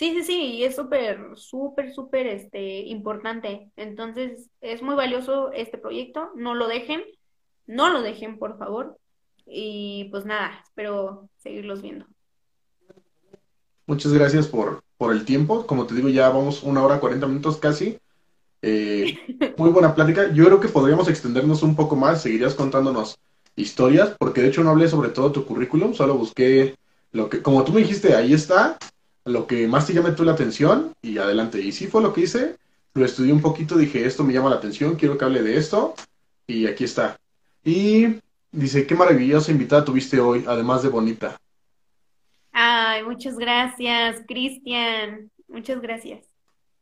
[0.00, 3.70] Sí, sí, sí, y es súper, súper, súper este, importante.
[3.76, 6.30] Entonces, es muy valioso este proyecto.
[6.36, 7.02] No lo dejen,
[7.66, 8.96] no lo dejen, por favor.
[9.44, 12.06] Y pues nada, espero seguirlos viendo.
[13.84, 15.66] Muchas gracias por, por el tiempo.
[15.66, 17.98] Como te digo, ya vamos una hora, cuarenta minutos casi.
[18.62, 19.18] Eh,
[19.58, 20.32] muy buena plática.
[20.32, 22.22] Yo creo que podríamos extendernos un poco más.
[22.22, 23.18] Seguirías contándonos
[23.54, 26.74] historias, porque de hecho no hablé sobre todo tu currículum, solo busqué
[27.12, 28.78] lo que, como tú me dijiste, ahí está,
[29.24, 31.60] lo que más te llame tú la atención y adelante.
[31.60, 32.56] Y sí fue lo que hice.
[32.94, 35.94] Lo estudié un poquito, dije, esto me llama la atención, quiero que hable de esto.
[36.46, 37.18] Y aquí está.
[37.62, 38.16] Y
[38.50, 41.36] dice, qué maravillosa invitada tuviste hoy, además de bonita.
[42.52, 45.30] Ay, muchas gracias, Cristian.
[45.46, 46.26] Muchas gracias.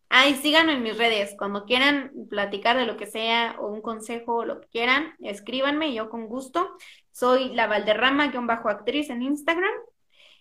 [0.09, 1.35] Ay, síganme en mis redes.
[1.36, 5.93] Cuando quieran platicar de lo que sea o un consejo o lo que quieran, escríbanme,
[5.93, 6.70] yo con gusto.
[7.12, 9.73] Soy la Valderrama-actriz en Instagram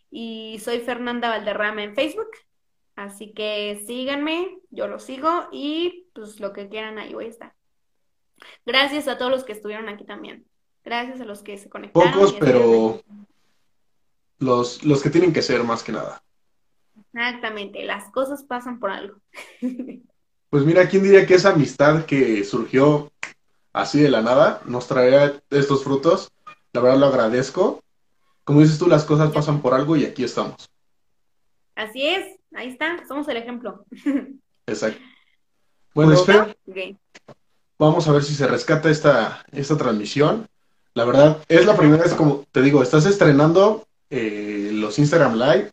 [0.10, 2.30] y soy Fernanda Valderrama en Facebook.
[2.96, 7.54] Así que síganme, yo lo sigo y pues lo que quieran ahí voy a estar.
[8.66, 10.46] Gracias a todos los que estuvieron aquí también.
[10.84, 12.12] Gracias a los que se conectaron.
[12.12, 13.02] Pocos, pero
[14.40, 16.24] los, los que tienen que ser más que nada.
[17.14, 19.20] Exactamente, las cosas pasan por algo.
[20.50, 23.12] Pues mira, ¿quién diría que esa amistad que surgió
[23.74, 26.32] así de la nada nos trae estos frutos?
[26.72, 27.84] La verdad lo agradezco.
[28.48, 30.70] Como dices tú, las cosas pasan por algo y aquí estamos.
[31.76, 33.84] Así es, ahí está, somos el ejemplo.
[34.66, 35.02] Exacto.
[35.94, 36.56] Bueno, espero.
[37.78, 40.48] Vamos a ver si se rescata esta, esta transmisión.
[40.94, 45.72] La verdad, es la primera vez, como te digo, estás estrenando eh, los Instagram Live.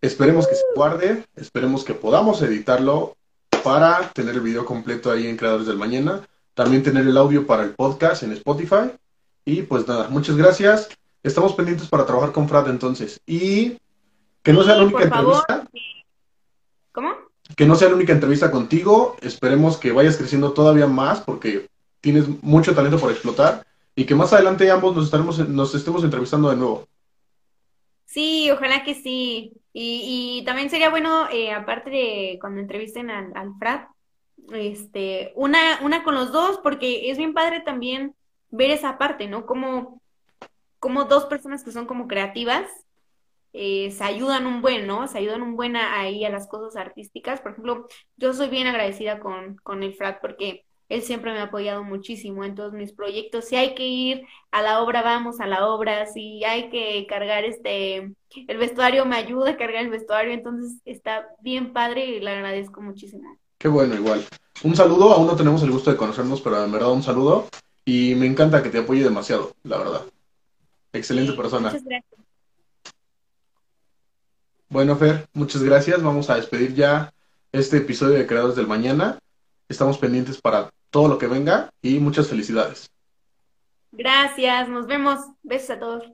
[0.00, 3.16] Esperemos que se guarde, esperemos que podamos editarlo
[3.62, 6.26] para tener el video completo ahí en Creadores del Mañana.
[6.54, 8.90] También tener el audio para el podcast en Spotify.
[9.44, 10.88] Y pues nada, muchas gracias.
[11.22, 13.20] Estamos pendientes para trabajar con Frat entonces.
[13.26, 13.78] Y
[14.42, 15.68] que no sea la única entrevista.
[16.92, 17.14] ¿Cómo?
[17.56, 19.16] Que no sea la única entrevista contigo.
[19.20, 21.68] Esperemos que vayas creciendo todavía más porque
[22.00, 26.50] tienes mucho talento por explotar y que más adelante ambos nos estaremos nos estemos entrevistando
[26.50, 26.86] de nuevo.
[28.04, 29.52] Sí, ojalá que sí.
[29.72, 33.88] Y, también sería bueno, eh, aparte de cuando entrevisten al, al Frat,
[34.52, 38.14] este, una, una con los dos, porque es bien padre también
[38.50, 39.46] ver esa parte, ¿no?
[39.46, 40.00] Como,
[40.78, 42.68] como dos personas que son como creativas
[43.52, 45.08] eh, se ayudan un buen, ¿no?
[45.08, 47.40] Se ayudan un buen ahí a las cosas artísticas.
[47.40, 51.44] Por ejemplo, yo soy bien agradecida con, con el Frat porque él siempre me ha
[51.44, 53.46] apoyado muchísimo en todos mis proyectos.
[53.46, 56.06] Si hay que ir a la obra, vamos a la obra.
[56.06, 58.14] Si hay que cargar este,
[58.46, 60.32] el vestuario, me ayuda a cargar el vestuario.
[60.32, 63.38] Entonces está bien padre y le agradezco muchísimo.
[63.58, 64.24] Qué bueno, igual.
[64.62, 67.48] Un saludo, aún no tenemos el gusto de conocernos, pero en verdad un saludo.
[67.84, 70.02] Y me encanta que te apoye demasiado, la verdad.
[70.92, 71.70] Excelente persona.
[71.70, 72.20] Muchas gracias.
[74.68, 76.02] Bueno, Fer, muchas gracias.
[76.02, 77.12] Vamos a despedir ya
[77.52, 79.18] este episodio de Creadores del Mañana.
[79.68, 82.90] Estamos pendientes para todo lo que venga y muchas felicidades.
[83.92, 85.18] Gracias, nos vemos.
[85.42, 86.04] Besos a todos.